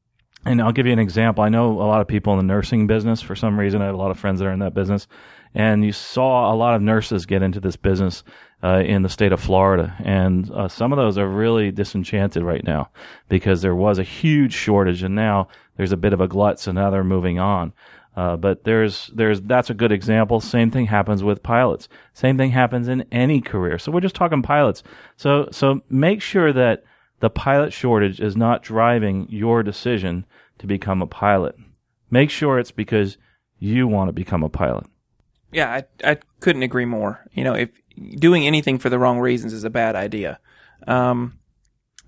and 0.47 0.63
I'll 0.63 0.73
give 0.73 0.87
you 0.87 0.93
an 0.93 0.99
example. 0.99 1.45
I 1.45 1.51
know 1.51 1.73
a 1.73 1.85
lot 1.85 2.01
of 2.01 2.09
people 2.09 2.33
in 2.33 2.39
the 2.39 2.53
nursing 2.55 2.87
business 2.87 3.21
for 3.21 3.37
some 3.37 3.59
reason. 3.59 3.83
I 3.83 3.87
have 3.87 3.95
a 3.95 3.99
lot 3.99 4.11
of 4.11 4.19
friends 4.19 4.41
that 4.41 4.47
are 4.47 4.53
in 4.53 4.61
that 4.61 4.75
business 4.75 5.07
and 5.55 5.85
you 5.85 5.93
saw 5.93 6.53
a 6.53 6.55
lot 6.55 6.75
of 6.75 6.83
nurses 6.83 7.27
get 7.27 7.43
into 7.43 7.61
this 7.61 7.77
business 7.77 8.23
uh, 8.63 8.83
in 8.85 9.03
the 9.03 9.09
state 9.09 9.33
of 9.33 9.41
Florida, 9.41 9.97
and 10.05 10.51
uh, 10.51 10.69
some 10.69 10.93
of 10.93 10.99
those 10.99 11.17
are 11.17 11.27
really 11.27 11.71
disenchanted 11.71 12.43
right 12.43 12.63
now 12.63 12.91
because 13.29 13.63
there 13.63 13.75
was 13.75 13.99
a 13.99 14.03
huge 14.03 14.53
shortage, 14.53 15.03
and 15.03 15.15
now 15.15 15.49
there's 15.77 15.93
a 15.93 15.97
bit 15.97 16.13
of 16.13 16.21
a 16.21 16.29
glut, 16.29 16.61
so 16.61 16.71
now 16.71 16.91
they're 16.91 17.03
moving 17.03 17.39
on. 17.39 17.73
Uh, 18.21 18.37
but 18.37 18.65
there's 18.65 19.11
there's 19.15 19.41
that's 19.41 19.71
a 19.71 19.75
good 19.75 19.91
example. 19.91 20.43
Same 20.43 20.71
thing 20.71 20.85
happens 20.85 21.25
with 21.25 21.43
pilots. 21.43 21.89
Same 22.13 22.37
thing 22.37 22.51
happens 22.51 22.87
in 22.87 23.07
any 23.11 23.41
career. 23.41 23.79
So 23.79 23.91
we're 23.91 24.03
just 24.03 24.15
talking 24.15 24.43
pilots. 24.43 24.83
So 25.17 25.49
so 25.53 25.81
make 25.89 26.21
sure 26.21 26.53
that 26.53 26.85
the 27.21 27.31
pilot 27.31 27.73
shortage 27.73 28.21
is 28.21 28.37
not 28.37 28.63
driving 28.63 29.27
your 29.31 29.63
decision 29.63 30.27
to 30.59 30.67
become 30.67 31.01
a 31.01 31.07
pilot. 31.07 31.57
Make 32.11 32.29
sure 32.29 32.59
it's 32.59 32.71
because 32.71 33.17
you 33.59 33.89
want 33.89 34.09
to 34.09 34.13
become 34.13 34.43
a 34.43 34.51
pilot. 34.51 34.85
Yeah, 35.51 35.71
I, 35.71 36.11
I 36.11 36.19
couldn't 36.41 36.63
agree 36.63 36.85
more. 36.85 37.25
You 37.33 37.45
know, 37.45 37.55
if 37.55 37.71
doing 38.17 38.47
anything 38.47 38.79
for 38.79 38.91
the 38.91 38.99
wrong 38.99 39.19
reasons 39.19 39.55
is 39.55 39.65
a 39.65 39.71
bad 39.71 39.97
idea. 39.97 40.41
Um, 40.87 41.39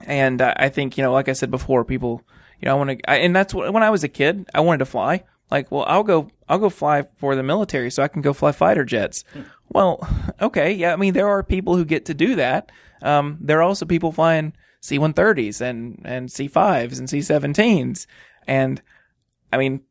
and 0.02 0.42
I, 0.42 0.68
think, 0.68 0.98
you 0.98 1.04
know, 1.04 1.12
like 1.12 1.30
I 1.30 1.32
said 1.32 1.50
before, 1.50 1.86
people, 1.86 2.20
you 2.60 2.66
know, 2.66 2.72
I 2.72 2.74
want 2.74 2.90
to, 2.90 3.10
and 3.10 3.34
that's 3.34 3.54
what, 3.54 3.72
when 3.72 3.82
I 3.82 3.88
was 3.88 4.04
a 4.04 4.08
kid, 4.08 4.50
I 4.52 4.60
wanted 4.60 4.80
to 4.80 4.84
fly. 4.84 5.24
Like, 5.52 5.70
well, 5.70 5.84
I'll 5.86 6.02
go, 6.02 6.30
I'll 6.48 6.58
go 6.58 6.70
fly 6.70 7.04
for 7.18 7.36
the 7.36 7.42
military 7.42 7.90
so 7.90 8.02
I 8.02 8.08
can 8.08 8.22
go 8.22 8.32
fly 8.32 8.52
fighter 8.52 8.86
jets. 8.86 9.22
Hmm. 9.34 9.42
Well, 9.68 10.08
okay. 10.40 10.72
Yeah. 10.72 10.94
I 10.94 10.96
mean, 10.96 11.12
there 11.12 11.28
are 11.28 11.42
people 11.42 11.76
who 11.76 11.84
get 11.84 12.06
to 12.06 12.14
do 12.14 12.36
that. 12.36 12.72
Um, 13.02 13.36
there 13.38 13.58
are 13.58 13.62
also 13.62 13.84
people 13.84 14.12
flying 14.12 14.54
C-130s 14.80 15.60
and, 15.60 16.00
and 16.06 16.32
C-5s 16.32 16.98
and 16.98 17.10
C-17s. 17.10 18.06
And 18.46 18.80
I 19.52 19.58
mean, 19.58 19.82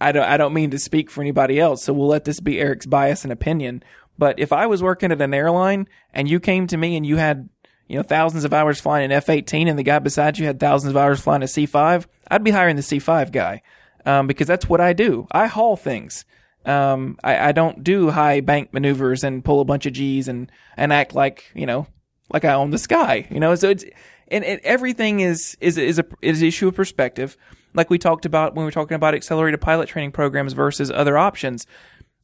I 0.00 0.12
don't, 0.12 0.22
I 0.22 0.36
don't 0.36 0.54
mean 0.54 0.70
to 0.70 0.78
speak 0.78 1.10
for 1.10 1.20
anybody 1.20 1.58
else, 1.58 1.82
so 1.82 1.92
we'll 1.92 2.06
let 2.06 2.24
this 2.24 2.38
be 2.38 2.60
Eric's 2.60 2.86
bias 2.86 3.24
and 3.24 3.32
opinion. 3.32 3.82
But 4.16 4.38
if 4.38 4.52
I 4.52 4.66
was 4.66 4.84
working 4.84 5.10
at 5.10 5.20
an 5.20 5.34
airline 5.34 5.88
and 6.14 6.28
you 6.28 6.38
came 6.38 6.68
to 6.68 6.76
me 6.76 6.96
and 6.96 7.04
you 7.04 7.16
had, 7.16 7.48
you 7.88 7.96
know, 7.96 8.04
thousands 8.04 8.44
of 8.44 8.54
hours 8.54 8.80
flying 8.80 9.06
an 9.06 9.12
F-18 9.12 9.68
and 9.68 9.76
the 9.76 9.82
guy 9.82 9.98
beside 9.98 10.38
you 10.38 10.46
had 10.46 10.60
thousands 10.60 10.90
of 10.90 10.96
hours 10.96 11.20
flying 11.20 11.42
a 11.42 11.46
C5, 11.46 12.06
I'd 12.30 12.44
be 12.44 12.52
hiring 12.52 12.76
the 12.76 12.82
C5 12.82 13.32
guy. 13.32 13.62
Um, 14.08 14.26
because 14.26 14.46
that's 14.46 14.66
what 14.66 14.80
I 14.80 14.94
do. 14.94 15.26
I 15.30 15.48
haul 15.48 15.76
things. 15.76 16.24
Um, 16.64 17.18
I, 17.22 17.48
I 17.48 17.52
don't 17.52 17.84
do 17.84 18.08
high 18.08 18.40
bank 18.40 18.72
maneuvers 18.72 19.22
and 19.22 19.44
pull 19.44 19.60
a 19.60 19.66
bunch 19.66 19.84
of 19.84 19.92
G's 19.92 20.28
and, 20.28 20.50
and 20.78 20.94
act 20.94 21.14
like, 21.14 21.52
you 21.54 21.66
know, 21.66 21.86
like 22.32 22.46
I 22.46 22.54
own 22.54 22.70
the 22.70 22.78
sky, 22.78 23.28
you 23.30 23.38
know, 23.38 23.54
so 23.54 23.68
it's, 23.68 23.84
and, 24.28 24.44
everything 24.44 25.20
is, 25.20 25.58
is, 25.60 25.76
is 25.76 25.98
a, 25.98 26.06
is 26.22 26.40
an 26.40 26.48
issue 26.48 26.68
of 26.68 26.74
perspective. 26.74 27.36
Like 27.74 27.90
we 27.90 27.98
talked 27.98 28.24
about 28.24 28.54
when 28.54 28.62
we 28.62 28.68
were 28.68 28.72
talking 28.72 28.94
about 28.94 29.14
accelerated 29.14 29.60
pilot 29.60 29.90
training 29.90 30.12
programs 30.12 30.54
versus 30.54 30.90
other 30.90 31.18
options. 31.18 31.66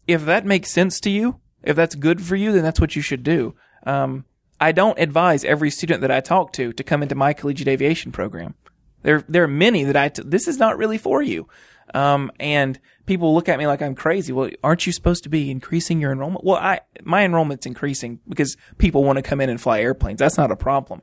If 0.07 0.25
that 0.25 0.47
makes 0.47 0.71
sense 0.71 1.01
to 1.01 1.11
you, 1.11 1.39
if 1.63 1.77
that's 1.77 1.97
good 1.97 2.23
for 2.23 2.35
you, 2.35 2.53
then 2.53 2.63
that's 2.63 2.81
what 2.81 2.97
you 2.97 3.03
should 3.03 3.25
do. 3.25 3.55
Um, 3.87 4.25
I 4.59 4.73
don't 4.73 4.99
advise 4.99 5.45
every 5.45 5.71
student 5.71 6.01
that 6.01 6.11
I 6.11 6.21
talk 6.21 6.55
to 6.55 6.73
to 6.73 6.83
come 6.83 7.03
into 7.03 7.15
my 7.15 7.35
collegiate 7.35 7.69
aviation 7.69 8.11
program. 8.11 8.55
There, 9.03 9.23
there 9.29 9.45
are 9.45 9.49
many 9.49 9.85
that 9.85 9.97
I, 9.97 10.09
t- 10.09 10.23
this 10.25 10.49
is 10.49 10.57
not 10.57 10.79
really 10.79 10.97
for 10.97 11.23
you. 11.23 11.47
Um, 11.95 12.33
and 12.41 12.79
people 13.07 13.35
look 13.35 13.49
at 13.49 13.59
me 13.59 13.67
like 13.67 13.81
I'm 13.81 13.95
crazy. 13.95 14.33
Well, 14.33 14.51
aren't 14.63 14.87
you 14.87 14.93
supposed 14.93 15.23
to 15.23 15.29
be 15.29 15.51
increasing 15.51 16.01
your 16.01 16.13
enrollment? 16.13 16.45
Well, 16.45 16.57
I, 16.57 16.81
my 17.05 17.25
enrollment's 17.25 17.67
increasing 17.67 18.21
because 18.29 18.57
people 18.79 19.05
want 19.05 19.17
to 19.17 19.23
come 19.23 19.41
in 19.41 19.49
and 19.49 19.61
fly 19.61 19.81
airplanes. 19.81 20.19
That's 20.19 20.37
not 20.37 20.51
a 20.51 20.57
problem. 20.57 21.03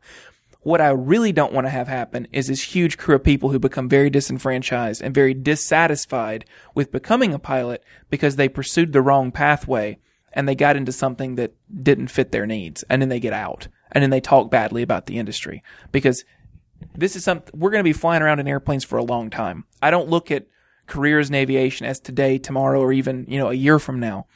What 0.63 0.81
I 0.81 0.89
really 0.89 1.31
don't 1.31 1.53
want 1.53 1.65
to 1.65 1.71
have 1.71 1.87
happen 1.87 2.27
is 2.31 2.47
this 2.47 2.75
huge 2.75 2.97
crew 2.97 3.15
of 3.15 3.23
people 3.23 3.49
who 3.49 3.57
become 3.57 3.89
very 3.89 4.11
disenfranchised 4.11 5.01
and 5.01 5.15
very 5.15 5.33
dissatisfied 5.33 6.45
with 6.75 6.91
becoming 6.91 7.33
a 7.33 7.39
pilot 7.39 7.83
because 8.11 8.35
they 8.35 8.47
pursued 8.49 8.93
the 8.93 9.01
wrong 9.01 9.31
pathway 9.31 9.97
and 10.33 10.47
they 10.47 10.53
got 10.53 10.75
into 10.75 10.91
something 10.91 11.35
that 11.35 11.55
didn't 11.81 12.09
fit 12.09 12.31
their 12.31 12.45
needs 12.45 12.83
and 12.89 13.01
then 13.01 13.09
they 13.09 13.19
get 13.19 13.33
out 13.33 13.69
and 13.91 14.03
then 14.03 14.11
they 14.11 14.21
talk 14.21 14.51
badly 14.51 14.83
about 14.83 15.07
the 15.07 15.17
industry 15.17 15.63
because 15.91 16.23
this 16.95 17.15
is 17.15 17.23
something 17.23 17.59
we're 17.59 17.71
going 17.71 17.83
to 17.83 17.83
be 17.83 17.93
flying 17.93 18.21
around 18.21 18.39
in 18.39 18.47
airplanes 18.47 18.83
for 18.83 18.97
a 18.97 19.03
long 19.03 19.29
time. 19.29 19.65
I 19.81 19.89
don't 19.89 20.09
look 20.09 20.29
at 20.29 20.45
careers 20.91 21.29
in 21.29 21.35
aviation 21.35 21.85
as 21.85 22.01
today, 22.01 22.37
tomorrow, 22.37 22.81
or 22.81 22.91
even, 22.91 23.25
you 23.29 23.39
know, 23.39 23.49
a 23.49 23.53
year 23.53 23.79
from 23.79 23.97
now. 23.97 24.27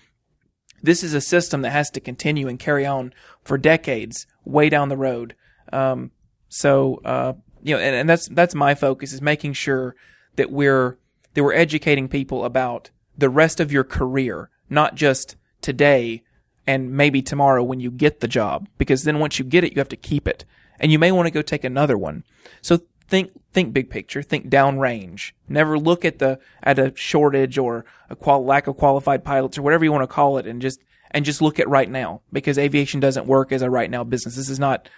This 0.81 1.03
is 1.03 1.13
a 1.13 1.19
system 1.19 1.61
that 1.63 1.71
has 1.71 1.89
to 1.91 1.99
continue 1.99 2.47
and 2.47 2.57
carry 2.57 2.85
on 2.85 3.13
for 3.43 3.57
decades, 3.57 4.25
way 4.45 4.69
down 4.69 4.87
the 4.87 4.95
road. 4.95 5.35
Um, 5.73 6.11
so, 6.47 7.01
uh, 7.03 7.33
you 7.61 7.75
know, 7.75 7.81
and, 7.81 7.93
and 7.93 8.09
that's, 8.09 8.29
that's 8.29 8.55
my 8.55 8.73
focus 8.73 9.11
is 9.11 9.21
making 9.21 9.51
sure 9.53 9.97
that 10.37 10.49
we're, 10.49 10.97
that 11.33 11.43
we're 11.43 11.53
educating 11.53 12.07
people 12.07 12.45
about 12.45 12.89
the 13.17 13.29
rest 13.29 13.59
of 13.59 13.73
your 13.73 13.83
career, 13.83 14.49
not 14.69 14.95
just 14.95 15.35
today 15.61 16.23
and 16.65 16.91
maybe 16.91 17.21
tomorrow 17.21 17.63
when 17.63 17.81
you 17.81 17.91
get 17.91 18.21
the 18.21 18.29
job, 18.29 18.69
because 18.77 19.03
then 19.03 19.19
once 19.19 19.37
you 19.39 19.43
get 19.43 19.65
it, 19.65 19.73
you 19.73 19.79
have 19.79 19.89
to 19.89 19.97
keep 19.97 20.25
it. 20.25 20.45
And 20.79 20.89
you 20.89 20.99
may 20.99 21.11
want 21.11 21.27
to 21.27 21.31
go 21.31 21.41
take 21.41 21.65
another 21.65 21.97
one. 21.97 22.23
So 22.61 22.79
think 23.07 23.31
think 23.53 23.73
big 23.73 23.89
picture, 23.89 24.21
think 24.21 24.49
downrange. 24.49 25.31
Never 25.47 25.77
look 25.79 26.05
at 26.05 26.19
the 26.19 26.39
at 26.63 26.79
a 26.79 26.93
shortage 26.95 27.57
or 27.57 27.85
a 28.09 28.15
qual- 28.15 28.45
lack 28.45 28.67
of 28.67 28.77
qualified 28.77 29.23
pilots 29.23 29.57
or 29.57 29.61
whatever 29.61 29.83
you 29.83 29.91
want 29.91 30.03
to 30.03 30.07
call 30.07 30.37
it, 30.37 30.45
and 30.45 30.61
just 30.61 30.79
and 31.11 31.25
just 31.25 31.41
look 31.41 31.59
at 31.59 31.69
right 31.69 31.89
now 31.89 32.21
because 32.31 32.57
aviation 32.57 32.99
doesn't 32.99 33.27
work 33.27 33.51
as 33.51 33.61
a 33.61 33.69
right 33.69 33.89
now 33.89 34.03
business. 34.03 34.35
This 34.35 34.49
is 34.49 34.59
not. 34.59 34.89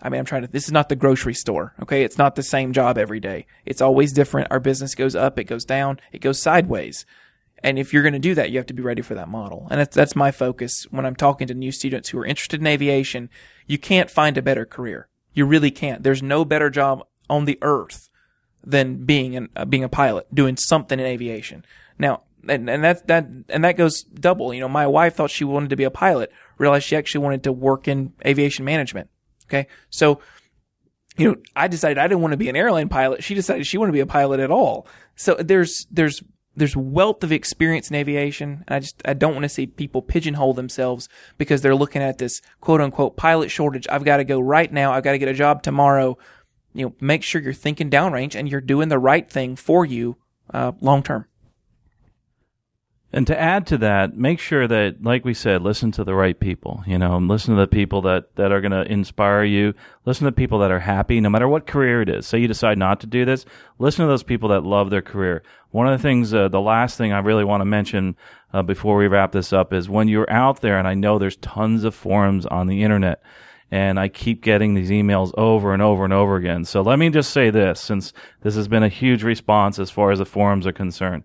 I 0.00 0.10
mean, 0.10 0.18
I'm 0.18 0.26
trying 0.26 0.42
to. 0.42 0.48
This 0.48 0.66
is 0.66 0.72
not 0.72 0.88
the 0.88 0.96
grocery 0.96 1.34
store. 1.34 1.74
Okay, 1.82 2.04
it's 2.04 2.18
not 2.18 2.36
the 2.36 2.42
same 2.42 2.72
job 2.72 2.98
every 2.98 3.20
day. 3.20 3.46
It's 3.64 3.80
always 3.80 4.12
different. 4.12 4.48
Our 4.50 4.60
business 4.60 4.94
goes 4.94 5.16
up, 5.16 5.38
it 5.38 5.44
goes 5.44 5.64
down, 5.64 6.00
it 6.12 6.20
goes 6.20 6.40
sideways. 6.40 7.06
And 7.62 7.78
if 7.78 7.92
you're 7.92 8.02
going 8.02 8.12
to 8.12 8.18
do 8.18 8.34
that, 8.34 8.50
you 8.50 8.58
have 8.58 8.66
to 8.66 8.74
be 8.74 8.82
ready 8.82 9.00
for 9.00 9.14
that 9.14 9.28
model. 9.28 9.66
And 9.70 9.80
that's, 9.80 9.96
that's 9.96 10.14
my 10.14 10.30
focus 10.30 10.86
when 10.90 11.06
I'm 11.06 11.16
talking 11.16 11.48
to 11.48 11.54
new 11.54 11.72
students 11.72 12.10
who 12.10 12.18
are 12.18 12.26
interested 12.26 12.60
in 12.60 12.66
aviation. 12.66 13.30
You 13.66 13.78
can't 13.78 14.10
find 14.10 14.36
a 14.36 14.42
better 14.42 14.66
career. 14.66 15.08
You 15.32 15.46
really 15.46 15.70
can't. 15.70 16.02
There's 16.02 16.22
no 16.22 16.44
better 16.44 16.70
job 16.70 17.06
on 17.28 17.44
the 17.44 17.58
earth 17.62 18.08
than 18.64 19.04
being 19.04 19.36
an, 19.36 19.48
uh, 19.54 19.64
being 19.64 19.84
a 19.84 19.88
pilot, 19.88 20.26
doing 20.34 20.56
something 20.56 20.98
in 20.98 21.06
aviation. 21.06 21.64
Now, 21.98 22.22
and, 22.48 22.68
and 22.68 22.84
that, 22.84 23.06
that, 23.06 23.26
and 23.48 23.64
that 23.64 23.76
goes 23.76 24.02
double. 24.02 24.52
You 24.52 24.60
know, 24.60 24.68
my 24.68 24.86
wife 24.86 25.14
thought 25.14 25.30
she 25.30 25.44
wanted 25.44 25.70
to 25.70 25.76
be 25.76 25.84
a 25.84 25.90
pilot, 25.90 26.32
realized 26.58 26.84
she 26.84 26.96
actually 26.96 27.24
wanted 27.24 27.44
to 27.44 27.52
work 27.52 27.88
in 27.88 28.12
aviation 28.24 28.64
management. 28.64 29.08
Okay. 29.48 29.68
So, 29.90 30.20
you 31.16 31.30
know, 31.30 31.36
I 31.54 31.68
decided 31.68 31.98
I 31.98 32.08
didn't 32.08 32.20
want 32.20 32.32
to 32.32 32.36
be 32.36 32.48
an 32.48 32.56
airline 32.56 32.88
pilot. 32.88 33.22
She 33.22 33.34
decided 33.34 33.66
she 33.66 33.78
wanted 33.78 33.90
to 33.90 33.96
be 33.96 34.00
a 34.00 34.06
pilot 34.06 34.40
at 34.40 34.50
all. 34.50 34.86
So 35.14 35.34
there's, 35.34 35.86
there's, 35.90 36.22
there's 36.56 36.76
wealth 36.76 37.22
of 37.22 37.32
experience 37.32 37.90
in 37.90 37.96
aviation. 37.96 38.64
And 38.66 38.76
I 38.76 38.80
just, 38.80 39.00
I 39.04 39.14
don't 39.14 39.34
want 39.34 39.44
to 39.44 39.48
see 39.48 39.66
people 39.66 40.02
pigeonhole 40.02 40.54
themselves 40.54 41.08
because 41.38 41.62
they're 41.62 41.74
looking 41.74 42.02
at 42.02 42.18
this 42.18 42.42
quote 42.60 42.80
unquote 42.80 43.16
pilot 43.16 43.50
shortage. 43.50 43.86
I've 43.90 44.04
got 44.04 44.18
to 44.18 44.24
go 44.24 44.40
right 44.40 44.72
now. 44.72 44.92
I've 44.92 45.04
got 45.04 45.12
to 45.12 45.18
get 45.18 45.28
a 45.28 45.34
job 45.34 45.62
tomorrow 45.62 46.18
you 46.76 46.86
know, 46.86 46.94
make 47.00 47.22
sure 47.22 47.40
you're 47.40 47.52
thinking 47.52 47.90
downrange 47.90 48.34
and 48.34 48.48
you're 48.48 48.60
doing 48.60 48.88
the 48.88 48.98
right 48.98 49.28
thing 49.30 49.56
for 49.56 49.84
you 49.84 50.16
uh, 50.52 50.72
long 50.80 51.02
term. 51.02 51.26
And 53.12 53.26
to 53.28 53.40
add 53.40 53.66
to 53.68 53.78
that, 53.78 54.16
make 54.16 54.40
sure 54.40 54.66
that, 54.66 55.02
like 55.02 55.24
we 55.24 55.32
said, 55.32 55.62
listen 55.62 55.90
to 55.92 56.04
the 56.04 56.14
right 56.14 56.38
people. 56.38 56.82
You 56.86 56.98
know, 56.98 57.16
listen 57.16 57.54
to 57.54 57.60
the 57.60 57.66
people 57.66 58.02
that, 58.02 58.34
that 58.34 58.52
are 58.52 58.60
going 58.60 58.72
to 58.72 58.92
inspire 58.92 59.44
you. 59.44 59.74
Listen 60.04 60.26
to 60.26 60.32
people 60.32 60.58
that 60.58 60.72
are 60.72 60.80
happy, 60.80 61.20
no 61.20 61.30
matter 61.30 61.48
what 61.48 61.66
career 61.66 62.02
it 62.02 62.10
is. 62.10 62.26
Say 62.26 62.40
you 62.40 62.48
decide 62.48 62.76
not 62.76 63.00
to 63.00 63.06
do 63.06 63.24
this, 63.24 63.46
listen 63.78 64.04
to 64.04 64.08
those 64.08 64.24
people 64.24 64.50
that 64.50 64.64
love 64.64 64.90
their 64.90 65.02
career. 65.02 65.42
One 65.70 65.86
of 65.86 65.98
the 65.98 66.02
things, 66.02 66.34
uh, 66.34 66.48
the 66.48 66.60
last 66.60 66.98
thing 66.98 67.12
I 67.12 67.20
really 67.20 67.44
want 67.44 67.60
to 67.62 67.64
mention 67.64 68.16
uh, 68.52 68.62
before 68.62 68.96
we 68.96 69.06
wrap 69.06 69.32
this 69.32 69.52
up 69.52 69.72
is 69.72 69.88
when 69.88 70.08
you're 70.08 70.30
out 70.30 70.60
there, 70.60 70.78
and 70.78 70.88
I 70.88 70.94
know 70.94 71.18
there's 71.18 71.36
tons 71.36 71.84
of 71.84 71.94
forums 71.94 72.44
on 72.44 72.66
the 72.66 72.82
internet 72.82 73.22
and 73.70 73.98
I 73.98 74.08
keep 74.08 74.42
getting 74.42 74.74
these 74.74 74.90
emails 74.90 75.32
over 75.36 75.72
and 75.72 75.82
over 75.82 76.04
and 76.04 76.12
over 76.12 76.36
again. 76.36 76.64
So 76.64 76.82
let 76.82 76.98
me 76.98 77.10
just 77.10 77.30
say 77.30 77.50
this, 77.50 77.80
since 77.80 78.12
this 78.42 78.54
has 78.54 78.68
been 78.68 78.82
a 78.82 78.88
huge 78.88 79.22
response 79.22 79.78
as 79.78 79.90
far 79.90 80.12
as 80.12 80.18
the 80.18 80.24
forums 80.24 80.66
are 80.66 80.72
concerned. 80.72 81.24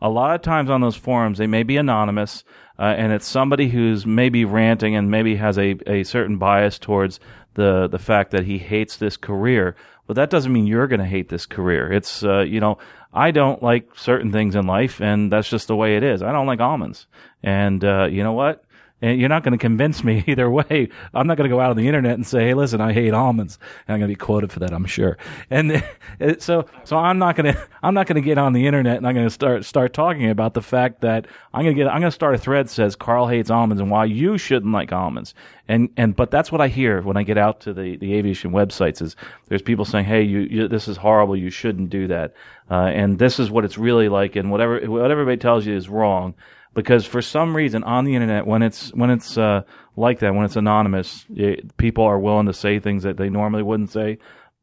A 0.00 0.08
lot 0.08 0.34
of 0.34 0.42
times 0.42 0.70
on 0.70 0.80
those 0.80 0.96
forums, 0.96 1.38
they 1.38 1.46
may 1.46 1.62
be 1.62 1.76
anonymous, 1.76 2.44
uh, 2.78 2.94
and 2.96 3.12
it's 3.12 3.26
somebody 3.26 3.68
who's 3.68 4.04
maybe 4.04 4.44
ranting 4.44 4.96
and 4.96 5.10
maybe 5.10 5.36
has 5.36 5.58
a, 5.58 5.76
a 5.86 6.02
certain 6.02 6.38
bias 6.38 6.78
towards 6.78 7.20
the, 7.54 7.86
the 7.88 7.98
fact 7.98 8.32
that 8.32 8.44
he 8.44 8.58
hates 8.58 8.96
this 8.96 9.16
career. 9.16 9.76
But 10.06 10.16
that 10.16 10.30
doesn't 10.30 10.52
mean 10.52 10.66
you're 10.66 10.88
going 10.88 11.00
to 11.00 11.06
hate 11.06 11.28
this 11.28 11.46
career. 11.46 11.92
It's, 11.92 12.24
uh, 12.24 12.40
you 12.40 12.58
know, 12.58 12.78
I 13.12 13.30
don't 13.30 13.62
like 13.62 13.90
certain 13.94 14.32
things 14.32 14.56
in 14.56 14.66
life, 14.66 15.00
and 15.00 15.30
that's 15.30 15.48
just 15.48 15.68
the 15.68 15.76
way 15.76 15.96
it 15.96 16.02
is. 16.02 16.22
I 16.22 16.32
don't 16.32 16.46
like 16.46 16.60
almonds. 16.60 17.06
And, 17.42 17.84
uh, 17.84 18.08
you 18.10 18.24
know 18.24 18.32
what? 18.32 18.64
And 19.02 19.18
you're 19.20 19.28
not 19.28 19.42
going 19.42 19.52
to 19.52 19.58
convince 19.58 20.04
me 20.04 20.22
either 20.28 20.48
way. 20.48 20.88
I'm 21.12 21.26
not 21.26 21.36
going 21.36 21.50
to 21.50 21.54
go 21.54 21.60
out 21.60 21.70
on 21.70 21.76
the 21.76 21.86
internet 21.88 22.14
and 22.14 22.26
say, 22.26 22.46
"Hey, 22.46 22.54
listen, 22.54 22.80
I 22.80 22.92
hate 22.92 23.12
almonds." 23.12 23.58
And 23.86 23.94
I'm 23.94 24.00
going 24.00 24.08
to 24.08 24.16
be 24.16 24.18
quoted 24.18 24.52
for 24.52 24.60
that, 24.60 24.72
I'm 24.72 24.86
sure. 24.86 25.18
And 25.50 25.84
so, 26.38 26.66
so 26.84 26.96
I'm 26.96 27.18
not 27.18 27.36
going 27.36 27.52
to, 27.54 27.68
I'm 27.82 27.94
not 27.94 28.06
going 28.06 28.22
to 28.22 28.26
get 28.26 28.38
on 28.38 28.52
the 28.52 28.66
internet 28.66 28.96
and 28.96 29.06
I'm 29.06 29.14
going 29.14 29.26
to 29.26 29.30
start 29.30 29.64
start 29.64 29.92
talking 29.92 30.30
about 30.30 30.54
the 30.54 30.62
fact 30.62 31.00
that 31.02 31.26
I'm 31.52 31.64
going 31.64 31.76
to 31.76 31.82
get, 31.82 31.88
I'm 31.90 32.00
going 32.00 32.10
to 32.10 32.14
start 32.14 32.34
a 32.34 32.38
thread 32.38 32.66
that 32.66 32.70
says 32.70 32.96
Carl 32.96 33.26
hates 33.26 33.50
almonds 33.50 33.80
and 33.80 33.90
why 33.90 34.04
you 34.04 34.38
shouldn't 34.38 34.72
like 34.72 34.92
almonds. 34.92 35.34
And 35.68 35.90
and 35.96 36.14
but 36.14 36.30
that's 36.30 36.52
what 36.52 36.60
I 36.60 36.68
hear 36.68 37.02
when 37.02 37.16
I 37.16 37.22
get 37.24 37.38
out 37.38 37.60
to 37.62 37.72
the 37.72 37.96
the 37.96 38.14
aviation 38.14 38.52
websites 38.52 39.02
is 39.02 39.16
there's 39.48 39.62
people 39.62 39.84
saying, 39.84 40.04
"Hey, 40.04 40.22
you, 40.22 40.40
you 40.40 40.68
this 40.68 40.86
is 40.88 40.96
horrible. 40.96 41.36
You 41.36 41.50
shouldn't 41.50 41.90
do 41.90 42.08
that." 42.08 42.34
Uh, 42.70 42.86
and 42.86 43.18
this 43.18 43.38
is 43.38 43.50
what 43.50 43.64
it's 43.64 43.78
really 43.78 44.08
like, 44.08 44.36
and 44.36 44.50
whatever 44.50 44.80
what 44.90 45.10
everybody 45.10 45.36
tells 45.36 45.66
you 45.66 45.76
is 45.76 45.88
wrong 45.88 46.34
because 46.74 47.04
for 47.04 47.22
some 47.22 47.54
reason 47.54 47.82
on 47.84 48.04
the 48.04 48.14
internet 48.14 48.46
when 48.46 48.62
it's 48.62 48.92
when 48.94 49.10
it's 49.10 49.36
uh, 49.36 49.62
like 49.96 50.20
that 50.20 50.34
when 50.34 50.44
it's 50.44 50.56
anonymous 50.56 51.26
it, 51.34 51.76
people 51.76 52.04
are 52.04 52.18
willing 52.18 52.46
to 52.46 52.52
say 52.52 52.78
things 52.78 53.02
that 53.02 53.16
they 53.16 53.28
normally 53.28 53.62
wouldn't 53.62 53.90
say 53.90 54.18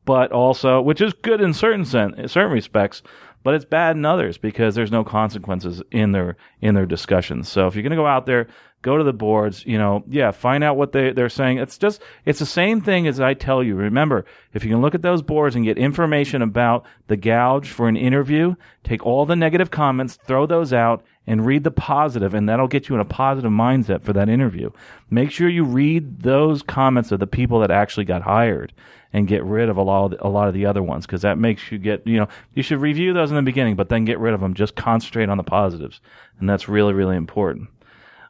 but 0.05 0.31
also 0.31 0.81
which 0.81 1.01
is 1.01 1.13
good 1.13 1.41
in 1.41 1.53
certain 1.53 1.85
sen- 1.85 2.27
certain 2.27 2.51
respects 2.51 3.01
but 3.43 3.53
it's 3.53 3.65
bad 3.65 3.95
in 3.95 4.05
others 4.05 4.37
because 4.37 4.75
there's 4.75 4.91
no 4.91 5.03
consequences 5.03 5.81
in 5.91 6.11
their 6.11 6.35
in 6.61 6.75
their 6.75 6.85
discussions. 6.85 7.47
So 7.49 7.67
if 7.67 7.75
you're 7.75 7.83
going 7.83 7.91
to 7.91 7.97
go 7.97 8.07
out 8.07 8.25
there 8.25 8.47
go 8.81 8.95
to 8.95 9.03
the 9.03 9.11
boards 9.11 9.65
you 9.65 9.77
know 9.77 10.01
yeah 10.07 10.31
find 10.31 10.63
out 10.63 10.77
what 10.77 10.91
they, 10.91 11.11
they're 11.11 11.29
saying. 11.29 11.57
It's 11.57 11.77
just 11.77 12.01
it's 12.25 12.39
the 12.39 12.45
same 12.45 12.81
thing 12.81 13.07
as 13.07 13.19
i 13.19 13.33
tell 13.33 13.63
you. 13.63 13.75
Remember 13.75 14.25
if 14.53 14.63
you 14.63 14.69
can 14.69 14.81
look 14.81 14.95
at 14.95 15.01
those 15.01 15.21
boards 15.21 15.55
and 15.55 15.65
get 15.65 15.77
information 15.77 16.41
about 16.41 16.85
the 17.07 17.17
gouge 17.17 17.69
for 17.69 17.87
an 17.87 17.97
interview 17.97 18.55
take 18.83 19.05
all 19.05 19.25
the 19.25 19.35
negative 19.35 19.71
comments 19.71 20.17
throw 20.25 20.45
those 20.45 20.71
out 20.71 21.03
and 21.29 21.45
read 21.45 21.63
the 21.63 21.71
positive, 21.71 22.33
and 22.33 22.49
that'll 22.49 22.67
get 22.67 22.89
you 22.89 22.95
in 22.95 23.01
a 23.01 23.05
positive 23.05 23.51
mindset 23.51 24.01
for 24.01 24.13
that 24.13 24.27
interview. 24.27 24.71
Make 25.11 25.29
sure 25.29 25.47
you 25.47 25.63
read 25.63 26.23
those 26.23 26.63
comments 26.63 27.11
of 27.11 27.19
the 27.19 27.27
people 27.27 27.59
that 27.59 27.69
actually 27.69 28.05
got 28.05 28.23
hired 28.23 28.73
and 29.13 29.27
get 29.27 29.43
rid 29.43 29.69
of 29.69 29.77
a 29.77 29.83
lot 29.83 30.05
of 30.05 30.11
the, 30.11 30.25
a 30.25 30.27
lot 30.27 30.47
of 30.47 30.55
the 30.55 30.65
other 30.65 30.81
ones 30.81 31.05
because 31.05 31.21
that 31.21 31.37
makes 31.37 31.71
you 31.71 31.77
get 31.77 32.05
you 32.05 32.17
know 32.17 32.27
you 32.55 32.63
should 32.63 32.81
review 32.81 33.13
those 33.13 33.29
in 33.29 33.35
the 33.35 33.43
beginning, 33.43 33.75
but 33.75 33.89
then 33.89 34.05
get 34.05 34.17
rid 34.17 34.33
of 34.33 34.41
them. 34.41 34.55
Just 34.55 34.75
concentrate 34.75 35.29
on 35.29 35.37
the 35.37 35.43
positives, 35.43 36.01
and 36.39 36.49
that's 36.49 36.67
really 36.67 36.93
really 36.93 37.15
important. 37.15 37.69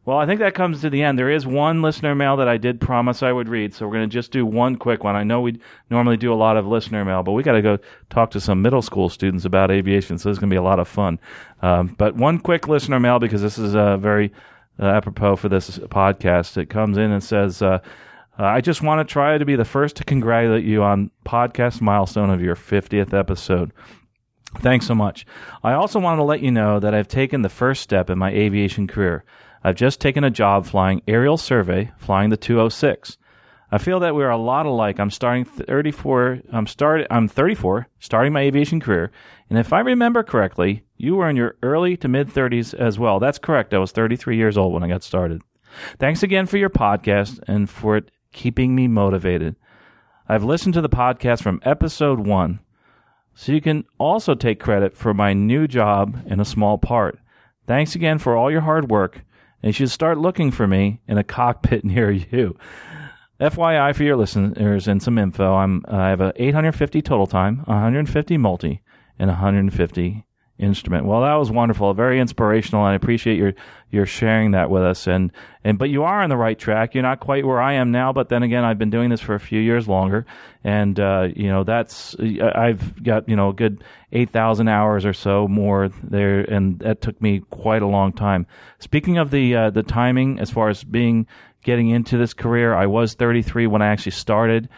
Well, 0.06 0.18
I 0.18 0.26
think 0.26 0.40
that 0.40 0.56
comes 0.56 0.82
to 0.82 0.90
the 0.90 1.04
end. 1.04 1.20
There 1.20 1.30
is 1.30 1.46
one 1.46 1.82
listener 1.82 2.16
mail 2.16 2.38
that 2.38 2.48
I 2.48 2.58
did 2.58 2.80
promise 2.80 3.22
I 3.22 3.32
would 3.32 3.50
read, 3.50 3.74
so 3.74 3.86
we're 3.86 3.98
going 3.98 4.10
to 4.10 4.14
just 4.14 4.32
do 4.32 4.46
one 4.46 4.78
quick 4.78 5.04
one. 5.04 5.16
I 5.16 5.24
know 5.24 5.42
we 5.42 5.60
normally 5.90 6.18
do 6.18 6.34
a 6.34 6.36
lot 6.36 6.58
of 6.58 6.66
listener 6.66 7.04
mail, 7.04 7.22
but 7.22 7.34
we 7.34 7.44
got 7.44 7.52
to 7.52 7.62
go 7.62 7.78
talk 8.10 8.32
to 8.32 8.40
some 8.40 8.62
middle 8.62 8.82
school 8.82 9.10
students 9.10 9.46
about 9.46 9.72
aviation, 9.72 10.18
so 10.18 10.30
is 10.30 10.40
going 10.40 10.50
to 10.50 10.54
be 10.54 10.58
a 10.58 10.64
lot 10.64 10.80
of 10.80 10.88
fun. 10.88 11.20
Um, 11.62 11.96
but 11.98 12.16
one 12.16 12.40
quick 12.40 12.68
listener 12.68 13.00
mail 13.00 13.20
because 13.20 13.42
this 13.42 13.58
is 13.58 13.76
uh, 13.76 13.98
very 13.98 14.32
uh, 14.80 14.86
apropos 14.86 15.36
for 15.36 15.50
this 15.50 15.78
podcast. 15.78 16.58
It 16.58 16.70
comes 16.70 16.98
in 16.98 17.12
and 17.12 17.24
says, 17.24 17.62
uh, 17.62 17.80
"I 18.38 18.62
just 18.62 18.82
want 18.82 19.06
to 19.06 19.12
try 19.12 19.38
to 19.38 19.46
be 19.46 19.58
the 19.58 19.66
first 19.66 19.98
to 19.98 20.06
congratulate 20.06 20.64
you 20.64 20.82
on 20.82 21.12
podcast 21.26 21.82
milestone 21.82 22.30
of 22.30 22.42
your 22.42 22.56
50th 22.56 23.14
episode." 23.14 23.74
Thanks 24.60 24.88
so 24.88 24.96
much. 24.96 25.28
I 25.64 25.74
also 25.74 26.00
want 26.00 26.18
to 26.18 26.24
let 26.24 26.42
you 26.42 26.50
know 26.50 26.80
that 26.80 26.96
I've 26.96 27.08
taken 27.08 27.44
the 27.44 27.50
first 27.50 27.84
step 27.84 28.10
in 28.10 28.18
my 28.18 28.32
aviation 28.32 28.88
career. 28.88 29.24
I've 29.64 29.76
just 29.76 30.00
taken 30.00 30.24
a 30.24 30.30
job 30.30 30.66
flying 30.66 31.02
aerial 31.08 31.38
survey, 31.38 31.92
flying 31.98 32.30
the 32.30 32.38
206. 32.38 33.18
I 33.72 33.78
feel 33.78 34.00
that 34.00 34.16
we're 34.16 34.30
a 34.30 34.38
lot 34.38 34.66
alike. 34.66 35.00
I'm 35.00 35.12
starting 35.12 35.46
34. 35.46 36.40
I'm 36.52 36.66
start. 36.66 37.06
I'm 37.12 37.28
34, 37.28 37.88
starting 38.00 38.34
my 38.34 38.42
aviation 38.42 38.80
career, 38.80 39.12
and 39.50 39.60
if 39.60 39.74
I 39.74 39.80
remember 39.80 40.24
correctly, 40.24 40.84
you 40.98 41.16
were 41.16 41.30
in 41.30 41.36
your 41.36 41.56
early 41.62 41.96
to 41.98 42.08
mid 42.08 42.30
30s 42.30 42.74
as 42.74 42.98
well. 42.98 43.20
That's 43.20 43.38
correct. 43.38 43.74
I 43.74 43.78
was 43.80 43.92
33 43.92 44.38
years 44.38 44.58
old 44.58 44.74
when 44.74 44.84
I 44.84 44.88
got 44.88 45.04
started. 45.04 45.42
Thanks 46.00 46.24
again 46.24 46.48
for 46.48 46.58
your 46.58 46.70
podcast 46.70 47.40
and 47.48 47.70
for 47.70 47.98
it 47.98 48.12
keeping 48.34 48.76
me 48.76 48.88
motivated. 48.88 49.56
I've 50.28 50.44
listened 50.44 50.74
to 50.76 50.82
the 50.82 50.90
podcast 50.90 51.42
from 51.44 51.62
episode 51.64 52.20
one, 52.20 52.60
so 53.36 53.52
you 53.52 53.62
can 53.62 53.86
also 54.00 54.34
take 54.36 54.60
credit 54.60 54.96
for 54.96 55.14
my 55.14 55.34
new 55.34 55.68
job 55.68 56.24
in 56.26 56.40
a 56.40 56.46
small 56.46 56.78
part. 56.78 57.20
Thanks 57.68 57.94
again 57.94 58.18
for 58.18 58.36
all 58.36 58.50
your 58.50 58.62
hard 58.62 58.90
work 58.90 59.22
and 59.62 59.70
you 59.70 59.74
should 59.74 59.92
start 59.92 60.18
looking 60.18 60.52
for 60.52 60.68
me 60.68 61.02
in 61.08 61.18
a 61.18 61.24
cockpit 61.24 61.84
near 61.84 62.12
you. 62.12 62.58
FYI 63.40 63.96
for 63.96 64.04
your 64.04 64.18
listeners 64.18 64.88
and 64.88 65.02
some 65.02 65.18
info, 65.18 65.56
I'm 65.56 65.84
I 65.88 66.10
have 66.10 66.22
a 66.22 66.34
850 66.36 67.02
total 67.02 67.26
time, 67.26 67.60
150 67.66 68.38
multi, 68.38 68.82
and 69.18 69.30
150 69.30 70.26
instrument. 70.60 71.06
Well, 71.06 71.22
that 71.22 71.36
was 71.36 71.50
wonderful, 71.50 71.94
very 71.94 72.20
inspirational, 72.20 72.84
and 72.86 72.92
I 72.92 72.96
appreciate 72.96 73.38
your 73.38 73.54
your 73.90 74.06
sharing 74.06 74.52
that 74.52 74.70
with 74.70 74.84
us. 74.84 75.08
And 75.08 75.32
and 75.64 75.80
but 75.80 75.90
you 75.90 76.04
are 76.04 76.22
on 76.22 76.30
the 76.30 76.38
right 76.38 76.60
track. 76.60 76.94
You're 76.94 77.04
not 77.04 77.20
quite 77.20 77.46
where 77.46 77.62
I 77.62 77.74
am 77.74 77.92
now, 77.92 78.14
but 78.14 78.30
then 78.30 78.44
again, 78.44 78.64
I've 78.64 78.78
been 78.78 78.90
doing 78.90 79.10
this 79.10 79.22
for 79.22 79.34
a 79.36 79.40
few 79.40 79.60
years 79.60 79.88
longer, 79.88 80.26
and 80.64 81.00
uh, 81.00 81.30
you 81.36 81.48
know 81.48 81.64
that's 81.64 82.16
I've 82.20 83.02
got 83.02 83.28
you 83.28 83.36
know 83.36 83.50
a 83.50 83.54
good 83.54 83.84
eight 84.12 84.32
thousand 84.32 84.68
hours 84.68 85.06
or 85.06 85.14
so 85.14 85.48
more 85.48 85.90
there, 86.04 86.42
and 86.42 86.78
that 86.80 87.02
took 87.02 87.20
me 87.22 87.42
quite 87.50 87.82
a 87.82 87.88
long 87.88 88.12
time. 88.12 88.46
Speaking 88.80 89.18
of 89.18 89.32
the 89.32 89.56
uh, 89.56 89.70
the 89.70 89.84
timing, 89.84 90.40
as 90.40 90.52
far 90.52 90.70
as 90.70 90.84
being 90.84 91.26
getting 91.64 91.90
into 91.90 92.18
this 92.18 92.34
career, 92.34 92.74
I 92.74 92.86
was 92.86 93.16
33 93.16 93.68
when 93.68 93.82
I 93.82 93.88
actually 93.88 94.14
started 94.14 94.70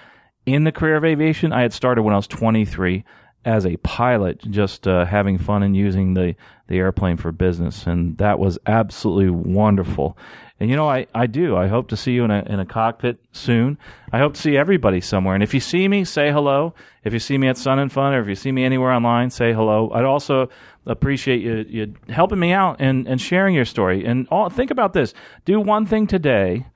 in 0.47 0.63
the 0.63 0.71
career 0.71 0.95
of 0.95 1.05
aviation. 1.05 1.53
I 1.53 1.61
had 1.61 1.73
started 1.73 2.01
when 2.03 2.13
I 2.13 2.17
was 2.17 2.27
23 2.27 3.03
as 3.43 3.65
a 3.65 3.77
pilot, 3.77 4.39
just 4.49 4.87
uh, 4.87 5.05
having 5.05 5.37
fun 5.37 5.63
and 5.63 5.75
using 5.75 6.13
the, 6.13 6.35
the 6.67 6.77
airplane 6.77 7.17
for 7.17 7.31
business. 7.31 7.87
And 7.87 8.17
that 8.17 8.39
was 8.39 8.59
absolutely 8.67 9.29
wonderful. 9.29 10.17
And 10.59 10.69
you 10.69 10.75
know, 10.75 10.87
I, 10.87 11.07
I 11.15 11.25
do. 11.25 11.57
I 11.57 11.67
hope 11.67 11.87
to 11.87 11.97
see 11.97 12.11
you 12.11 12.23
in 12.23 12.29
a, 12.29 12.43
in 12.45 12.59
a 12.59 12.65
cockpit 12.67 13.17
soon. 13.31 13.79
I 14.11 14.19
hope 14.19 14.35
to 14.35 14.41
see 14.41 14.55
everybody 14.55 15.01
somewhere. 15.01 15.33
And 15.33 15.43
if 15.43 15.55
you 15.55 15.59
see 15.59 15.87
me, 15.87 16.05
say 16.05 16.31
hello. 16.31 16.75
If 17.03 17.13
you 17.13 17.19
see 17.19 17.37
me 17.39 17.47
at 17.47 17.57
Sun 17.57 17.79
and 17.79 17.91
Fun 17.91 18.13
or 18.13 18.21
if 18.21 18.27
you 18.27 18.35
see 18.35 18.51
me 18.51 18.63
anywhere 18.63 18.91
online, 18.91 19.31
say 19.31 19.53
hello. 19.53 19.89
I'd 19.91 20.05
also 20.05 20.49
appreciate 20.85 21.41
you, 21.41 21.65
you 21.67 21.95
helping 22.09 22.39
me 22.39 22.53
out 22.53 22.77
and, 22.79 23.07
and 23.07 23.19
sharing 23.19 23.55
your 23.55 23.65
story. 23.65 24.05
And 24.05 24.27
all, 24.29 24.49
think 24.49 24.69
about 24.69 24.93
this 24.93 25.15
do 25.45 25.59
one 25.59 25.87
thing 25.87 26.05
today 26.05 26.67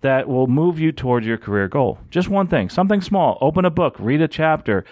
that 0.00 0.26
will 0.26 0.46
move 0.46 0.78
you 0.78 0.92
towards 0.92 1.26
your 1.26 1.36
career 1.36 1.68
goal. 1.68 1.98
Just 2.08 2.28
one 2.28 2.46
thing, 2.46 2.70
something 2.70 3.02
small. 3.02 3.36
Open 3.42 3.66
a 3.66 3.70
book, 3.70 3.96
read 3.98 4.22
a 4.22 4.28
chapter, 4.28 4.84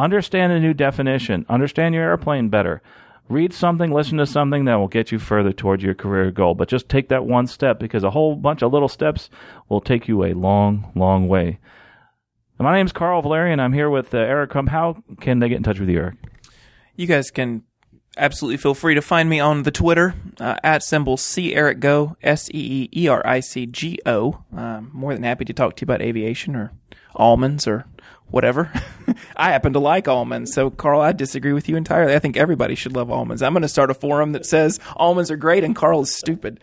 Understand 0.00 0.50
a 0.50 0.58
new 0.58 0.72
definition. 0.72 1.44
Understand 1.50 1.94
your 1.94 2.04
airplane 2.04 2.48
better. 2.48 2.80
Read 3.28 3.52
something, 3.52 3.92
listen 3.92 4.16
to 4.16 4.24
something 4.24 4.64
that 4.64 4.76
will 4.76 4.88
get 4.88 5.12
you 5.12 5.18
further 5.18 5.52
towards 5.52 5.84
your 5.84 5.94
career 5.94 6.30
goal. 6.30 6.54
But 6.54 6.70
just 6.70 6.88
take 6.88 7.10
that 7.10 7.26
one 7.26 7.46
step 7.46 7.78
because 7.78 8.02
a 8.02 8.10
whole 8.10 8.34
bunch 8.34 8.62
of 8.62 8.72
little 8.72 8.88
steps 8.88 9.28
will 9.68 9.82
take 9.82 10.08
you 10.08 10.24
a 10.24 10.32
long, 10.32 10.90
long 10.94 11.28
way. 11.28 11.58
My 12.58 12.74
name 12.74 12.86
is 12.86 12.92
Carl 12.92 13.20
Valeri. 13.20 13.52
I'm 13.52 13.74
here 13.74 13.90
with 13.90 14.14
uh, 14.14 14.18
Eric 14.18 14.48
Crump. 14.48 14.70
How 14.70 15.02
can 15.20 15.38
they 15.38 15.50
get 15.50 15.58
in 15.58 15.62
touch 15.62 15.78
with 15.78 15.90
you, 15.90 15.98
Eric? 15.98 16.16
You 16.96 17.06
guys 17.06 17.30
can 17.30 17.64
absolutely 18.16 18.56
feel 18.56 18.74
free 18.74 18.94
to 18.94 19.02
find 19.02 19.28
me 19.28 19.38
on 19.38 19.64
the 19.64 19.70
Twitter 19.70 20.14
uh, 20.40 20.56
at 20.64 20.82
symbol 20.82 21.18
C 21.18 21.54
Eric 21.54 21.78
Go 21.78 22.16
S 22.22 22.48
E 22.54 22.88
E 22.92 23.02
E 23.04 23.08
R 23.08 23.26
I 23.26 23.40
C 23.40 23.66
G 23.66 23.98
O. 24.06 24.44
More 24.92 25.12
than 25.12 25.24
happy 25.24 25.44
to 25.44 25.52
talk 25.52 25.76
to 25.76 25.82
you 25.82 25.84
about 25.84 26.00
aviation 26.00 26.56
or 26.56 26.72
almonds 27.14 27.66
or 27.66 27.86
whatever. 28.30 28.72
I 29.36 29.50
happen 29.50 29.72
to 29.72 29.80
like 29.80 30.08
almonds. 30.08 30.52
So, 30.52 30.70
Carl, 30.70 31.00
I 31.00 31.12
disagree 31.12 31.52
with 31.52 31.68
you 31.68 31.76
entirely. 31.76 32.14
I 32.14 32.18
think 32.18 32.36
everybody 32.36 32.74
should 32.74 32.94
love 32.94 33.10
almonds. 33.10 33.42
I'm 33.42 33.52
going 33.52 33.62
to 33.62 33.68
start 33.68 33.90
a 33.90 33.94
forum 33.94 34.32
that 34.32 34.46
says 34.46 34.80
almonds 34.96 35.30
are 35.30 35.36
great 35.36 35.64
and 35.64 35.74
Carl 35.74 36.02
is 36.02 36.14
stupid. 36.14 36.60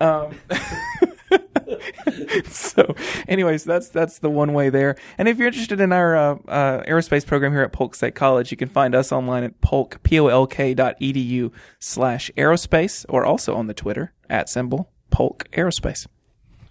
Um, 0.00 0.34
so, 2.48 2.94
anyways, 3.28 3.64
that's 3.64 3.88
that's 3.88 4.18
the 4.18 4.30
one 4.30 4.52
way 4.52 4.68
there. 4.68 4.96
And 5.18 5.28
if 5.28 5.38
you're 5.38 5.46
interested 5.48 5.80
in 5.80 5.92
our 5.92 6.16
uh, 6.16 6.34
uh, 6.48 6.82
aerospace 6.84 7.26
program 7.26 7.52
here 7.52 7.62
at 7.62 7.72
Polk 7.72 7.94
State 7.94 8.14
College, 8.14 8.50
you 8.50 8.56
can 8.56 8.68
find 8.68 8.94
us 8.94 9.12
online 9.12 9.44
at 9.44 9.60
polk 9.60 10.02
p 10.02 10.18
o 10.18 10.26
l 10.26 10.46
k 10.46 10.74
dot 10.74 10.98
edu 11.00 11.52
slash 11.78 12.30
aerospace, 12.36 13.06
or 13.08 13.24
also 13.24 13.54
on 13.54 13.66
the 13.66 13.74
Twitter 13.74 14.12
at 14.28 14.48
symbol 14.48 14.90
Polk 15.10 15.48
Aerospace. 15.52 16.06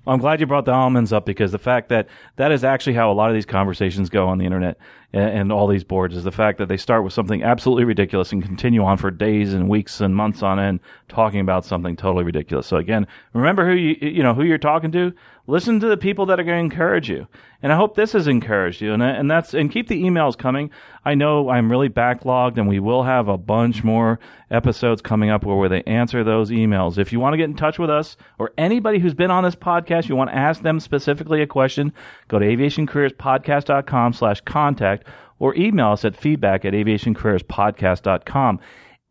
I'm 0.08 0.20
glad 0.20 0.40
you 0.40 0.48
brought 0.48 0.66
the 0.66 0.72
almonds 0.72 1.14
up 1.14 1.26
because 1.26 1.52
the 1.52 1.60
fact 1.60 1.90
that 1.90 2.08
that 2.38 2.52
is 2.52 2.64
actually 2.64 2.94
how 2.94 3.12
a 3.12 3.14
lot 3.14 3.30
of 3.30 3.36
these 3.36 3.46
conversations 3.46 4.10
go 4.10 4.28
on 4.28 4.40
the 4.40 4.46
internet 4.46 4.78
and, 5.14 5.30
and, 5.30 5.52
all 5.52 5.68
these 5.68 5.84
boards 5.84 6.16
is 6.16 6.24
the 6.24 6.32
fact 6.32 6.58
that 6.58 6.68
they 6.68 6.78
start 6.78 7.04
with 7.04 7.14
something 7.14 7.44
absolutely 7.44 7.84
ridiculous 7.84 8.32
and 8.32 8.42
continue 8.42 8.84
on 8.84 8.98
for 8.98 9.12
days 9.12 9.54
and 9.54 9.70
weeks 9.70 10.02
and 10.02 10.16
months 10.16 10.42
on 10.42 10.60
end 10.60 10.80
talking 11.08 11.40
about 11.40 11.66
something 11.66 11.96
totally 11.96 12.24
ridiculous. 12.24 12.66
So 12.66 12.78
again, 12.78 13.06
remember 13.34 13.66
who 13.66 13.76
you 13.76 13.96
you 14.02 14.24
know 14.24 14.34
who 14.34 14.44
you're 14.44 14.58
talking 14.58 14.92
to. 14.94 15.14
Listen 15.48 15.80
to 15.80 15.88
the 15.88 15.98
people 15.98 16.28
that 16.28 16.40
are 16.40 16.44
going 16.44 16.70
to 16.70 16.74
encourage 16.74 17.10
you, 17.10 17.28
and 17.62 17.74
I 17.74 17.76
hope 17.76 17.96
this 17.96 18.14
has 18.14 18.28
encouraged 18.28 18.80
you. 18.80 18.94
And 18.94 19.02
and 19.02 19.30
that's 19.30 19.54
and 19.54 19.72
keep 19.72 19.88
the 19.88 20.04
emails 20.04 20.38
coming. 20.38 20.70
I 21.04 21.16
know 21.16 21.50
I'm 21.50 21.72
really 21.72 21.90
backlogged, 21.90 22.58
and 22.58 22.68
we 22.68 22.80
will 22.80 23.04
have 23.04 23.28
a 23.28 23.38
bunch 23.38 23.84
more 23.84 24.20
episodes 24.52 25.02
coming 25.02 25.30
up 25.30 25.44
where, 25.44 25.56
where 25.56 25.70
they 25.70 25.84
answer 25.84 26.24
those 26.24 26.52
emails. 26.52 26.98
If 26.98 27.12
you 27.12 27.20
want 27.20 27.34
to 27.34 27.38
get 27.38 27.50
in 27.50 27.56
touch 27.56 27.80
with 27.80 27.90
us 27.90 28.18
or 28.38 28.52
anybody 28.58 29.00
who's 29.00 29.16
been 29.16 29.32
on 29.32 29.44
this 29.44 29.56
podcast, 29.56 30.10
you 30.10 30.16
want 30.16 30.30
to 30.30 30.38
ask 30.38 30.62
them 30.62 30.80
specifically 30.80 31.42
a 31.42 31.48
question, 31.48 31.92
go 32.28 32.38
to 32.38 32.46
aviationcareerspodcast.com 32.46 34.14
slash 34.14 34.42
contact 34.42 35.08
or 35.40 35.56
email 35.56 35.88
us 35.88 36.06
at 36.06 36.16
feedback 36.16 36.66
at 36.66 36.74
aviationcareerspodcast.com. 36.74 38.60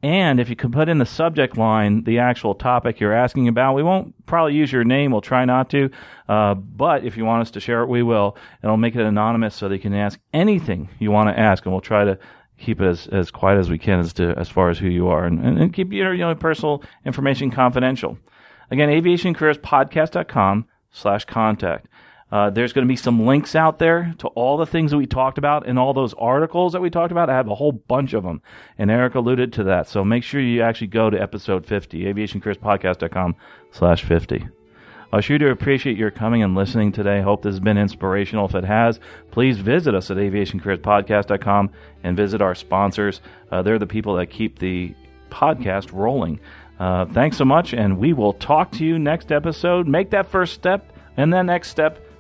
And 0.03 0.41
if 0.41 0.49
you 0.49 0.57
can 0.57 0.73
put 0.73 0.89
in 0.89 0.97
the 0.99 1.07
subject 1.07 1.59
line 1.59 2.05
the 2.05 2.21
actual 2.21 2.55
topic 2.55 3.01
you're 3.01 3.13
asking 3.13 3.49
about, 3.49 3.75
we 3.75 3.83
won't 3.83 4.15
probably 4.25 4.55
use 4.55 4.73
your 4.73 4.85
name. 4.85 5.13
We'll 5.13 5.21
try 5.21 5.45
not 5.45 5.69
to. 5.71 5.91
Uh, 6.27 6.55
but 6.55 7.05
if 7.05 7.19
you 7.19 7.27
want 7.27 7.43
us 7.43 7.51
to 7.53 7.61
share 7.61 7.83
it, 7.83 7.89
we 7.89 8.03
will. 8.03 8.37
And 8.63 8.71
we'll 8.71 8.79
make 8.79 8.97
it 8.97 9.05
anonymous 9.05 9.55
so 9.55 9.69
they 9.69 9.79
can 9.79 9.95
ask 9.95 10.19
anything 10.33 10.89
you 10.99 11.11
want 11.11 11.29
to 11.29 11.39
ask. 11.39 11.67
And 11.67 11.73
we'll 11.75 11.83
try 11.83 12.05
to 12.05 12.19
keep 12.59 12.81
it 12.81 12.87
as, 12.87 13.09
as 13.09 13.31
quiet 13.31 13.59
as 13.59 13.69
we 13.69 13.79
can 13.79 14.01
as 14.01 14.13
to 14.15 14.35
as 14.39 14.49
far 14.49 14.71
as 14.71 14.79
who 14.79 14.89
you 14.89 15.09
are 15.09 15.25
and, 15.25 15.41
and 15.59 15.73
keep 15.73 15.93
your 15.93 16.15
you 16.15 16.21
know, 16.21 16.35
personal 16.35 16.83
information 17.05 17.51
confidential. 17.51 18.19
Again, 18.71 18.89
aviationcareerspodcast.com 18.89 20.67
slash 20.93 21.25
contact. 21.25 21.89
Uh, 22.33 22.49
there's 22.51 22.73
going 22.73 22.87
to 22.87 22.89
be 22.89 22.97
some 22.97 23.27
links 23.27 23.57
out 23.57 23.79
there 23.79 24.15
to 24.19 24.29
all 24.29 24.57
the 24.57 24.67
things 24.67 24.93
that 24.93 24.97
we 24.97 25.07
talked 25.07 25.39
about 25.39 25.67
and 25.67 25.79
all 25.79 25.93
those 25.93 26.15
articles 26.15 26.73
that 26.73 26.81
we 26.81 26.89
talked 26.89 27.11
about. 27.11 27.29
I 27.29 27.35
have 27.35 27.49
a 27.49 27.55
whole 27.55 27.73
bunch 27.73 28.13
of 28.13 28.23
them, 28.23 28.41
and 28.79 28.91
Eric 28.91 29.15
alluded 29.15 29.53
to 29.55 29.65
that. 29.65 29.89
So 29.89 30.05
make 30.05 30.23
sure 30.23 30.41
you 30.41 30.63
actually 30.63 30.87
go 30.89 31.11
to 31.11 31.21
episode 31.21 31.67
50, 31.67 32.05
aviationcareerspodcast.com 32.05 33.37
slash 33.73 34.05
50. 34.05 34.49
I 35.13 35.21
sure 35.21 35.39
do 35.39 35.49
appreciate 35.49 35.97
your 35.97 36.13
coming 36.13 36.45
and 36.45 36.55
listening 36.55 36.93
today. 36.93 37.21
Hope 37.21 37.43
this 37.43 37.55
has 37.55 37.61
been 37.61 37.77
inspirational. 37.77 38.47
If 38.47 38.55
it 38.55 38.65
has, 38.65 39.01
please 39.33 39.59
visit 39.59 39.93
us 39.93 40.09
at 40.13 40.19
aviationcareerspodcast.com 40.19 41.71
and 42.05 42.17
visit 42.17 42.41
our 42.41 42.55
sponsors. 42.55 43.21
Uh, 43.51 43.63
they're 43.63 43.81
the 43.81 43.89
people 43.89 44.15
that 44.17 44.27
keep 44.27 44.61
the 44.61 44.95
podcast 45.29 45.93
rolling. 45.93 46.39
Uh, 46.79 47.07
thanks 47.07 47.37
so 47.37 47.45
much, 47.45 47.75
and 47.75 47.99
we 47.99 48.13
will 48.13 48.35
talk 48.35 48.71
to 48.73 48.85
you 48.85 49.01
next 49.01 49.33
episode. 49.33 49.89
Make 49.89 50.11
that 50.11 50.31
first 50.31 50.55
step, 50.55 50.93
and 51.17 51.33
then 51.33 51.47
next 51.47 51.71
step 51.71 52.01